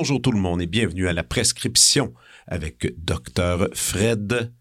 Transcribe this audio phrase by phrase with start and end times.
[0.00, 2.14] bonjour tout le monde et bienvenue à la prescription
[2.46, 4.52] avec Dr Fred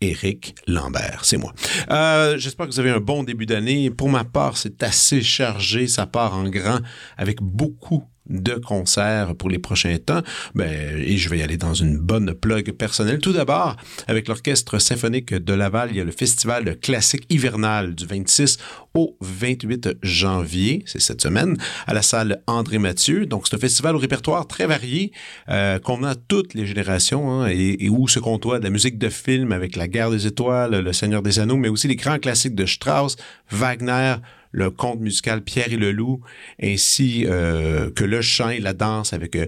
[0.00, 1.52] Éric Lambert, c'est moi.
[1.90, 3.90] Euh, j'espère que vous avez un bon début d'année.
[3.90, 6.80] Pour ma part, c'est assez chargé, ça part en grand
[7.16, 10.22] avec beaucoup de concerts pour les prochains temps.
[10.54, 13.18] Ben, et je vais y aller dans une bonne plug personnelle.
[13.18, 13.76] Tout d'abord,
[14.06, 18.58] avec l'Orchestre symphonique de Laval, il y a le Festival classique hivernal du 26
[18.94, 23.26] au 28 janvier, c'est cette semaine, à la salle André Mathieu.
[23.26, 25.12] Donc, c'est un festival au répertoire très varié,
[25.50, 29.10] euh, convenant à toutes les générations, hein, et, où se côtoie de la musique de
[29.10, 32.54] film avec La Guerre des Étoiles, Le Seigneur des Anneaux, mais aussi les grands classiques
[32.54, 33.16] de Strauss,
[33.50, 34.16] Wagner,
[34.56, 36.22] le conte musical Pierre et le Loup,
[36.60, 39.46] ainsi euh, que le chant et la danse avec euh,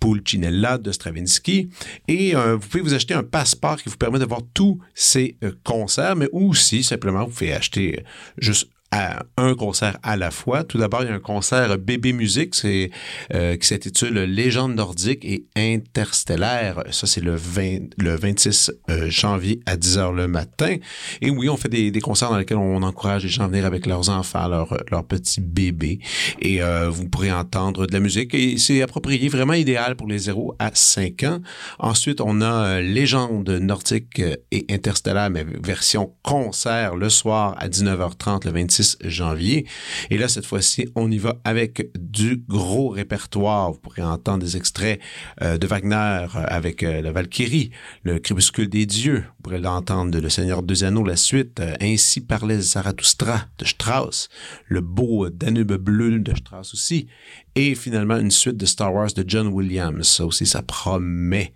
[0.00, 1.68] Pulcinella de Stravinsky.
[2.08, 5.36] Et euh, vous pouvez vous acheter un passeport qui vous permet de voir tous ces
[5.62, 8.02] concerts, mais aussi simplement vous pouvez acheter
[8.38, 10.64] juste un concert à la fois.
[10.64, 15.46] Tout d'abord, il y a un concert bébé musique, euh, qui s'intitule Légende nordique et
[15.56, 16.82] interstellaire.
[16.90, 20.76] Ça, c'est le 20, le 26 euh, janvier à 10 h le matin.
[21.20, 23.86] Et oui, on fait des, concerts dans lesquels on encourage les gens à venir avec
[23.86, 25.98] leurs enfants, leurs leur petits bébés.
[26.40, 28.34] Et euh, vous pourrez entendre de la musique.
[28.34, 31.40] Et c'est approprié, vraiment idéal pour les 0 à 5 ans.
[31.78, 38.52] Ensuite, on a Légende nordique et interstellaire, mais version concert le soir à 19h30 le
[38.52, 39.66] 26 janvier.
[40.10, 43.72] Et là, cette fois-ci, on y va avec du gros répertoire.
[43.72, 45.00] Vous pourrez entendre des extraits
[45.42, 47.70] euh, de Wagner euh, avec euh, la Valkyrie,
[48.02, 49.24] le crépuscule des dieux.
[49.26, 54.28] Vous pourrez l'entendre de Le Seigneur deux Anneaux, la suite, Ainsi parlait Zarathustra de Strauss,
[54.66, 57.08] le beau Danube bleu de Strauss aussi,
[57.56, 60.06] et finalement une suite de Star Wars de John Williams.
[60.06, 61.54] Ça aussi, ça promet.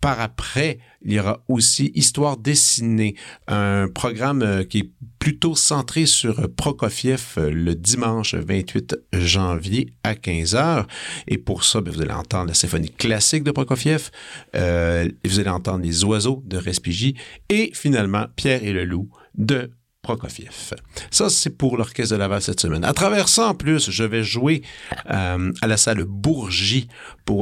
[0.00, 3.16] Par après, il y aura aussi Histoire dessinée,
[3.48, 10.12] un programme euh, qui est plutôt centré sur Prokofiev euh, le dimanche 28 janvier à
[10.12, 10.84] 15h.
[11.26, 14.10] Et pour ça, ben, vous allez entendre la symphonie classique de Prokofiev,
[14.54, 17.14] euh, vous allez entendre les oiseaux de Respighi
[17.48, 19.70] et finalement Pierre et le loup de
[20.02, 20.74] Prokofiev.
[21.10, 22.84] Ça, c'est pour l'Orchestre de Laval cette semaine.
[22.84, 24.62] À travers ça, en plus, je vais jouer
[25.10, 26.88] euh, à la salle Bourgie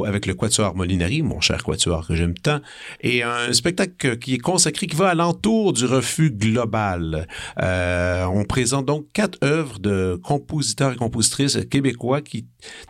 [0.05, 2.59] avec le Quatuor Molinari, mon cher Quatuor que j'aime tant,
[3.01, 7.27] et un spectacle qui est consacré, qui va alentour du refus global.
[7.61, 12.45] Euh, on présente donc quatre œuvres de compositeurs et compositrices québécois qui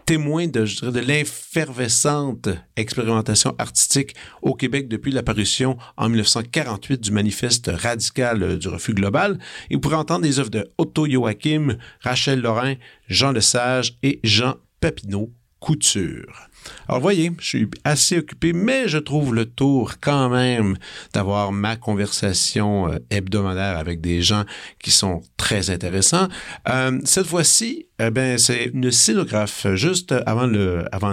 [0.06, 8.58] témoignent de, de l'effervescente expérimentation artistique au Québec depuis l'apparition en 1948 du manifeste radical
[8.58, 9.40] du refus global.
[9.70, 12.76] Et vous pourrez entendre des œuvres de Otto Joachim, Rachel Lorrain,
[13.08, 16.50] Jean Lesage et Jean Papineau Couture.
[16.88, 20.78] Alors, voyez, je suis assez occupé, mais je trouve le tour quand même
[21.14, 24.46] d'avoir ma conversation euh, hebdomadaire avec des gens
[24.82, 26.28] qui sont très intéressants.
[26.70, 29.68] Euh, cette fois-ci, eh c'est une scénographe.
[29.76, 30.48] Juste avant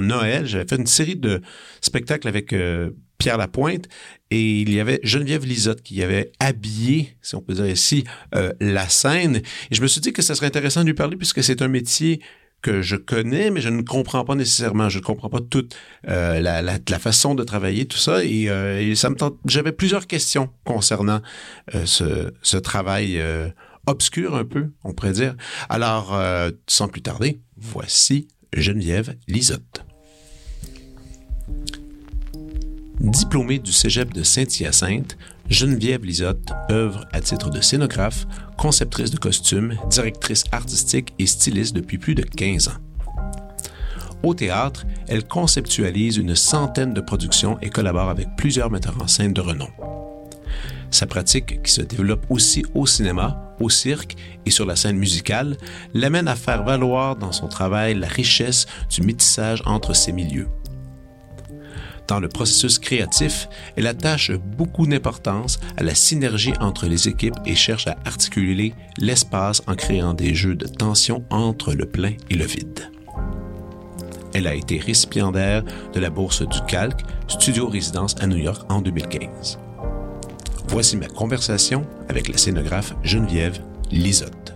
[0.00, 1.42] Noël, j'avais fait une série de
[1.80, 3.88] spectacles avec euh, Pierre Lapointe
[4.30, 8.04] et il y avait Geneviève Lisotte qui avait habillé, si on peut dire ici,
[8.34, 9.36] euh, la scène.
[9.70, 11.68] Et je me suis dit que ça serait intéressant de lui parler puisque c'est un
[11.68, 12.20] métier
[12.62, 14.88] que je connais, mais je ne comprends pas nécessairement.
[14.88, 15.76] Je ne comprends pas toute
[16.08, 18.24] euh, la, façon de travailler, tout ça.
[18.24, 18.94] Et, euh.
[19.44, 21.20] J'avais plusieurs questions concernant
[21.84, 23.22] ce, ce, travail
[23.86, 25.36] obscur un peu, on pourrait dire.
[25.68, 26.18] Alors,
[26.66, 29.84] sans plus tarder, voici Geneviève Lisotte.
[33.06, 35.16] Diplômée du cégep de Saint-Hyacinthe,
[35.48, 38.26] Geneviève Lisotte œuvre à titre de scénographe,
[38.58, 42.78] conceptrice de costumes, directrice artistique et styliste depuis plus de 15 ans.
[44.24, 49.32] Au théâtre, elle conceptualise une centaine de productions et collabore avec plusieurs metteurs en scène
[49.32, 49.68] de renom.
[50.90, 54.16] Sa pratique, qui se développe aussi au cinéma, au cirque
[54.46, 55.56] et sur la scène musicale,
[55.94, 60.48] l'amène à faire valoir dans son travail la richesse du métissage entre ces milieux.
[62.08, 67.54] Dans le processus créatif, elle attache beaucoup d'importance à la synergie entre les équipes et
[67.54, 72.44] cherche à articuler l'espace en créant des jeux de tension entre le plein et le
[72.44, 72.90] vide.
[74.34, 75.64] Elle a été récipiendaire
[75.94, 79.58] de la bourse du Calque, studio résidence à New York en 2015.
[80.68, 83.60] Voici ma conversation avec la scénographe Geneviève
[83.90, 84.55] Lisotte.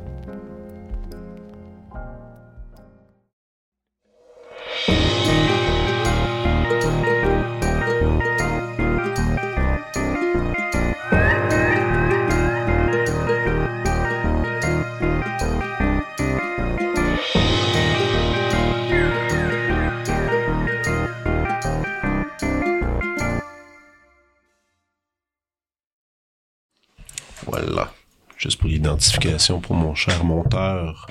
[29.01, 31.07] L'identification pour mon cher monteur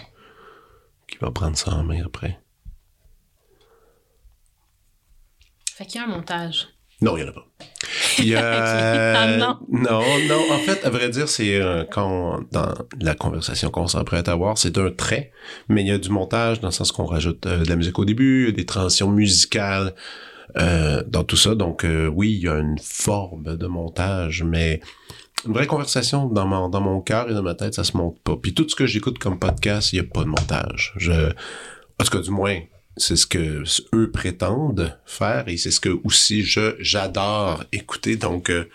[1.08, 2.40] qui va prendre ça en main après.
[5.76, 6.68] Fait qu'il y a un montage.
[7.02, 7.48] Non, il n'y en a pas.
[8.20, 9.16] Il y a...
[9.20, 9.58] Ah, non.
[9.70, 10.52] non, non.
[10.52, 14.58] En fait, à vrai dire, c'est euh, quand dans la conversation qu'on s'apprête à avoir,
[14.58, 15.32] c'est un trait,
[15.68, 17.98] mais il y a du montage dans le sens qu'on rajoute euh, de la musique
[17.98, 19.96] au début, des transitions musicales
[20.58, 21.56] euh, dans tout ça.
[21.56, 24.82] Donc euh, oui, il y a une forme de montage, mais
[25.46, 28.20] une vraie conversation dans mon dans mon cœur et dans ma tête, ça se monte
[28.22, 28.36] pas.
[28.36, 30.94] Puis tout ce que j'écoute comme podcast, il y a pas de montage.
[30.98, 32.60] Je, en tout cas, du moins,
[32.98, 33.64] c'est ce que
[33.96, 38.18] eux prétendent faire et c'est ce que aussi je j'adore écouter.
[38.18, 38.70] Donc euh,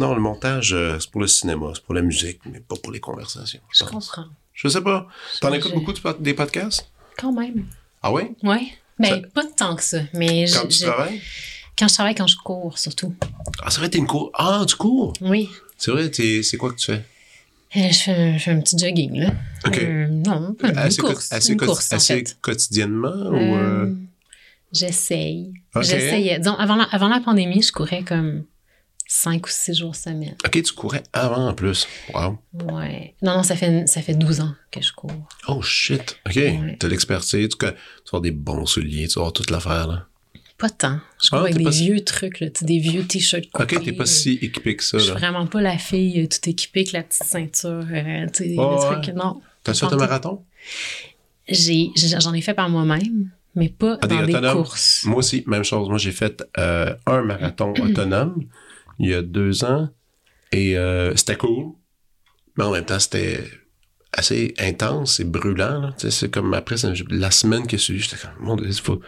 [0.00, 2.92] non, le montage, euh, c'est pour le cinéma, c'est pour la musique, mais pas pour
[2.92, 3.60] les conversations.
[3.72, 4.26] Je comprends.
[4.52, 5.06] Je sais pas.
[5.40, 6.88] T'en écoutes je- beaucoup de des podcasts?
[7.18, 7.64] Quand même.
[8.02, 8.32] Ah ouais?
[8.42, 8.68] Ouais.
[8.98, 9.98] Ben, Ça- pas tant que ça.
[10.12, 11.20] Mais Quand je- tu travailles?
[11.78, 13.14] quand je travaille, quand je cours, surtout.
[13.62, 14.30] Ah, c'est vrai, t'es une cours.
[14.34, 15.12] Ah, tu cours?
[15.20, 15.48] Oui.
[15.84, 17.04] C'est vrai, t'es- c'est quoi que tu fais?
[17.76, 19.32] Euh, Je fais, je fais un petit jogging, là.
[19.66, 19.78] OK.
[19.78, 21.30] Euh, non, une assez co- course.
[21.32, 22.36] assez une co- course, en assez fait.
[22.40, 23.34] quotidiennement ou...
[23.56, 23.92] euh,
[24.72, 25.52] J'essaye.
[25.74, 25.82] Ok.
[25.82, 26.38] J'essayais.
[26.38, 28.44] Disons, avant la, avant la pandémie, je courais comme
[29.06, 30.36] 5 ou 6 jours semaine.
[30.44, 31.86] OK, tu courais avant en plus.
[32.12, 32.38] Wow.
[32.72, 33.14] Ouais.
[33.22, 35.12] Non, non, ça fait, ça fait 12 ans que je cours.
[35.48, 36.18] Oh shit.
[36.26, 36.36] OK.
[36.36, 36.76] Ouais.
[36.80, 37.48] T'as l'expertise.
[37.48, 37.72] Tu, tu vas
[38.08, 39.06] avoir des bons souliers.
[39.08, 40.06] Tu vas avoir toute l'affaire, là.
[40.64, 40.98] Pas tant.
[41.22, 44.38] Je Ah, avec des si- vieux trucs, là, des vieux t-shirts OK, t'es pas si
[44.40, 47.24] équipé que ça, Je suis vraiment pas la fille euh, tout équipée avec la petite
[47.24, 47.84] ceinture.
[47.92, 49.14] euh, tu Oh, le truc.
[49.14, 49.42] Non.
[49.62, 50.42] T'as fait un marathon?
[51.48, 55.04] J'ai- J'en ai fait par moi-même, mais pas Ah, des dans des courses.
[55.04, 55.86] Moi aussi, même chose.
[55.90, 58.44] Moi, j'ai fait euh, un marathon autonome
[58.98, 59.90] il y a deux ans
[60.50, 61.72] et euh, c'était cool,
[62.56, 63.44] mais en même temps, c'était
[64.14, 65.92] assez intense et brûlant.
[65.98, 66.76] C'est comme après,
[67.10, 69.02] la semaine qui a suivi, j'étais comme, mon Dieu, il faut-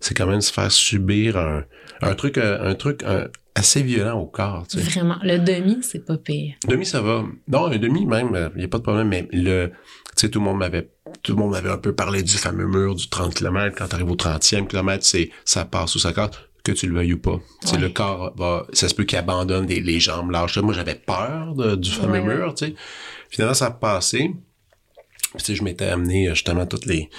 [0.00, 1.64] c'est quand même se faire subir un,
[2.02, 4.66] un truc, euh, un truc euh, assez violent au corps.
[4.68, 4.84] tu sais.
[4.84, 5.16] Vraiment.
[5.22, 6.54] Le demi, c'est pas pire.
[6.68, 7.24] Demi, ça va.
[7.48, 9.72] Non, un demi même, il n'y a pas de problème, mais le, tu
[10.16, 10.88] sais, tout le monde m'avait,
[11.22, 13.74] tout le monde m'avait un peu parlé du fameux mur du 30 km.
[13.76, 16.30] Quand tu arrives au 30e kilomètre, c'est, ça passe ou ça casse,
[16.62, 17.40] que tu le veuilles ou pas.
[17.62, 17.80] Tu sais, Ouais.
[17.82, 20.58] le corps va, ça se peut qu'il abandonne des, les jambes lâches.
[20.58, 22.74] Moi, j'avais peur de- du fameux Ouais, mur, tu sais.
[23.30, 24.30] Finalement, ça a passé.
[25.34, 27.10] Puis, tu sais, je m'étais amené euh, justement toutes les,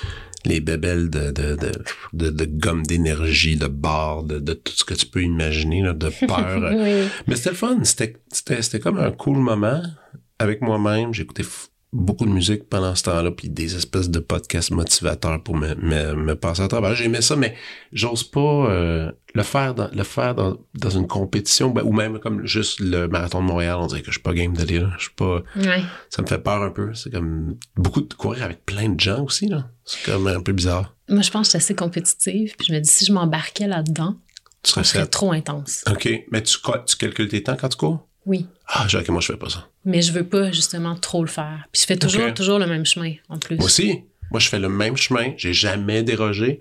[0.46, 1.72] les bébelles de, de, de,
[2.14, 5.94] de, de gomme d'énergie, de barres, de, de tout ce que tu peux imaginer, là,
[5.94, 6.72] de peur.
[6.74, 7.08] Oui.
[7.28, 7.80] Mais c'était le fun.
[7.84, 9.82] C'était, c'était, c'était comme un cool moment
[10.40, 11.14] avec moi-même.
[11.14, 11.44] J'écoutais
[11.92, 16.14] beaucoup de musique pendant ce temps-là, puis des espèces de podcasts motivateurs pour me, me,
[16.14, 16.94] me passer à travers.
[16.94, 17.56] J'aimais ça, mais
[17.92, 18.40] j'ose pas
[18.70, 22.80] euh, le faire dans, le faire dans, dans une compétition, ben, ou même comme juste
[22.80, 23.78] le marathon de Montréal.
[23.80, 24.92] On dirait que je suis pas game d'aller là.
[24.98, 25.42] Je suis pas.
[25.56, 25.82] Ouais.
[26.10, 26.94] Ça me fait peur un peu.
[26.94, 29.68] C'est comme beaucoup de courir avec plein de gens aussi, là.
[29.84, 30.96] C'est comme un peu bizarre.
[31.08, 32.54] Moi, je pense que je suis assez compétitive.
[32.56, 34.16] Puis je me dis, si je m'embarquais là-dedans,
[34.62, 35.84] Tu serais serait trop intense.
[35.90, 36.08] OK.
[36.32, 38.09] Mais tu, tu calcules tes temps quand tu cours?
[38.26, 38.46] Oui.
[38.68, 39.68] Ah, j'ai que moi, je fais pas ça.
[39.86, 41.68] Mais je veux pas, justement, trop le faire.
[41.72, 43.56] Puis je fais toujours, toujours le même chemin, en plus.
[43.58, 44.04] Moi aussi.
[44.32, 45.34] Moi, je fais le même chemin.
[45.38, 46.60] J'ai jamais dérogé.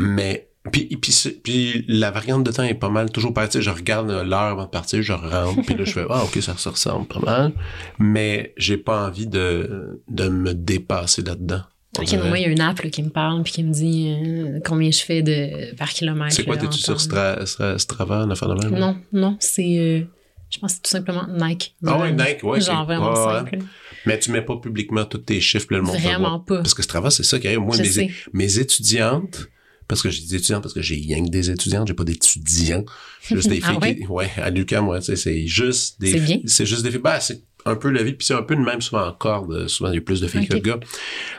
[0.00, 1.12] Mais, puis, puis,
[1.42, 3.50] puis la variante de temps est pas mal toujours pareil.
[3.50, 6.24] Tu sais, je regarde l'heure avant de partir, je rentre, puis là, je fais, ah,
[6.24, 7.52] OK, ça se ressemble pas mal.
[7.98, 11.62] Mais j'ai pas envie de, de me dépasser là-dedans.
[11.98, 14.14] Ok, moi, il y a une app là, qui me parle puis qui me dit
[14.16, 16.32] euh, combien je fais de, par kilomètre.
[16.32, 16.98] C'est quoi, t'es-tu sur temps.
[16.98, 18.78] Stra, Stra- Strava, une affaire de même?
[18.78, 19.78] Non, non, c'est.
[19.78, 20.00] euh,
[20.50, 21.76] je pense que c'est tout simplement Nike.
[21.86, 22.12] Ah ouais.
[22.12, 22.60] Nike, ouais.
[22.60, 23.58] Genre vraiment simple.
[24.06, 26.58] Mais tu mets pas publiquement tous tes chiffres, le monde Vraiment pas.
[26.58, 27.60] Parce que Strava, c'est ça qui arrive.
[27.60, 29.48] Moi, mes, mes étudiantes,
[29.86, 32.84] parce que j'ai des étudiantes, parce que j'ai rien que des étudiantes, j'ai pas d'étudiants.
[33.22, 33.96] Juste des Ah filles ouais?
[33.96, 36.38] qui, ouais, à l'UQAM, ouais, c'est juste des C'est bien.
[36.46, 37.00] C'est juste des filles.
[37.20, 39.46] C'est un peu la vie, puis c'est un peu de même souvent encore.
[39.46, 40.78] de- souvent, il y a plus de filles que de gars.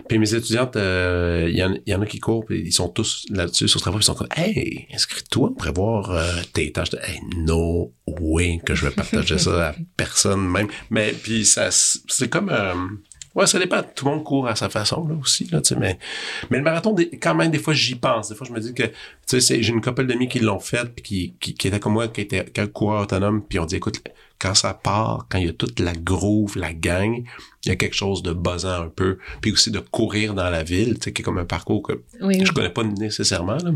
[0.07, 2.89] Puis mes étudiantes, euh, il y, en, y en a qui courent, puis ils sont
[2.89, 6.89] tous là-dessus sur Strava, puis ils sont comme, hey, inscris-toi pour voir euh, tes tâches.
[7.03, 10.67] Hey, no way que je vais partager ça à personne même.
[10.89, 12.73] Mais puis ça, c'est comme, euh,
[13.35, 13.81] ouais, ça dépend.
[13.95, 15.79] Tout le monde court à sa façon là aussi, là, tu sais.
[15.79, 15.99] Mais,
[16.49, 18.29] mais le marathon, quand même, des fois, j'y pense.
[18.29, 18.83] Des fois, je me dis que,
[19.27, 21.93] tu sais, j'ai une couple d'amis qui l'ont fait, puis qui, qui, qui étaient comme
[21.93, 24.01] moi, qui étaient qui étaient coureurs autonomes, puis on dit, écoute,
[24.39, 27.23] quand ça part, quand il y a toute la groove, la gang,
[27.65, 29.17] il y a quelque chose de buzzant un peu.
[29.41, 32.01] Puis aussi de courir dans la ville, tu sais, qui est comme un parcours que
[32.21, 33.71] Oui, je connais pas nécessairement, là.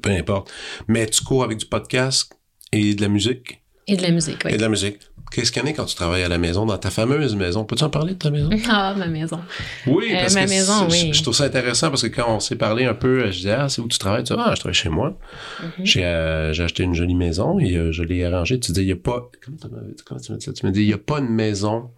[0.00, 0.52] Peu importe.
[0.88, 2.32] Mais tu cours avec du podcast
[2.72, 3.62] et de la musique?
[3.88, 4.52] Et de la musique, oui.
[4.52, 4.98] Et de la musique.
[5.32, 7.64] Qu'est-ce qu'il y en a quand tu travailles à la maison, dans ta fameuse maison?
[7.64, 8.48] Peux-tu en parler de ta maison?
[8.70, 9.40] Ah, ma maison.
[9.86, 11.12] Oui, Euh, parce ma que maison, c'est- oui.
[11.12, 13.68] je, trouve ça intéressant parce que quand on s'est parlé un peu, je disais, ah,
[13.68, 14.24] c'est où tu travailles?
[14.24, 15.18] Tu dis, ah, je travaille chez moi.
[15.62, 15.84] Mhm.
[15.84, 18.58] J'ai, euh, j'ai acheté une jolie maison et euh, je l'ai arrangée.
[18.60, 20.52] Tu dis, il n'y a pas, comment, tu m'as- comment tu m'as dit ça?
[20.52, 21.90] Tu me dis, il n'y a pas une maison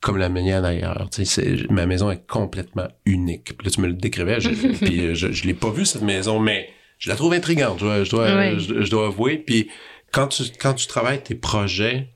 [0.00, 1.08] comme la mienne ailleurs.
[1.10, 3.56] Tu sais, ma maison est complètement unique.
[3.56, 4.50] Puis là, tu me le décrivais, je,
[4.84, 7.84] puis euh, je, je l'ai pas vue, cette maison, mais je la trouve intrigante, je
[7.84, 9.38] dois, je dois, je dois avouer.
[9.38, 9.68] Puis
[10.12, 12.08] quand tu, quand tu travailles tes projets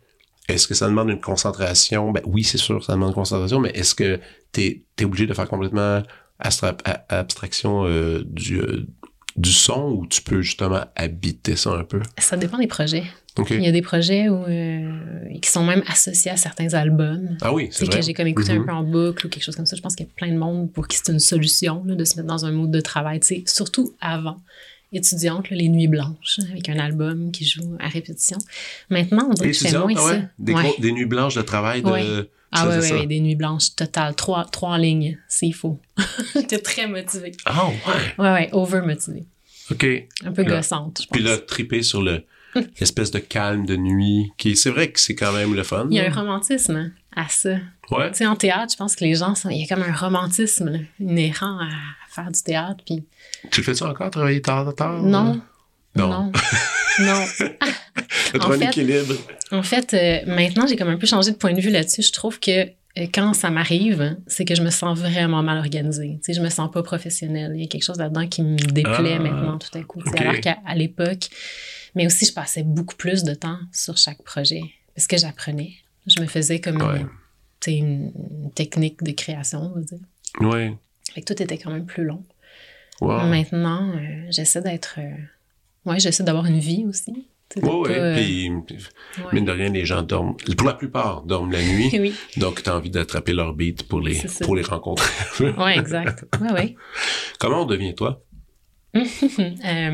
[0.54, 2.10] est-ce que ça demande une concentration?
[2.12, 4.20] Ben oui, c'est sûr, ça demande une concentration, mais est-ce que
[4.52, 4.60] tu
[4.98, 6.02] es, obligé de faire complètement
[7.08, 8.86] abstraction euh, du, euh,
[9.36, 12.00] du son ou tu peux justement habiter ça un peu?
[12.18, 13.04] Ça dépend des projets.
[13.48, 14.90] Il y a des projets où, euh,
[15.40, 17.38] qui sont même associés à certains albums.
[17.40, 18.00] Ah oui, c'est vrai.
[18.00, 18.66] que j'ai comme écouté un Mhm.
[18.66, 19.76] peu en boucle ou quelque chose comme ça.
[19.76, 22.04] Je pense qu'il y a plein de monde pour qui c'est une solution là, de
[22.04, 23.20] se mettre dans un mode de travail.
[23.46, 24.36] Surtout avant,
[24.92, 28.38] étudiante, là, les nuits blanches, avec un album qui joue à répétition.
[28.88, 30.12] Maintenant, on dirait Des que moins ah ouais?
[30.12, 30.22] ça.
[30.38, 30.62] Des, Ouais.
[30.62, 31.88] gros- des nuits blanches de travail de.
[31.90, 32.28] Ouais.
[32.52, 34.14] Ah ouais, ouais, des nuits blanches totales.
[34.16, 35.78] Trois, trois lignes, s'il faut.
[36.34, 37.30] J'étais très motivée.
[37.46, 37.74] Ah ouais?
[38.18, 39.24] Ouais, ouais, over-motivée.
[39.70, 39.86] OK.
[40.24, 40.56] Un peu Là.
[40.56, 41.12] gossante, je pense.
[41.16, 42.24] Puis là, triper sur le
[42.80, 45.86] l'espèce de calme de nuit, qui c'est vrai que c'est quand même le fun.
[45.90, 47.50] Il y a un romantisme à ça.
[47.92, 48.10] Ouais.
[48.10, 49.48] Tu sais, en théâtre, je pense que les gens, sont...
[49.50, 51.68] il y a comme un romantisme là, inhérent à
[52.14, 52.82] faire du théâtre.
[52.84, 53.04] Puis
[53.50, 55.02] Tu le fais-tu encore, travailler tard, tard?
[55.02, 55.40] non,
[55.96, 56.08] Non.
[56.08, 56.32] non,
[57.00, 57.24] non.
[58.34, 59.14] Trouvé En un fait- équilibre.
[59.52, 62.02] En fait, euh, maintenant, j'ai comme un peu changé de point de vue là-dessus.
[62.02, 62.50] Je trouve que
[62.98, 66.18] euh, quand ça m'arrive, c'est que je me sens vraiment mal organisée.
[66.22, 67.52] Tu sais, je me sens pas professionnelle.
[67.54, 70.00] Il y a quelque chose là-dedans qui me déplaît Ah, maintenant tout à coup.
[70.02, 70.20] Tu sais, ok.
[70.20, 71.28] Alors qu'à l'époque,
[71.96, 74.62] mais aussi, je passais beaucoup plus de temps sur chaque projet
[74.94, 75.72] parce que j'apprenais.
[76.06, 77.04] Je me faisais comme Ouais.
[77.66, 78.12] une,
[78.44, 79.98] une, technique de création, on va dire.
[80.40, 80.76] Ouais.
[81.14, 82.22] Fait que tout était quand même plus long.
[83.00, 83.26] Wow.
[83.26, 84.96] Maintenant, euh, j'essaie d'être.
[84.98, 85.10] euh,
[85.86, 87.26] Ouais, j'essaie d'avoir une vie aussi.
[87.48, 87.88] Tu Ouais, ouais.
[87.88, 89.24] pas, euh, Puis, ouais.
[89.32, 90.36] mine de rien, les gens dorment.
[90.56, 91.88] Pour la plupart, dorment la nuit.
[91.98, 95.10] oui, donc, t'as envie d'attraper leur beat pour les, pour les rencontrer.
[95.58, 96.26] ouais, exact.
[96.40, 96.76] Ouais, ouais.
[97.40, 98.22] Comment on devient toi?
[98.94, 99.00] Euh,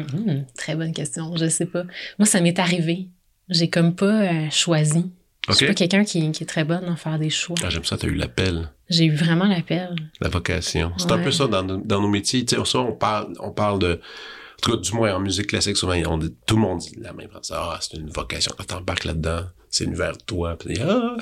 [0.03, 1.35] hmm, très bonne question.
[1.37, 1.85] Je sais pas.
[2.19, 3.09] Moi, ça m'est arrivé.
[3.49, 5.13] J'ai comme pas choisi.
[5.49, 7.57] Je suis pas quelqu'un qui, qui est très bonne à faire des choix.
[7.63, 9.95] Ah, j'aime ça, t'as eu l'appel, J'ai eu vraiment l'appel.
[10.21, 10.93] la vocation.
[10.99, 12.45] C'est un peu ça dans, nos- dans nos métiers.
[12.45, 13.95] Tu sais, ça, on parle, on parle de.
[13.95, 16.97] En tout cas, du moins en musique classique, souvent, on dit- tout le monde dit
[17.01, 17.53] la même phrase.
[17.55, 18.53] Ah, c'est une vocation.
[18.57, 20.57] Quand t'embarques là-dedans, c'est une vers toi.
[20.59, 21.17] Puis, ah,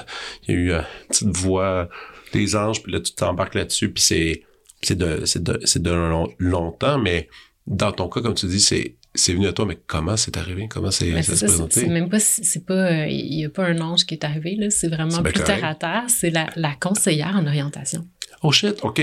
[0.46, 1.88] il y a eu euh, une petite voix
[2.32, 4.42] des anges, puis là, tu t'embarques là-dessus, puis c'est,
[4.82, 7.28] c'est de, c'est de, c'est de long- longtemps, mais
[7.66, 10.66] dans ton cas, comme tu dis, c'est, c'est venu à toi, mais comment c'est arrivé?
[10.68, 11.80] Comment c'est, ça s'est présenté?
[11.80, 14.56] c'est même pas, c'est pas, euh, il y a pas un ange qui est arrivé
[14.56, 14.70] là.
[14.70, 15.46] C'est vraiment plus correct.
[15.46, 16.04] terre à terre.
[16.08, 18.06] C'est la, la conseillère en orientation
[18.42, 19.00] Oh shit, OK.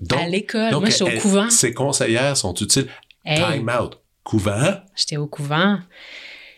[0.00, 0.72] Donc, à l'école.
[0.72, 1.50] Moi, j'étais au elle- couvent.
[1.50, 2.88] Ces conseillères sont utiles.
[3.24, 3.98] Hey, Time out.
[4.24, 4.74] Couvent?
[4.96, 5.78] j'étais au couvent.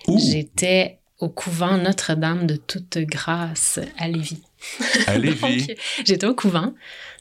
[0.06, 0.18] Où?
[0.18, 4.42] J'étais au couvent Notre-Dame de toute grâce à Lévis.
[5.06, 5.74] À Lévis.
[6.06, 6.74] J'étais au couvent,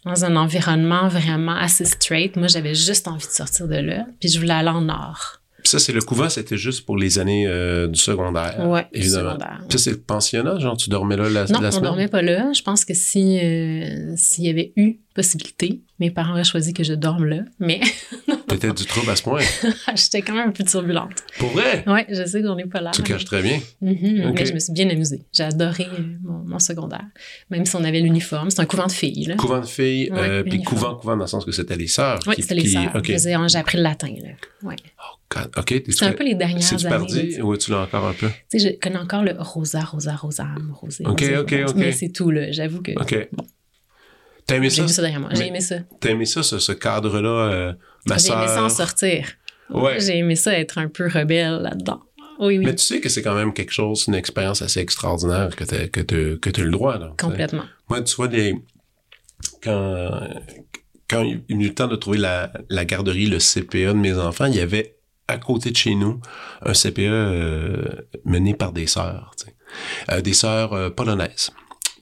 [0.06, 2.36] dans un environnement vraiment assez straight.
[2.38, 5.37] Moi, j'avais juste envie de sortir de là, puis je voulais aller en Nord.
[5.68, 8.56] Puis ça, c'est le couvent, c'était juste pour les années euh, du secondaire.
[8.94, 9.32] Du évidemment.
[9.34, 9.58] secondaire.
[9.68, 11.84] Puis ça, c'est le pensionnat, genre, tu dormais là la, Non, la on semaine?
[11.84, 12.54] dormait pas là.
[12.54, 16.84] Je pense que si euh, s'il y avait eu possibilité, mes parents auraient choisi que
[16.86, 17.40] je dorme là.
[17.60, 17.82] Mais
[18.48, 19.42] T'étais du trouble à ce point?
[19.96, 21.12] j'étais quand même un peu turbulente.
[21.38, 21.84] Pour vrai?
[21.86, 22.92] Ouais, je sais qu'on n'est pas là.
[22.92, 23.60] Tu caches très bien.
[23.82, 24.36] Mhm, Ok.
[24.40, 25.26] Mais je me suis bien amusée.
[25.34, 27.04] J'ai adoré euh, mon, mon secondaire.
[27.50, 28.50] Même si on avait l'uniforme.
[28.52, 29.36] C'est un couvent de filles, là.
[29.36, 32.20] Couvent de filles, Ouais, euh, puis couvent, couvent dans le sens que c'était les sœurs.
[32.26, 32.92] Oui, c'était les qui- sœurs.
[32.96, 33.06] OK.
[33.08, 34.30] Je faisais- J'ai appris le latin, là.
[34.64, 34.76] Ouais.
[34.76, 35.17] God,
[35.90, 37.06] C'est un peu les dernières années.
[37.08, 37.42] tu sais.
[37.42, 38.28] ou tu l'as encore un peu?
[38.50, 41.04] Tu sais, je connais encore le rosa, rosa, rosam, rosé.
[41.06, 41.70] Ok, rosé, ok, rose.
[41.72, 41.76] ok.
[41.76, 42.52] Mais c'est tout, là.
[42.52, 43.30] J'avoue que OK.
[44.46, 44.82] T'as aimé j'ai ça?
[44.84, 45.30] vu ça derrière moi.
[45.34, 45.76] J'ai aimé ça.
[46.00, 47.74] T'as aimé ça, ce, ce cadre-là, euh,
[48.08, 49.28] ma J'ai aimé ça en sortir.
[49.70, 50.00] Ouais.
[50.00, 52.02] J'ai aimé ça être un peu rebelle là-dedans.
[52.40, 55.54] Oui, oui, Mais tu sais que c'est quand même quelque chose, une expérience assez extraordinaire
[55.56, 56.98] que t'as que t'as- que eu le droit.
[56.98, 57.64] Là, tu complètement.
[57.90, 58.54] Moi, tu vois, les...
[59.64, 60.28] quand,
[61.10, 64.14] quand il est venu le temps de trouver la, la garderie, le CPE de mes
[64.14, 64.97] enfants, il y avait
[65.28, 66.20] à côté de chez nous
[66.62, 67.86] un CPE euh,
[68.26, 69.36] mené par des sœurs.
[70.12, 71.52] Euh, des sœurs euh, polonaises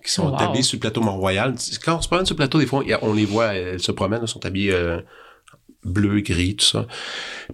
[0.04, 0.36] qui sont Wow.
[0.40, 1.56] habillées sur le plateau Mont-Royal.
[1.84, 4.22] Quand on se promène sur le plateau, des fois, on les voit, elles se promènent,
[4.22, 5.00] elles sont habillées
[5.86, 6.88] bleu, gris, tout ça.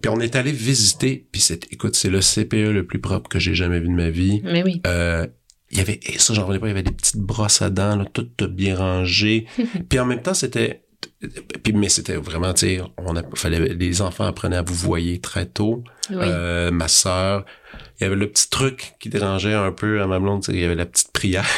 [0.01, 3.39] Puis on est allé visiter, puis c'est, écoute, c'est le CPE le plus propre que
[3.39, 4.41] j'ai jamais vu de ma vie.
[4.43, 4.81] Mais oui.
[4.87, 5.27] Euh,
[5.69, 7.69] il y avait, et ça, j'en revenais pas, il y avait des petites brosses à
[7.69, 9.45] dents, là, toutes bien rangées.
[9.89, 10.83] puis en même temps, c'était,
[11.63, 15.19] puis, mais c'était vraiment, tu sais, on a, fallait, les enfants apprenaient à vous voyer
[15.19, 15.83] très tôt.
[16.09, 16.17] Oui.
[16.19, 17.45] Euh, ma sœur,
[17.99, 20.63] il y avait le petit truc qui dérangeait un peu à ma blonde, il y
[20.63, 21.45] avait la petite prière.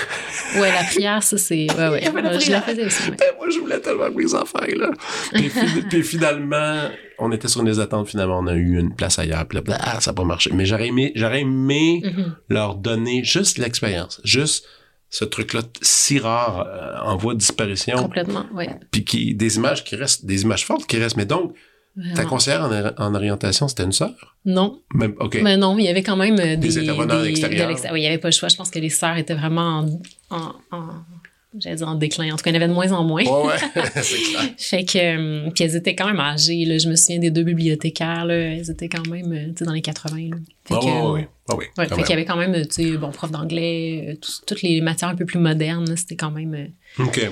[0.56, 1.66] Ouais, la prière, ça, c'est.
[1.76, 2.04] Ouais, ouais.
[2.14, 3.10] Il y la Je la faisais aussi.
[3.10, 3.16] ouais.
[3.18, 4.92] Ben, moi, je voulais tellement que mes enfants là.
[5.34, 9.18] Puis, fi- puis finalement, on était sur des attentes, finalement, on a eu une place
[9.18, 10.52] ailleurs, puis là, bah, ça n'a pas marché.
[10.54, 12.36] Mais j'aurais aimé, j'aurais aimé Mhm.
[12.50, 14.66] leur donner juste l'expérience, juste
[15.20, 18.70] ce truc-là si rare euh, en voie de disparition, Complètement, ouais.
[18.92, 21.18] puis qui des images qui restent, des images fortes qui restent.
[21.18, 21.54] Mais donc,
[22.16, 24.36] ta conseillère en, en orientation, c'était une sœur?
[24.46, 25.38] Non, Même, OK.
[25.44, 27.66] mais non, il y avait quand même euh, des, Des intervenants des- extérieurs.
[27.68, 27.94] de l'extérieur.
[27.94, 28.50] Oui, il n'y avait pas le choix.
[28.50, 29.86] Je pense que les sœurs étaient vraiment
[30.32, 30.90] en, en, en
[31.60, 32.34] j'allais dire en déclin.
[32.34, 33.24] En tout cas, il y en avait de moins en moins.
[33.24, 33.56] Ouais, ouais,
[34.02, 34.42] c'est clair.
[34.58, 34.98] Fait que,
[35.46, 36.66] euh, puis elles étaient quand même âgées.
[36.66, 36.78] Là.
[36.78, 38.26] Je me souviens des deux bibliothécaires.
[38.26, 38.34] Là.
[38.36, 40.30] Elles étaient quand même euh, dans les 80.
[40.30, 40.38] Là.
[40.66, 41.66] Fait que, ouais, euh, ouais, oui.
[41.78, 44.46] ouais, quand fait qu'il y avait quand même, tu sais, bon, prof d'anglais, euh, tout-
[44.48, 46.54] toutes les matières un peu plus modernes, c'était quand même.
[46.54, 47.30] euh, OK.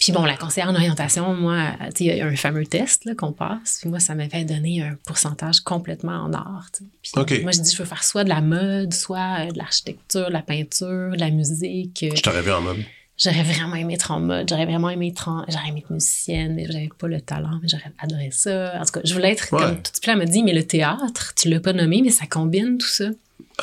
[0.00, 3.14] Puis bon, la conseillère en orientation, moi, tu sais, il y a un fameux test
[3.14, 3.78] qu'on passe.
[3.80, 6.70] Puis moi, ça m'avait donné un pourcentage complètement en art.
[7.02, 7.40] Puis OK.
[7.42, 10.32] moi, je dis, je veux faire soit de la mode, soit euh, de l'architecture, de
[10.32, 12.02] la peinture, de la musique.
[12.02, 12.78] euh, Je t'aurais vu en mode.
[13.22, 16.54] J'aurais vraiment aimé être en mode, j'aurais vraiment aimé être en, j'aurais aimé être musicienne,
[16.54, 18.74] mais j'avais pas le talent, mais j'aurais adoré ça.
[18.80, 19.60] En tout cas, je voulais être Ouais.
[19.60, 22.78] comme tout plein m'a dit, mais le théâtre, tu l'as pas nommé, mais ça combine
[22.78, 23.10] tout ça.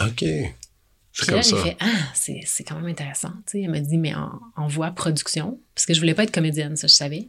[0.01, 0.23] OK.
[1.11, 1.57] C'est là, ça.
[1.57, 3.31] fait, ah, c'est, quand même intéressant.
[3.53, 6.77] Elle m'a dit, mais en, en voix production, parce que je voulais pas être comédienne,
[6.77, 7.27] ça, je savais.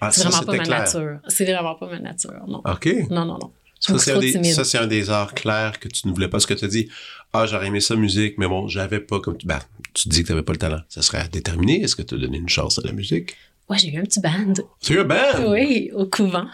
[0.00, 0.78] Ah, C'est vraiment pas ma clair.
[0.80, 1.18] nature.
[1.28, 2.62] C'est vraiment pas ma nature, non.
[2.64, 2.86] OK.
[3.10, 3.52] Non, non, non.
[3.80, 4.12] Je Ça, c'est
[4.78, 6.40] un, des, un arts clairs que tu ne voulais pas.
[6.40, 6.88] Ce que tu as dit,
[7.32, 9.46] ah, j'aurais aimé ça musique, mais bon, j'avais pas comme tu.
[9.46, 9.60] Ben,
[9.94, 10.80] tu dis que tu n'avais pas le talent.
[10.88, 11.82] Ça serait à déterminer.
[11.82, 13.36] Est-ce que tu as donné une chance à la musique?
[13.68, 14.54] Ouais, j'ai eu un petit band.
[14.80, 15.50] C'est un band!
[15.50, 16.46] Oui, au couvent.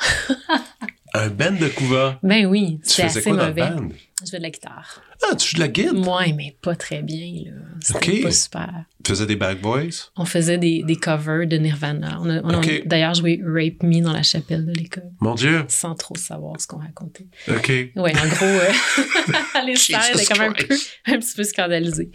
[1.14, 2.16] Un band de couvent?
[2.24, 3.70] Ben oui, Tu c'est assez quoi dans mauvais.
[3.70, 3.88] le band?
[4.24, 5.02] Je fais de la guitare.
[5.30, 5.94] Ah, tu joues de la guitare?
[5.94, 7.52] Moi, mais pas très bien, là.
[7.80, 8.22] C'était Ok.
[8.22, 8.84] pas super.
[9.04, 10.10] Tu faisais des back boys?
[10.16, 12.18] On faisait des, des covers de Nirvana.
[12.22, 15.64] On a, on a d'ailleurs joué Rape Me dans la chapelle de l'école, Mon Dieu!
[15.68, 17.26] sans trop savoir ce qu'on racontait.
[17.48, 17.68] OK.
[17.68, 18.72] Ouais, en gros, euh,
[19.66, 20.74] les étaient quand même un, peu,
[21.06, 22.10] un petit peu scandalisées.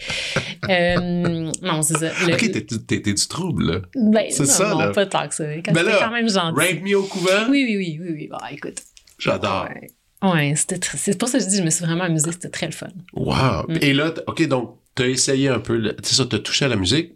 [0.67, 2.11] Euh, non, c'est ça.
[2.25, 3.81] Le- OK, t'es du trouble, là.
[3.95, 4.89] ben, c'est ça, non, là.
[4.91, 5.45] pas tant que ça.
[5.63, 6.59] Quand Ben là, quand même gentil.
[6.59, 7.47] Rape me au couvent?
[7.49, 8.27] Oui, oui, oui, oui, oui.
[8.31, 8.81] Bon, écoute.
[9.19, 9.67] J'adore.
[9.69, 9.89] Ouais,
[10.21, 12.65] Ouais, c'était c'est pour ça que je dis, je me suis vraiment amusée, c'était très
[12.65, 12.87] le fun.
[13.13, 13.67] Wow.
[13.67, 13.77] Mm.
[13.81, 16.65] Et là, OK, donc, tu as essayé un peu, tu sais ça, tu as touché
[16.65, 17.13] à la musique,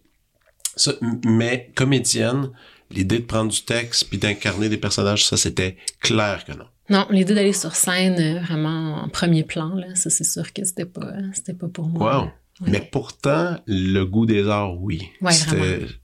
[0.75, 0.93] Ça,
[1.25, 2.49] mais comédienne,
[2.89, 6.65] l'idée de prendre du texte puis d'incarner des personnages, ça, c'était clair que non.
[6.89, 10.63] Non, l'idée d'aller sur scène euh, vraiment en premier plan, là, ça c'est sûr que
[10.65, 12.19] c'était pas, c'était pas pour moi.
[12.19, 12.23] Wow.
[12.61, 12.69] Ouais.
[12.71, 15.09] Mais pourtant, le goût des arts, oui.
[15.21, 15.33] Ouais.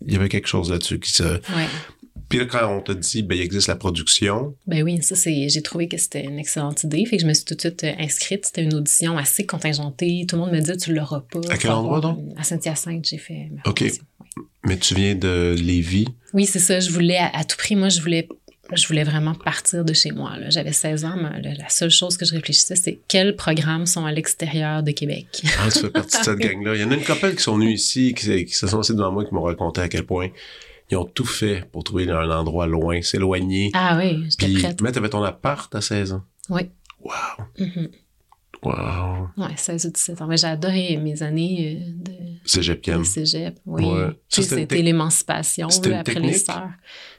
[0.06, 1.24] Il y avait quelque chose là-dessus qui se...
[1.24, 1.68] Ouais.
[2.30, 5.50] Puis là, quand on t'a dit, ben, il existe la production, Ben oui, ça c'est.
[5.50, 7.04] J'ai trouvé que c'était une excellente idée.
[7.06, 8.46] Fait que je me suis tout de suite euh, inscrite.
[8.46, 10.26] C'était une audition assez contingentée.
[10.28, 11.40] Tout le monde me dit tu l'auras pas.
[11.50, 12.20] À quel endroit, donc?
[12.38, 13.82] À Saint-Hyacinthe, j'ai fait ma OK.
[13.82, 13.92] Oui.
[14.64, 16.06] mais tu viens de Lévis?
[16.34, 16.80] Oui, c'est ça.
[16.80, 18.28] Je voulais, à, à tout prix, moi, je voulais,
[18.74, 20.34] je voulais vraiment partir de chez moi.
[20.50, 24.06] J'avais 16 ans, mais la, la seule chose que je réfléchissais, c'est quels programmes sont
[24.06, 25.26] à l'extérieur de Québec.
[25.58, 26.76] Ah, tu fais partie de cette gang-là.
[26.76, 28.94] Il y en a une couple qui sont venus ici, qui, qui se sont assis
[28.94, 30.30] devant moi, qui m'ont raconté à quel point
[30.92, 33.72] ils ont tout fait pour trouver un endroit loin, s'éloigner.
[33.74, 34.82] Ah oui, j'étais Puis, prête.
[34.82, 36.24] mais t'avais ton appart à 16 ans?
[36.50, 36.64] Oui.
[37.02, 37.14] Wow.
[37.60, 37.90] Mhm.
[38.62, 39.30] Wow.
[39.38, 40.28] Ouais, 16 ou 17 ans.
[40.28, 42.12] Mais j'ai adoré mes années euh, de,
[42.44, 43.06] Cégep de Cam.
[43.06, 43.58] cégep.
[43.66, 43.86] Oui.
[43.86, 44.10] Ouais.
[44.28, 46.70] C'était l'émancipation après les sœurs.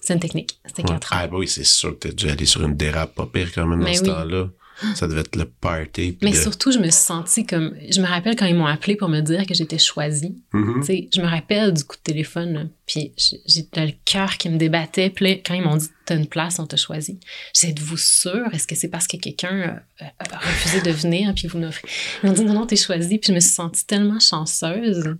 [0.01, 0.61] C'est une technique.
[0.67, 0.89] C'était Ouais.
[0.99, 1.17] 4 ans.
[1.19, 3.67] Ah, bah oui, c'est sûr que t'as dû aller sur une dérape pas pire quand
[3.67, 4.51] même dans ce temps-là.
[4.95, 6.17] Ça devait être le party.
[6.23, 7.75] Mais surtout, je me suis sentie comme.
[7.91, 10.43] Je me rappelle quand ils m'ont appelé pour me dire que j'étais choisie.
[10.81, 14.49] Tu sais, je me rappelle du coup de téléphone, là, puis j'ai- le cœur qui
[14.49, 15.11] me débattait.
[15.11, 17.21] Puis là, quand ils m'ont dit T'as une place, on t'a choisi.
[17.55, 21.47] J'ai dit Êtes-vous sûr Est-ce que c'est parce que quelqu'un a refusé de venir, puis
[21.47, 21.87] vous n'offrez?
[22.23, 23.19] Ils m'ont dit Non, non, t'es choisie.
[23.19, 25.15] Puis je me suis sentie tellement chanceuse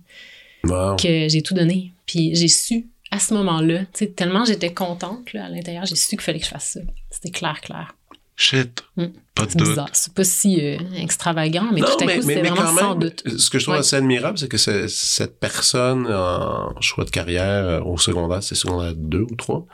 [0.63, 0.95] Wow.
[0.95, 1.91] que j'ai tout donné.
[2.05, 6.21] Puis j'ai su à ce moment-là, tellement j'étais contente là, à l'intérieur, j'ai su qu'il
[6.21, 6.79] fallait que je fasse ça.
[7.09, 7.95] C'était clair, clair.
[8.41, 8.83] Shit.
[8.97, 9.05] Mm.
[9.35, 9.79] Pas de C'est doute.
[9.93, 12.89] C'est pas si euh, extravagant, mais non, tout à mais, coup, mais vraiment quand sans
[12.95, 13.23] même, doute.
[13.37, 13.79] ce que je trouve Ouais.
[13.81, 18.55] assez admirable, c'est que c'est- cette personne en choix de carrière euh, au secondaire, c'est
[18.55, 19.65] secondaire 2 ou 3,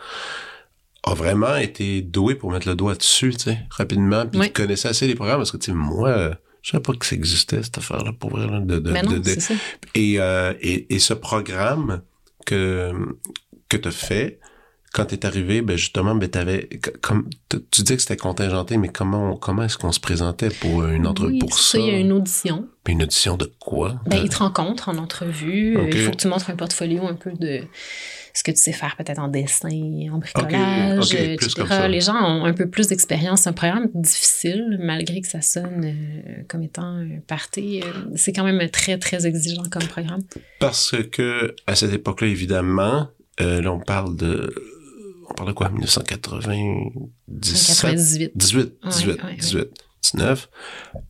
[1.03, 5.07] a vraiment été doué pour mettre le doigt dessus, tu sais, rapidement, puis connaissais assez
[5.07, 7.77] les programmes, parce que, tu sais, moi, euh, je savais pas que ça existait, cette
[7.77, 9.53] affaire-là, pour vrai, là, de, de, Mais non, de- de- c'est ça.
[9.95, 12.01] et, euh, et, et ce programme
[12.45, 12.91] que,
[13.69, 14.39] que tu as fait,
[14.97, 16.67] quand tu es arrivé, ben justement, ben t'avais,
[17.03, 20.85] comme, tu disais que c'était contingenté, mais comment, on- comment est-ce qu'on se présentait pour
[20.87, 21.77] une entrevue Oui, pour ça?
[21.77, 22.67] Il y a une audition.
[22.89, 24.01] Une audition de quoi?
[24.07, 25.77] Ben, ils te rencontrent en entrevue.
[25.77, 25.87] Euh.
[25.91, 27.61] Il faut que tu montres un portfolio un peu de
[28.33, 29.69] ce que tu sais faire peut-être en dessin,
[30.11, 31.63] en bricolage, euh, etc.
[31.89, 33.41] Les gens ont un peu plus d'expérience.
[33.41, 37.81] C'est un programme difficile, malgré que ça sonne euh, comme étant un party.
[37.83, 40.21] euh, c'est quand même très, très exigeant comme programme.
[40.59, 43.09] Parce que, à cette époque-là, évidemment,
[43.41, 44.53] euh, là, on parle de,
[45.37, 45.69] parle de quoi?
[45.69, 46.67] 1997?
[47.27, 48.31] 98.
[48.35, 49.35] 18, Ouais, 18, ouais, ouais.
[49.37, 49.67] 18,
[50.03, 50.49] 19.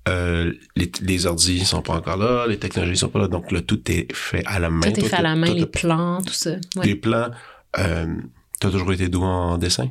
[0.08, 3.62] Euh, les, les ordi sont pas encore là, les technologies sont pas là, donc là,
[3.62, 4.92] tout est fait à la main.
[4.92, 6.52] Tout est fait à la main, les plans, tout ça.
[6.84, 7.30] Les plans,
[7.80, 8.16] euh,
[8.60, 9.90] t'as toujours été doué en dessin?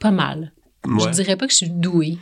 [0.00, 0.52] Pas mal.
[0.86, 1.04] Ouais.
[1.06, 2.18] Je dirais pas que je suis douée.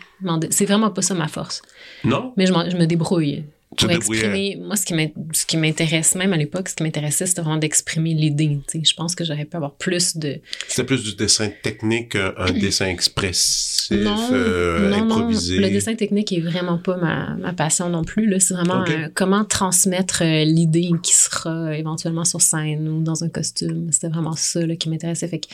[0.51, 1.63] C'est vraiment pas ça ma force.
[2.05, 2.33] Non?
[2.37, 3.45] Mais je, je me débrouille.
[3.77, 4.57] Pour exprimer.
[4.61, 8.59] Moi, ce qui m'intéresse, même à l'époque, ce qui m'intéressait, c'était vraiment d'exprimer l'idée.
[8.75, 10.41] Je pense que j'aurais pu avoir plus de.
[10.69, 15.57] C'était plus du dessin technique, un, dessin expressif, non, euh, non, improvisé.
[15.57, 18.33] Non, le dessin technique est vraiment pas ma, ma passion non plus.
[18.41, 23.29] C'est vraiment euh, comment transmettre euh, l'idée qui sera éventuellement sur scène ou dans un
[23.29, 23.89] costume.
[23.93, 25.29] C'était vraiment ça là, qui m'intéressait.
[25.29, 25.47] Fait que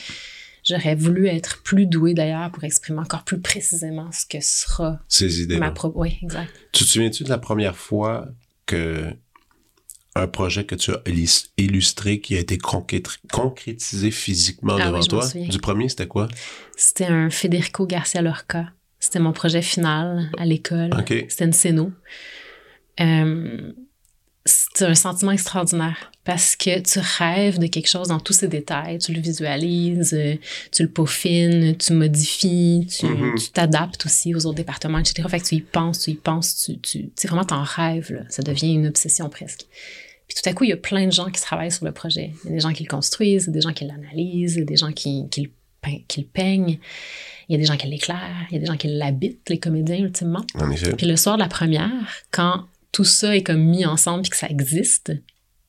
[0.63, 5.41] J'aurais voulu être plus douée d'ailleurs pour exprimer encore plus précisément ce que sera ces
[5.41, 5.57] idées.
[5.57, 5.97] Ma propre.
[5.97, 6.51] Oui, exact.
[6.71, 8.27] Tu te souviens-tu de la première fois
[8.65, 9.13] que
[10.15, 11.01] un projet que tu as
[11.57, 15.27] illustré qui a été concrétisé physiquement ah devant toi?
[15.49, 16.27] Du premier, c'était quoi?
[16.77, 18.71] C'était un Federico Garcia Lorca.
[18.99, 20.91] C'était mon projet final à l'école.
[21.07, 21.91] C'était une scéno.
[22.99, 23.73] Euh,
[24.45, 28.97] c'est un sentiment extraordinaire parce que tu rêves de quelque chose dans tous ses détails.
[28.97, 30.35] Tu le visualises, euh,
[30.71, 33.43] tu le peaufines, tu modifies, mm-hmm.
[33.43, 35.27] tu t'adaptes aussi aux autres départements, etc.
[35.29, 38.21] Fait que tu y penses, tu y penses, tu, tu, c'est vraiment ton rêve, là.
[38.29, 39.65] Ça devient une obsession presque.
[40.27, 42.31] Puis tout à coup, il y a plein de gens qui travaillent sur le projet.
[42.43, 45.27] Il y a des gens qui le construisent, des gens qui l'analysent, des gens qui,
[45.29, 45.49] qui, le,
[46.07, 46.79] qui le peignent.
[47.49, 49.59] Il y a des gens qui l'éclairent, il y a des gens qui l'habitent, les
[49.59, 50.45] comédiens, ultimement.
[50.55, 50.93] En effet.
[50.95, 54.37] Puis le soir de la première, quand tout ça est comme mis ensemble puis que
[54.37, 55.11] ça existe,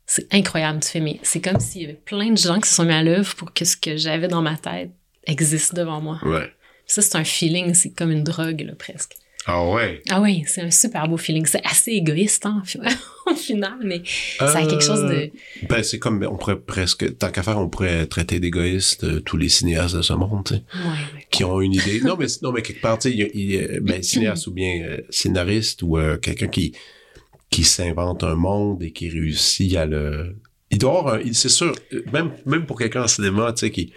[0.06, 0.80] c'est incroyable.
[0.80, 2.92] Tu fais, mais c'est comme s'il y avait plein de gens qui se sont mis
[2.92, 4.90] à l'œuvre pour que ce que j'avais dans ma tête
[5.26, 6.18] existe devant moi.
[6.24, 6.50] Ouais.
[6.86, 9.14] Ça, c'est un feeling, c'est comme une drogue, là, presque.
[9.46, 10.02] Ah ouais?
[10.08, 11.44] Ah oui, c'est un super beau feeling.
[11.44, 12.62] C'est assez égoïste, hein,
[13.26, 14.02] au final, mais
[14.38, 15.14] ça a quelque chose de...
[15.14, 15.26] Euh,
[15.68, 19.36] ben, c'est comme, on pourrait presque, tant qu'à faire, on pourrait traiter d'égoïste euh, tous
[19.36, 20.62] les cinéastes de ce monde, tu sais.
[20.74, 22.00] Ouais, Qui ont une idée.
[22.00, 25.98] non, mais, non, mais quelque part, tu sais, ben, cinéaste ou bien euh, scénariste ou
[26.22, 26.72] quelqu'un qui
[27.54, 30.34] qui s'invente un monde et qui réussit à le...
[30.72, 31.72] Il doit avoir C'est sûr,
[32.12, 33.92] même, même pour quelqu'un en cinéma, tu sais, qui,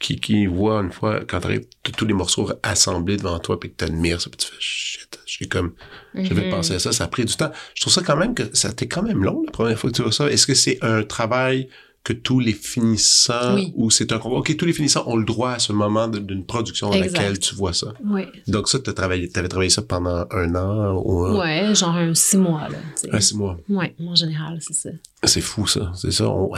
[0.00, 3.76] qui, qui voit une fois, quand t'arrives tous les morceaux assemblés devant toi puis que
[3.76, 5.74] t'admires ça, puis tu fais shit, j'ai comme...
[6.14, 6.50] J'avais mm-hmm.
[6.50, 7.50] pensé à ça, ça a pris du temps.
[7.74, 9.96] Je trouve ça quand même que ça t'est quand même long la première fois que
[9.96, 10.30] tu vois ça.
[10.30, 11.68] Est-ce que c'est un travail
[12.04, 15.58] que tous les finissants ou c'est un OK, tous les finissants ont le droit à
[15.58, 17.94] ce moment d'une production dans laquelle tu vois ça.
[18.04, 18.22] Oui.
[18.46, 21.38] Donc ça, tu avais travaillé ça pendant un an ou un...
[21.40, 22.78] Ouais, genre un six mois, là.
[23.10, 23.56] Un six mois.
[23.70, 24.90] Oui, en général, c'est ça.
[25.24, 25.92] C'est fou, ça.
[25.94, 26.28] C'est ça.
[26.28, 26.50] On,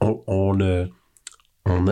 [0.00, 0.84] on, on, euh,
[1.64, 1.86] on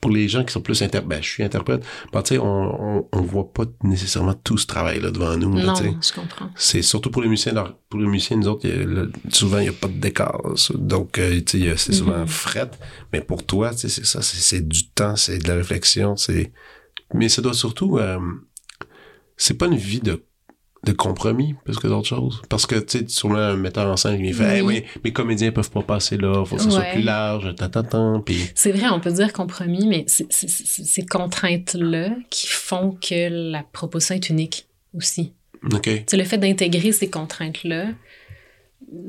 [0.00, 3.20] pour les gens qui sont plus interprètes, ben, je suis interprète, ben, sais, on, on,
[3.20, 5.50] voit pas nécessairement tout ce travail-là devant nous.
[5.54, 6.50] Non, je comprends.
[6.56, 7.52] C'est surtout pour les musiciens,
[7.90, 8.66] pour les musiciens, nous autres,
[9.28, 10.54] souvent, il n'y a pas de décor.
[10.74, 12.28] Donc, euh, tu sais, c'est souvent mm-hmm.
[12.28, 12.70] fret.
[13.12, 16.50] Mais pour toi, c'est ça, c'est du temps, c'est de la réflexion, c'est,
[17.12, 18.18] mais ça doit surtout, euh,
[19.36, 20.24] c'est pas une vie de
[20.84, 22.40] de compromis plus que d'autres choses.
[22.48, 24.84] Parce que, tu sais, sûrement un metteur en scène qui fait, oui.
[25.04, 28.50] mes comédiens peuvent pas passer là, faut que ça soit plus large, t'attends, puis...
[28.54, 34.14] C'est vrai, on peut dire compromis, mais c'est ces contraintes-là qui font que la proposition
[34.14, 35.34] est unique aussi.
[35.72, 35.90] OK.
[36.06, 37.88] C'est le fait d'intégrer ces contraintes-là,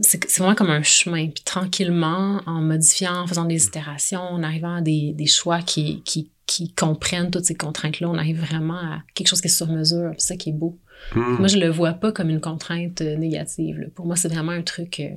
[0.01, 1.29] c'est vraiment comme un chemin.
[1.29, 6.01] Puis tranquillement, en modifiant, en faisant des itérations, en arrivant à des, des choix qui,
[6.03, 9.67] qui, qui comprennent toutes ces contraintes-là, on arrive vraiment à quelque chose qui est sur
[9.67, 10.11] mesure.
[10.17, 10.77] C'est ça qui est beau.
[11.15, 11.37] Hmm.
[11.39, 13.89] Moi, je le vois pas comme une contrainte euh, négative.
[13.95, 15.09] Pour moi, c'est vraiment un truc euh,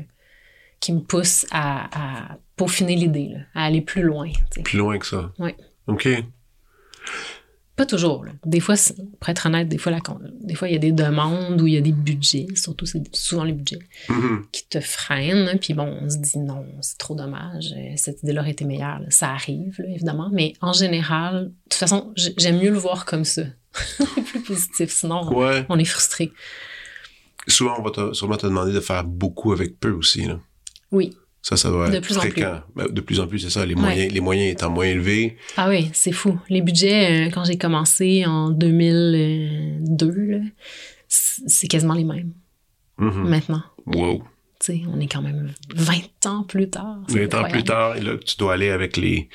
[0.81, 4.31] qui me pousse à, peaufiner l'idée, à aller plus loin.
[4.65, 5.33] Plus loin que ça.
[5.39, 5.53] Oui.
[5.87, 6.09] OK.
[7.77, 8.25] Pas toujours.
[8.45, 8.77] Des fois,
[9.19, 9.93] pour être honnête, des fois,
[10.43, 13.03] des fois, il y a des demandes ou il y a des budgets, surtout c'est
[13.15, 14.43] souvent les budgets, mm-hmm.
[14.53, 15.59] qui te freinent.
[15.61, 17.75] Puis bon, on se dit non, c'est trop dommage.
[17.77, 19.01] Euh, cette idée-là aurait été meilleure.
[19.09, 20.31] Ça arrive, évidemment.
[20.33, 23.43] Mais en général, de toute façon, j'aime mieux le voir comme ça.
[24.27, 24.91] plus positif.
[24.91, 25.29] Sinon,
[25.69, 26.33] on est frustré.
[27.47, 30.27] Souvent, on va te, sûrement te demander de faire beaucoup avec peu aussi.
[30.27, 30.41] Là.
[30.91, 31.17] Oui.
[31.43, 32.63] Ça, ça doit être fréquent.
[32.75, 33.67] Ben, de plus en plus, c'est ça.
[33.67, 35.37] Les, moyens, les moyens étant moins élevés.
[35.59, 36.41] Ah oui, c'est fou.
[36.49, 40.41] Les budgets, euh, quand j'ai commencé en 2002,
[41.09, 42.33] c'est quasiment les mêmes.
[42.99, 43.29] Mm-hmm.
[43.29, 43.63] Maintenant.
[43.85, 44.23] Wow.
[44.93, 46.99] On est quand même 20 ans plus tard.
[47.09, 49.29] 20 ans plus tard, et là, tu dois aller avec les...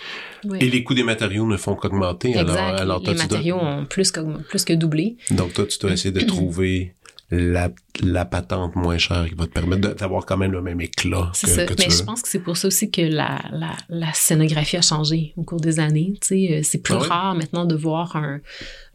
[0.60, 2.36] Et les coûts des matériaux ne font qu'augmenter.
[2.36, 5.17] Alors, alors, les matériaux ont plus que, plus que doublé.
[5.32, 6.95] Donc, toi, tu dois essayer de trouver
[7.32, 7.69] la,
[8.01, 11.47] la patente moins chère qui va te permettre d'avoir quand même le même éclat que,
[11.47, 11.65] ça.
[11.77, 15.34] Mais je pense que c'est pour ça aussi que la, la, la, scénographie a changé
[15.38, 16.13] au cours des années.
[16.32, 18.39] Euh, c'est plus ah rare maintenant de voir un,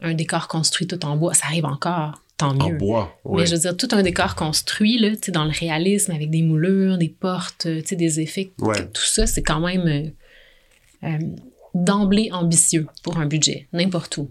[0.01, 1.33] un décor construit tout en bois.
[1.33, 2.75] Ça arrive encore tant mieux.
[2.75, 3.41] En bois, oui.
[3.41, 6.97] Mais je veux dire, tout un décor construit, là, dans le réalisme, avec des moulures,
[6.97, 11.19] des portes, des effets, tout ça, c'est quand même euh, euh,
[11.73, 14.29] d'emblée ambitieux pour un budget, n'importe où.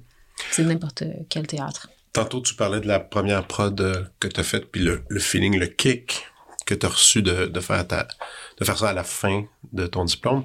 [0.51, 1.89] C'est n'importe quel théâtre.
[2.13, 5.59] Tantôt, tu parlais de la première prod euh, que tu as faite, puis le, feeling,
[5.59, 6.25] le kick
[6.67, 8.09] que tu as reçu de, de, faire ta,
[8.59, 10.45] de faire ça à la fin de ton diplôme.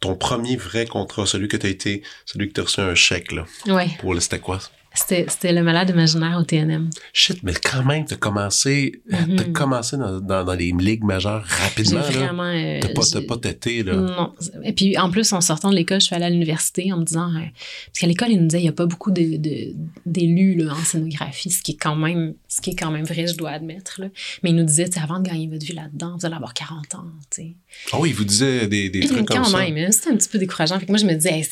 [0.00, 2.94] ton premier vrai contrat, celui que tu as été, celui que tu as reçu un
[2.94, 3.44] chèque, là.
[3.66, 3.88] Ouais.
[4.00, 4.58] Pour le, c'était quoi?
[4.94, 6.90] C'était, le malade imaginaire au TNM.
[7.12, 9.36] Shit, mais quand même, t'as commencé, Mhm.
[9.36, 12.42] t'as commencé dans, dans, dans les ligues majeures rapidement, vraiment.
[12.44, 13.94] euh, T'as pas, pas têté, là.
[13.96, 14.34] Non.
[14.64, 17.04] Et puis, en plus, en sortant de l'école, je suis allée à l'université en me
[17.04, 17.28] disant.
[17.34, 17.40] euh,
[17.86, 19.74] parce qu'à l'école, ils nous disaient il n'y a pas beaucoup de, de-
[20.04, 23.26] d'élus là, en scénographie, ce qui, est quand même, ce qui est quand même vrai,
[23.26, 24.00] je dois admettre.
[24.00, 24.08] Là.
[24.42, 27.04] Mais ils nous disaient avant de gagner votre vie là-dedans, vous allez avoir 40 ans.
[27.30, 27.56] tu sais.
[27.92, 29.58] Ah oui, il vous disait des, des trucs comme Quand ça.
[29.58, 30.78] même, hein, c'était un petit peu décourageant.
[30.78, 31.48] Fait que moi, je me disais Hey,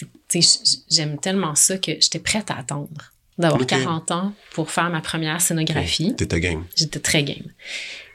[0.90, 3.68] j'aime tellement ça que j'étais prête à attendre d'avoir Ok.
[3.68, 6.14] 40 ans pour faire ma première scénographie.
[6.16, 6.64] T'étais game.
[6.76, 7.44] J'étais très game.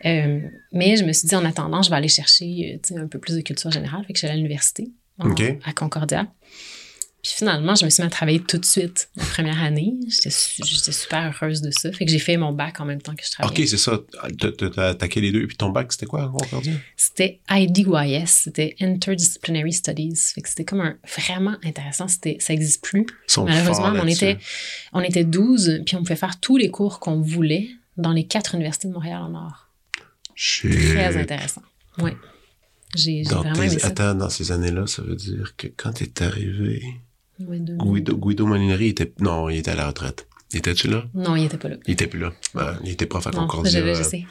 [0.06, 0.40] Euh,
[0.72, 3.36] mais je me suis dit, en attendant, je vais aller chercher euh, un peu plus
[3.36, 4.04] de culture générale.
[4.06, 5.30] Fait que je suis allée à l'université, en-
[5.66, 6.28] à Concordia.
[7.26, 9.96] Puis finalement, je me suis mis à travailler tout de suite la première année.
[10.08, 11.92] J'étais su- j'étais super heureuse de ça.
[11.92, 13.64] Fait que j'ai fait mon bac en même temps que je travaillais.
[13.64, 14.00] OK, c'est ça.
[14.76, 15.42] T'as- attaqué les deux.
[15.42, 16.80] Et puis ton bac, c'était quoi, encore dire?
[16.96, 20.16] C'était IDYS, c'était Interdisciplinary Studies.
[20.36, 22.08] Fait que c'était comme un vraiment intéressant.
[22.08, 23.08] C'était, ça n'existe plus.
[23.38, 24.38] Malheureusement, on était,
[24.94, 28.54] on était 12, puis on pouvait faire tous les cours qu'on voulait dans les quatre
[28.54, 29.72] universités de Montréal en or.
[30.36, 30.70] Shit.
[30.72, 31.64] Très intéressant.
[31.98, 32.12] Oui.
[32.96, 33.88] J'ai, vraiment tes- aimé ça.
[33.88, 36.84] Attends, dans ces années-là, ça veut dire que quand t'es arrivé,
[37.40, 39.12] Guido, Guido Molinari était...
[39.20, 40.28] Non, il était à la retraite.
[40.54, 41.06] Était-tu là?
[41.14, 41.76] Non, il était pas là.
[41.88, 42.34] Il était plus là.
[42.54, 44.24] Ben, il était prof à Non, Concordia je, je euh, sais.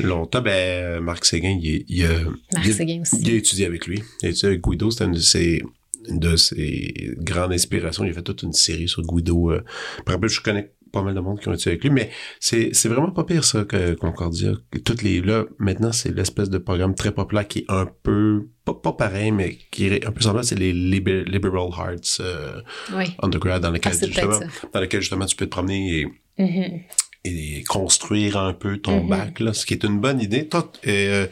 [0.00, 0.40] longtemps.
[0.40, 3.18] Ben, Marc Séguin, il, il, a- Marc il Séguin aussi.
[3.20, 4.02] il a étudié avec lui.
[4.22, 4.90] Il a étudié avec Guido.
[4.90, 5.62] C'était une de ses,
[6.08, 8.04] une de ses grandes inspirations.
[8.04, 9.50] Il a fait toute une série sur Guido.
[9.52, 9.62] Euh,
[10.06, 12.70] par exemple, je connais pas mal de monde qui ont étudié avec lui, mais c'est,
[12.72, 14.52] c'est vraiment pas pire, ça, que Concordia.
[14.84, 18.74] Toutes les, là, maintenant, c'est l'espèce de programme très populaire qui est un peu, pas,
[18.74, 22.60] pas pareil, mais qui est un peu semblable, c'est les liber- Liberal Arts euh,
[22.96, 23.06] Oui.
[23.22, 24.40] Undergrad dans Ah, c'est peut-être justement,
[24.72, 26.06] dans lesquels, justement, tu peux te promener et
[26.38, 26.80] Mhm.
[27.26, 29.08] et construire un peu ton Mhm.
[29.08, 30.46] bac, là, ce qui est une bonne idée.
[30.48, 31.26] Toi, euh,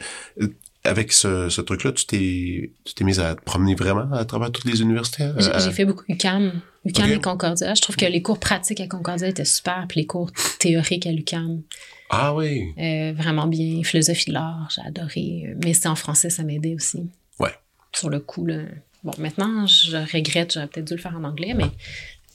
[0.85, 4.51] avec ce, ce truc-là, tu t'es, tu t'es mise à te promener vraiment à travers
[4.51, 5.23] toutes les universités?
[5.23, 6.61] euh, J'ai, à- j'ai fait beaucoup UCAM.
[6.85, 7.73] UCAM et Concordia.
[7.73, 11.11] Je trouve que les cours pratiques à Concordia étaient super, puis les cours théoriques à
[11.11, 11.61] l'UCAM,
[12.09, 12.73] Ah oui.
[12.77, 13.81] euh, vraiment bien.
[13.83, 15.45] Philosophie de l'art, j'ai adoré.
[15.47, 17.09] Euh, Mais c'était en français, ça m'aidait aussi.
[17.39, 17.53] Ouais.
[17.93, 18.57] Sur le coup, là.
[19.05, 21.65] Bon, maintenant, je regrette, j'aurais peut-être dû le faire en anglais, mais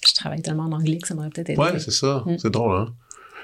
[0.07, 1.61] je travaille tellement en anglais que ça m'aurait peut-être aidé.
[1.61, 2.23] Ouais, c'est ça.
[2.27, 2.39] Mm.
[2.39, 2.95] C'est drôle, hein?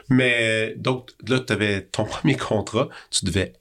[0.08, 2.88] Mais donc, là, tu avais ton premier contrat.
[3.10, 3.52] Tu devais.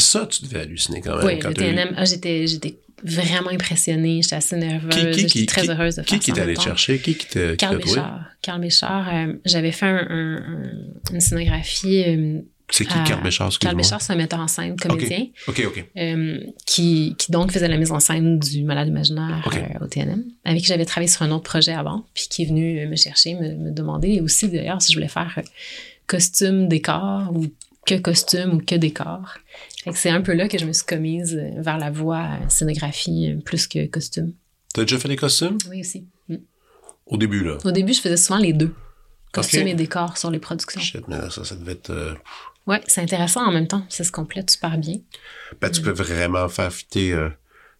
[0.00, 1.26] Ça, tu devais halluciner quand même.
[1.26, 5.26] Oui, quand le eu- TNM, ah, j'étais, j'étais vraiment impressionnée, j'étais assez nerveuse, Qui, qui,
[5.26, 6.98] qui, j'étais très qui- heureuse de Qui faire qui ça en t'allait chercher?
[6.98, 7.76] Qui qui t'a qui Carl?
[7.78, 8.24] Béchard.
[8.42, 12.02] Carl Béchard, euh, j'avais fait un- un- un- une scénographie.
[12.06, 12.40] euh,
[12.72, 13.48] C'est qui, Carl Béchard?
[13.48, 13.74] Carl excuse-moi?
[13.74, 15.84] Béchard, c'est un metteur en scène, comédien, OK, OK.
[15.96, 19.42] euh, qui, qui donc faisait la mise en scène du Malade imaginaire
[19.80, 22.86] au TNM, avec qui j'avais travaillé sur un autre projet avant, puis qui est venu
[22.86, 25.36] me chercher, me, me demander aussi d'ailleurs si je voulais faire
[26.06, 27.46] costume, décor ou
[27.86, 29.34] que costume ou que décor.
[29.84, 32.22] Fait que c'est un peu là que je me suis commise euh, vers la voie
[32.42, 34.32] euh, scénographie euh, plus que costume.
[34.74, 35.58] T'as déjà fait des costumes?
[35.68, 36.06] Oui, aussi.
[36.28, 36.36] Mm.
[37.06, 37.58] Au début, là.
[37.64, 38.74] Au début, je faisais souvent les deux.
[39.32, 39.68] Costume Ok.
[39.68, 40.80] et décor sur les productions.
[40.80, 41.90] Shit, mais ça, ça devait être.
[41.90, 42.14] euh,
[42.66, 43.84] Ouais, c'est intéressant en même temps.
[43.88, 44.96] Ça se complète super bien.
[45.60, 47.30] Ben, tu peux vraiment faire fitter, euh,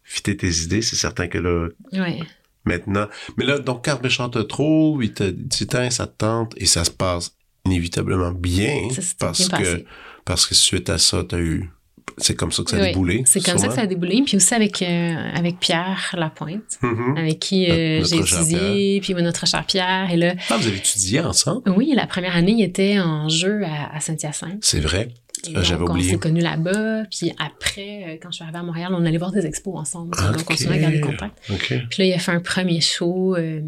[0.03, 0.81] fitter tes idées.
[0.81, 2.19] C'est certain que là, Ouais.
[2.65, 3.07] maintenant.
[3.37, 6.83] Mais là, donc, Carl Béchard te trouve, il te dit, ça te tente, et ça
[6.83, 8.89] se passe inévitablement bien.
[8.91, 9.85] Ça parce bien que, passé.
[10.25, 11.69] parce que suite à ça, t'as eu.
[12.17, 13.23] C'est comme ça que ça a Oui, déboulé.
[13.25, 14.21] C'est comme ça que ça a déboulé.
[14.25, 17.17] Puis aussi avec, euh, avec Pierre Lapointe, Mhm.
[17.17, 20.11] avec qui euh, j'ai étudié, puis notre cher Pierre.
[20.11, 21.69] Et là, Ah, vous avez étudié ensemble?
[21.77, 24.59] oui, la première année, il était en jeu à, à Saint-Hyacinthe.
[24.61, 25.09] C'est vrai.
[25.47, 26.09] Et Ah, j'avais oublié.
[26.09, 27.03] On s'est connus là-bas.
[27.09, 30.11] Puis après, euh, quand je suis arrivée à Montréal, on allait voir des expos ensemble.
[30.17, 30.43] Donc, on Ok.
[30.43, 31.37] continuait à garder contact.
[31.47, 33.61] Puis là, il a fait un premier show euh,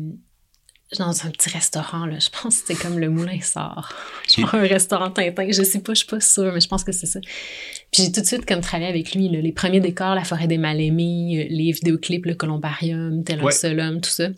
[1.00, 2.06] dans un petit restaurant.
[2.06, 2.18] Là.
[2.20, 3.94] Je pense que c'était comme le Moulin Sort.
[4.38, 5.48] Genre un restaurant Tintin.
[5.52, 7.20] Je sais pas, je suis pas sûre, mais je pense que c'est ça.
[7.22, 9.30] Puis j'ai tout de suite comme travaillé avec lui.
[9.30, 13.44] là, les premiers décors, la forêt des mal-aimés, euh, les vidéoclips, le columbarium, tel un
[13.44, 13.52] Ouais.
[13.52, 14.30] seul homme, tout ça.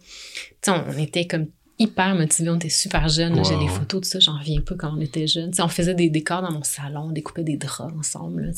[0.68, 3.44] On était comme hyper motivés, on était super jeunes.
[3.46, 5.52] J'ai des photos de ça, j'en reviens pas quand on était jeunes.
[5.52, 8.46] Tu sais, on faisait des décors dans mon salon, on découpait des draps ensemble.
[8.46, 8.52] Là.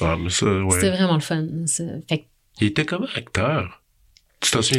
[0.00, 0.74] Ah, mais ça, ouais.
[0.74, 1.46] C'était vraiment le fun.
[1.66, 1.84] ça.
[2.08, 2.24] Fait que-
[2.60, 3.81] Il était comme acteur?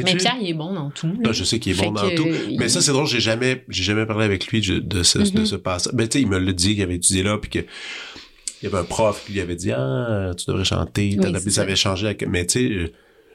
[0.06, 1.08] Mais Pierre, il est bon dans tout.
[1.08, 2.28] Non, je sais qu'il est Fait bon dans tout.
[2.58, 5.46] Mais ça, c'est drôle, j'ai jamais, j'ai jamais parlé avec lui de, ce, de Mhm.
[5.46, 5.94] ce passage.
[5.94, 8.68] Ben, tu sais, il me l'a dit qu'il avait étudié là, puis que il y
[8.68, 11.18] avait un prof qui lui avait dit, ah, tu devrais chanter.
[11.20, 11.62] Oui, ça ça.
[11.64, 12.06] avait changé.
[12.08, 12.92] avec- Mais tu sais, euh,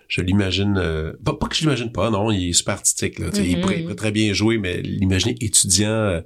[0.09, 3.27] je l'imagine, euh, pas, pas que je l'imagine pas, non, il est super artistique, là.
[3.35, 3.61] Il, Mhm.
[3.61, 6.21] pourrait, il pourrait très bien jouer, mais l'imaginer étudiant, euh,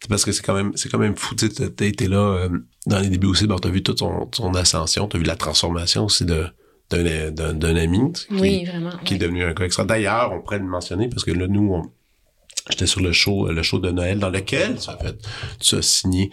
[0.00, 2.48] c'est parce que c'est quand même, c'est quand même fou, tu sais, été là, euh,
[2.86, 6.06] dans les débuts aussi, bon, t'as vu toute son, son ascension, t'as vu la transformation
[6.06, 6.46] aussi de,
[6.90, 8.90] d'un, ami, qui- Oui, vraiment.
[9.04, 9.84] qui est devenu un gars extra.
[9.84, 11.82] D'ailleurs, on pourrait le mentionner parce que là, nous, on-
[12.68, 15.16] j'étais sur le show, le show de Noël dans lequel tu as fait,
[15.60, 16.30] tu as signé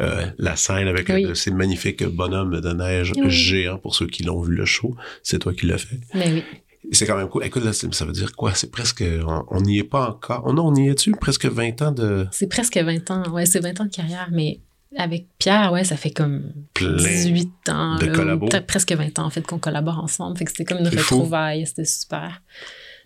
[0.00, 1.24] euh, la scène avec Oui.
[1.24, 3.30] un de ces magnifiques bonhommes de neige Oui.
[3.30, 4.94] géants pour ceux qui l'ont vu le show.
[5.22, 6.00] C'est toi qui l'as fait.
[6.14, 6.44] Ben oui.
[6.92, 7.44] c'est quand même cool.
[7.44, 8.54] Écoute, là, ça veut dire quoi?
[8.54, 10.44] C'est presque, on on n'y est pas encore.
[10.46, 11.10] Oh non, on y est-tu?
[11.12, 13.24] Presque 20 ans de C'est presque 20 ans.
[13.32, 14.60] Ouais, c'est 20 ans de carrière, mais
[14.96, 16.96] avec Pierre, ouais, ça fait comme plein.
[16.96, 17.96] 18 ans.
[17.98, 18.46] de là, collabos.
[18.46, 20.36] ou peut-être presque 20 ans, en fait, qu'on collabore ensemble.
[20.38, 21.66] Fait que c'était comme une retrouvaille.
[21.66, 22.42] C'était super.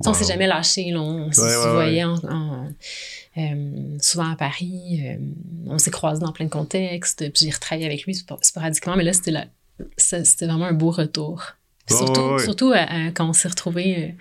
[0.00, 0.16] Sais, On Wow.
[0.16, 0.94] s'est jamais lâché.
[0.96, 2.68] On se Ouais, voyait en- en-
[3.37, 5.00] euh, souvent à Paris.
[5.05, 5.16] euh,
[5.66, 7.18] on s'est croisés dans plein de contextes.
[7.33, 8.96] Puis j'ai retravaillé avec lui spor- sporadiquement.
[8.96, 9.33] Mais là, c'était
[9.96, 11.42] c'était vraiment un beau retour.
[11.87, 14.12] Puis surtout, surtout à- quand on s'est retrouvés euh,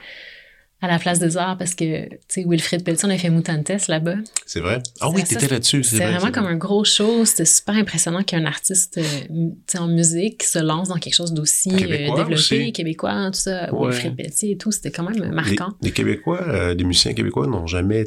[0.82, 3.88] à la place des arts parce que, tu sais, Wilfrid Pelletier, on a fait Moutantes
[3.88, 4.16] là-bas.
[4.46, 4.82] C'est vrai?
[5.02, 5.84] Ah oui, t'étais là-dessus.
[5.84, 6.54] C'est vrai, vraiment comme vrai.
[6.54, 7.26] un gros show.
[7.26, 11.16] C'était super impressionnant qu'un artiste euh, mu- tu sais, en musique se lance dans quelque
[11.16, 12.72] chose d'aussi euh, Québécois développé, aussi.
[12.74, 13.90] québécois, tout ça, Ouais.
[13.90, 14.72] Wilfrid Pelletier et tout.
[14.72, 15.74] C'était quand même marquant.
[15.82, 18.06] Les, les Québécois, euh, les musiciens québécois n'ont jamais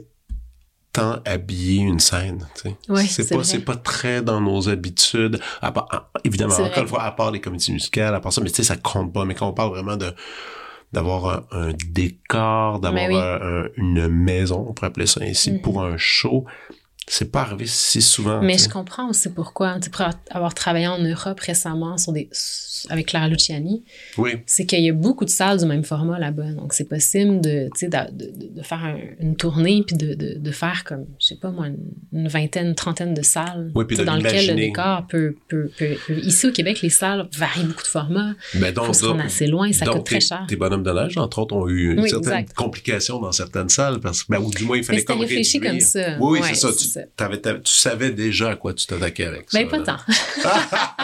[0.95, 2.47] tant habillé une scène.
[2.89, 5.41] Ouais, c'est pas, c'est pas très dans nos habitudes.
[5.63, 8.41] À part- à- évidemment, encore une fois, à part les comédies musicales, à part ça,
[8.43, 9.25] mais tu sais, ça compte pas.
[9.25, 10.13] Mais quand on parle vraiment de
[10.93, 13.21] d'avoir un, un décor, d'avoir Mais oui.
[13.21, 15.61] un- un- une maison, on pourrait appeler ça ainsi, Mhm.
[15.63, 16.45] pour un show,
[17.09, 18.41] c'est pas arrivé si souvent.
[18.43, 19.79] Mais je comprends aussi pourquoi.
[19.81, 22.29] Tu pour avoir travaillé en Europe récemment sur des,
[22.89, 23.85] avec Clara Luciani,
[24.19, 26.53] Oui, c'est qu'il y a beaucoup de salles du même format là-bas.
[26.53, 30.51] Donc, c'est possible de, de, de- de faire un- une tournée puis de, de, de
[30.53, 31.79] faire comme, je sais pas moi, une,
[32.13, 35.97] une vingtaine, une trentaine de salles Oui, puis dans lesquelles le décor peut, peut, peut,
[36.07, 38.35] peut- Ici au Québec, les salles varient beaucoup de formats.
[38.55, 40.45] ben donc, faut se rendre assez loin, ça donc, coûte très cher.
[40.49, 42.55] Tes bonhommes de neige, entre autres, ont eu Oui, certaines exact.
[42.55, 46.17] complications dans certaines salles, parce ben, ou du moins, il fallait comme réfléchi comme ça.
[46.21, 46.73] Oui, oui, Ouais, c'est ça.
[46.73, 47.03] Tu, ça.
[47.65, 49.59] tu savais déjà à quoi tu t'attaquais avec ça.
[49.59, 49.85] Ben, pas là.
[49.85, 49.99] tant.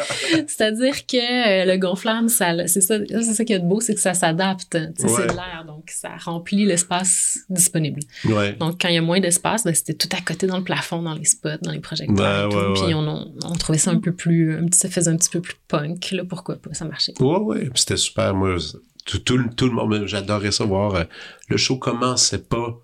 [0.46, 4.14] C'est-à-dire que euh, le gonflable, c'est ça, c'est ça qui est beau, c'est que ça
[4.14, 4.74] s'adapte.
[4.74, 4.90] Ouais.
[4.96, 8.00] C'est de l'air, donc ça remplit l'espace disponible.
[8.24, 8.52] Ouais.
[8.54, 11.02] Donc, quand il y a moins d'espace, ben, c'était tout à côté dans le plafond,
[11.02, 14.56] dans les spots, dans les projecteurs Ben, ouais, Puis on, trouvait ça un peu plus,
[14.56, 17.14] un petit, ça faisait un petit peu plus punk, là, pourquoi pas, ça marchait.
[17.20, 17.60] Ouais, ouais.
[17.70, 18.34] Puis c'était super.
[18.34, 18.56] Moi,
[19.04, 20.94] tout, tout le monde, j'adorais ça voir.
[20.94, 21.04] euh,
[21.48, 22.78] le show commençait pas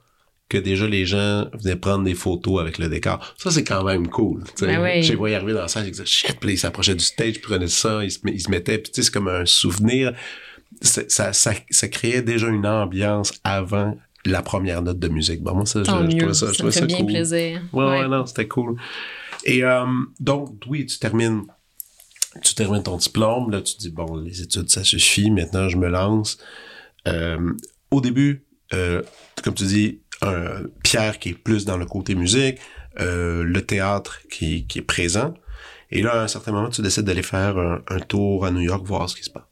[0.48, 3.34] que déjà les gens venaient prendre des photos avec le décor.
[3.36, 4.44] Ça, c'est quand même cool.
[4.60, 5.02] Ben ouais.
[5.02, 7.40] J'ai voyé arriver dans la salle, ils disaient shit, puis ils s'approchaient du stage, ils
[7.40, 10.12] prenaient ça, ils se, met- ils se mettaient, puis tu sais, c'est comme un souvenir.
[10.82, 15.40] Ça, ça, ça créait déjà une ambiance avant la première note de musique.
[15.42, 16.86] Bon, moi, ça, je, Tant je mieux, trouvais ça, ça, je me trouvais fait ça
[16.86, 17.06] bien cool.
[17.06, 17.62] plaisir.
[17.72, 18.08] Ouais, ouais, Ouais.
[18.08, 18.76] non, c'était cool.
[19.44, 19.84] Et euh,
[20.20, 21.42] donc, oui, tu termines,
[22.42, 25.76] tu termines ton diplôme, là, tu te dis, bon, les études, ça suffit, maintenant, je
[25.76, 26.38] me lance.
[27.08, 27.52] Euh,
[27.90, 29.00] au début, euh,
[29.44, 32.58] comme tu dis, un, Pierre qui est plus dans le côté musique,
[33.00, 35.34] euh, le théâtre qui, qui est présent.
[35.90, 38.60] Et là, à un certain moment, tu décides d'aller faire un, un tour à New
[38.60, 39.44] York, voir ce qui se passe.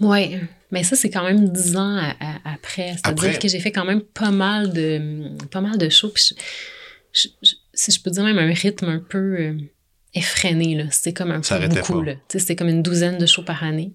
[0.00, 0.36] Oui,
[0.70, 2.92] mais ça, c'est quand même dix ans à- à- après.
[2.92, 6.10] C'est-à-dire que j'ai fait quand même pas mal de, pas mal de shows.
[6.10, 6.34] Puis
[7.12, 9.54] je- je- je- si je peux dire même un rythme un peu euh,
[10.14, 10.84] effréné, là.
[10.90, 12.06] C'était comme un Ça peu beaucoup, pas.
[12.10, 12.14] là.
[12.28, 13.92] C'était comme une douzaine de shows par année.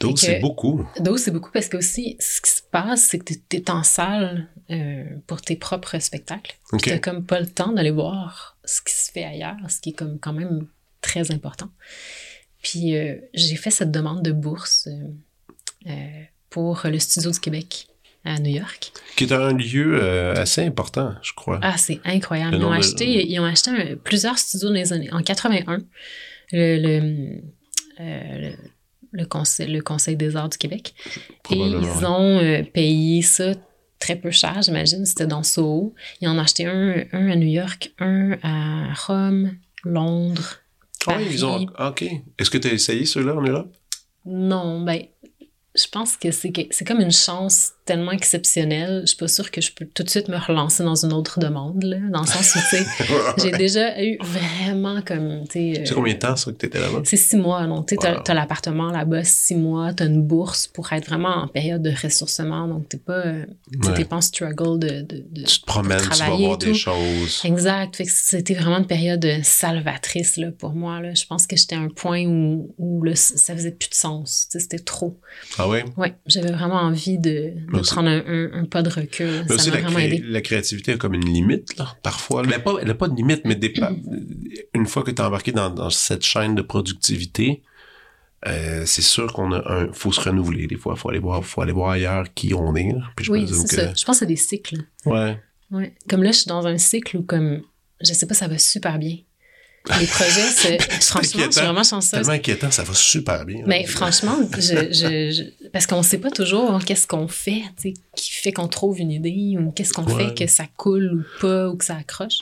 [0.00, 0.84] Donc, Fait c'est que- beaucoup.
[1.00, 3.82] Donc, c'est beaucoup parce que aussi, ce qui se passe, c'est que tu es en
[3.82, 6.56] salle euh, pour tes propres spectacles.
[6.72, 6.82] OK.
[6.82, 9.92] Tu comme pas le temps d'aller voir ce qui se fait ailleurs, ce qui est
[9.94, 10.66] comme quand même
[11.02, 11.68] très important.
[12.62, 14.88] Puis euh, j'ai fait cette demande de bourse
[15.86, 17.86] euh, pour le Studio du Québec
[18.24, 18.92] à New York.
[19.16, 21.58] Qui est un lieu euh, assez important, je crois.
[21.62, 22.52] Ah, c'est incroyable.
[22.56, 25.10] Le Ils ont, de- acheté, ils ont acheté un- plusieurs studios dans les années.
[25.12, 25.78] En 81,
[26.52, 27.42] le, le,
[28.00, 28.56] euh, le,
[29.12, 30.94] le conseil, le Conseil des arts du Québec.
[31.50, 33.52] Et ils ont euh, payé ça
[33.98, 35.04] très peu cher, j'imagine.
[35.04, 35.94] C'était dans Soho.
[36.20, 39.52] Ils en ont acheté un, un à New York, un à Rome,
[39.84, 40.58] Londres.
[41.06, 41.26] Ah, Paris.
[41.30, 41.66] ils ont.
[41.78, 42.04] OK.
[42.38, 43.72] Est-ce que tu as essayé ceux-là en Europe?
[44.26, 45.02] Non, ben,
[45.76, 46.52] je pense que c'est
[46.86, 49.00] comme une chance tellement exceptionnelle.
[49.02, 51.38] Je suis pas sûre que je peux tout de suite me relancer dans une autre
[51.40, 52.86] demande, là, dans le sens où, tu sais,
[53.38, 55.82] j'ai déjà eu vraiment comme, tu sais...
[55.86, 57.00] C'est euh, combien de temps, ça, que tu étais là-bas?
[57.04, 57.66] C'est six mois.
[57.66, 58.22] Donc, tu sais, t'as- Wow.
[58.24, 62.66] t'as l'appartement là-bas six mois, t'as une bourse pour être vraiment en période de ressourcement.
[62.68, 63.44] Donc, t'es pas, euh,
[63.84, 63.94] Ouais.
[63.94, 65.00] t'es pas en struggle de...
[65.02, 67.40] de, de- Tu te promènes, tu vas voir des choses.
[67.44, 67.96] Exact.
[67.96, 71.00] Fait que c'était vraiment une période euh, salvatrice là, pour moi.
[71.00, 71.14] Là.
[71.14, 74.46] Je pense que j'étais à un point où, où là, ça faisait plus de sens.
[74.50, 75.18] C'était trop.
[75.62, 75.78] Ah oui?
[76.26, 79.26] J'avais vraiment envie de, Mais prendre un, un- un pas de recul.
[79.42, 80.22] Mais Ça aussi, m'a la, vraiment cré- aidé.
[80.26, 82.42] la créativité a comme une limite, là, parfois.
[82.44, 83.92] Elle n'a pas, elle a pas de limite, mais des, pa-
[84.74, 87.62] une fois que tu es embarqué dans, dans cette chaîne de productivité,
[88.46, 90.96] euh, c'est sûr qu'on a un, faut se renouveler des fois.
[90.96, 92.92] Faut aller voir, faut aller voir ailleurs qui on est.
[92.92, 93.02] là.
[93.16, 93.92] Puis je Oui, c'est que- ça.
[93.94, 94.78] Je pense que c'est des cycles.
[95.04, 95.38] Ouais.
[95.70, 95.94] Ouais.
[96.08, 97.60] Comme là, je suis dans un cycle où, comme,
[98.00, 99.18] je sais pas, ça va super bien.
[99.98, 101.60] Les projets, c'est, franchement, je suis inquiétant.
[101.62, 102.10] vraiment chanceuse.
[102.10, 103.62] tellement inquiétant, ça va super bien.
[103.66, 103.88] Mais là.
[103.88, 105.30] franchement, je, je-
[105.62, 107.62] je- parce qu'on sait pas toujours qu'est-ce qu'on fait,
[108.14, 110.28] qui fait qu'on trouve une idée ou qu'est-ce qu'on Ouais.
[110.28, 112.38] fait que ça coule ou pas ou que ça accroche.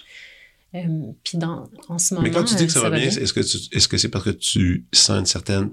[0.75, 0.81] Euh,
[1.25, 3.33] Puis dans en ce moment, Mais quand tu dis que euh, ça, va bien, est-ce
[3.33, 5.71] que tu- est-ce que c'est parce que tu sens une certaine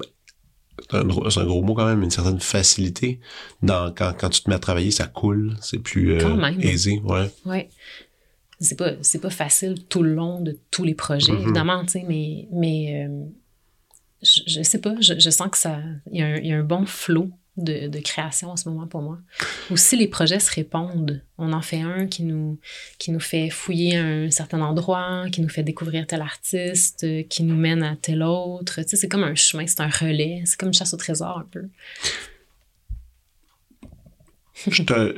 [0.90, 3.20] c'est un, gros- c'est un gros mot quand même, une certaine facilité.
[3.64, 6.60] Dans, quand, quand tu te mets à travailler, ça coule, c'est plus euh, Quand même.
[6.62, 7.32] aisé, ouais.
[7.46, 7.70] Ouais.
[8.66, 11.42] C'est pas, c'est pas facile tout le long de tous les projets, Mhm.
[11.44, 13.24] évidemment, tu sais, mais, mais euh,
[14.22, 15.80] je, je sais pas, je, je sens que ça.
[16.12, 18.68] Il y, a un- il y a un bon flot de, de création en ce
[18.68, 19.18] moment pour moi.
[19.72, 21.22] Aussi, les projets se répondent.
[21.38, 22.60] On en fait un qui nous,
[22.98, 27.44] qui nous fait fouiller un certain endroit, qui nous fait découvrir tel artiste, euh, qui
[27.44, 28.82] nous mène à tel autre.
[28.82, 31.38] Tu sais, c'est comme un chemin, c'est un relais, c'est comme une chasse au trésor
[31.38, 31.64] un peu.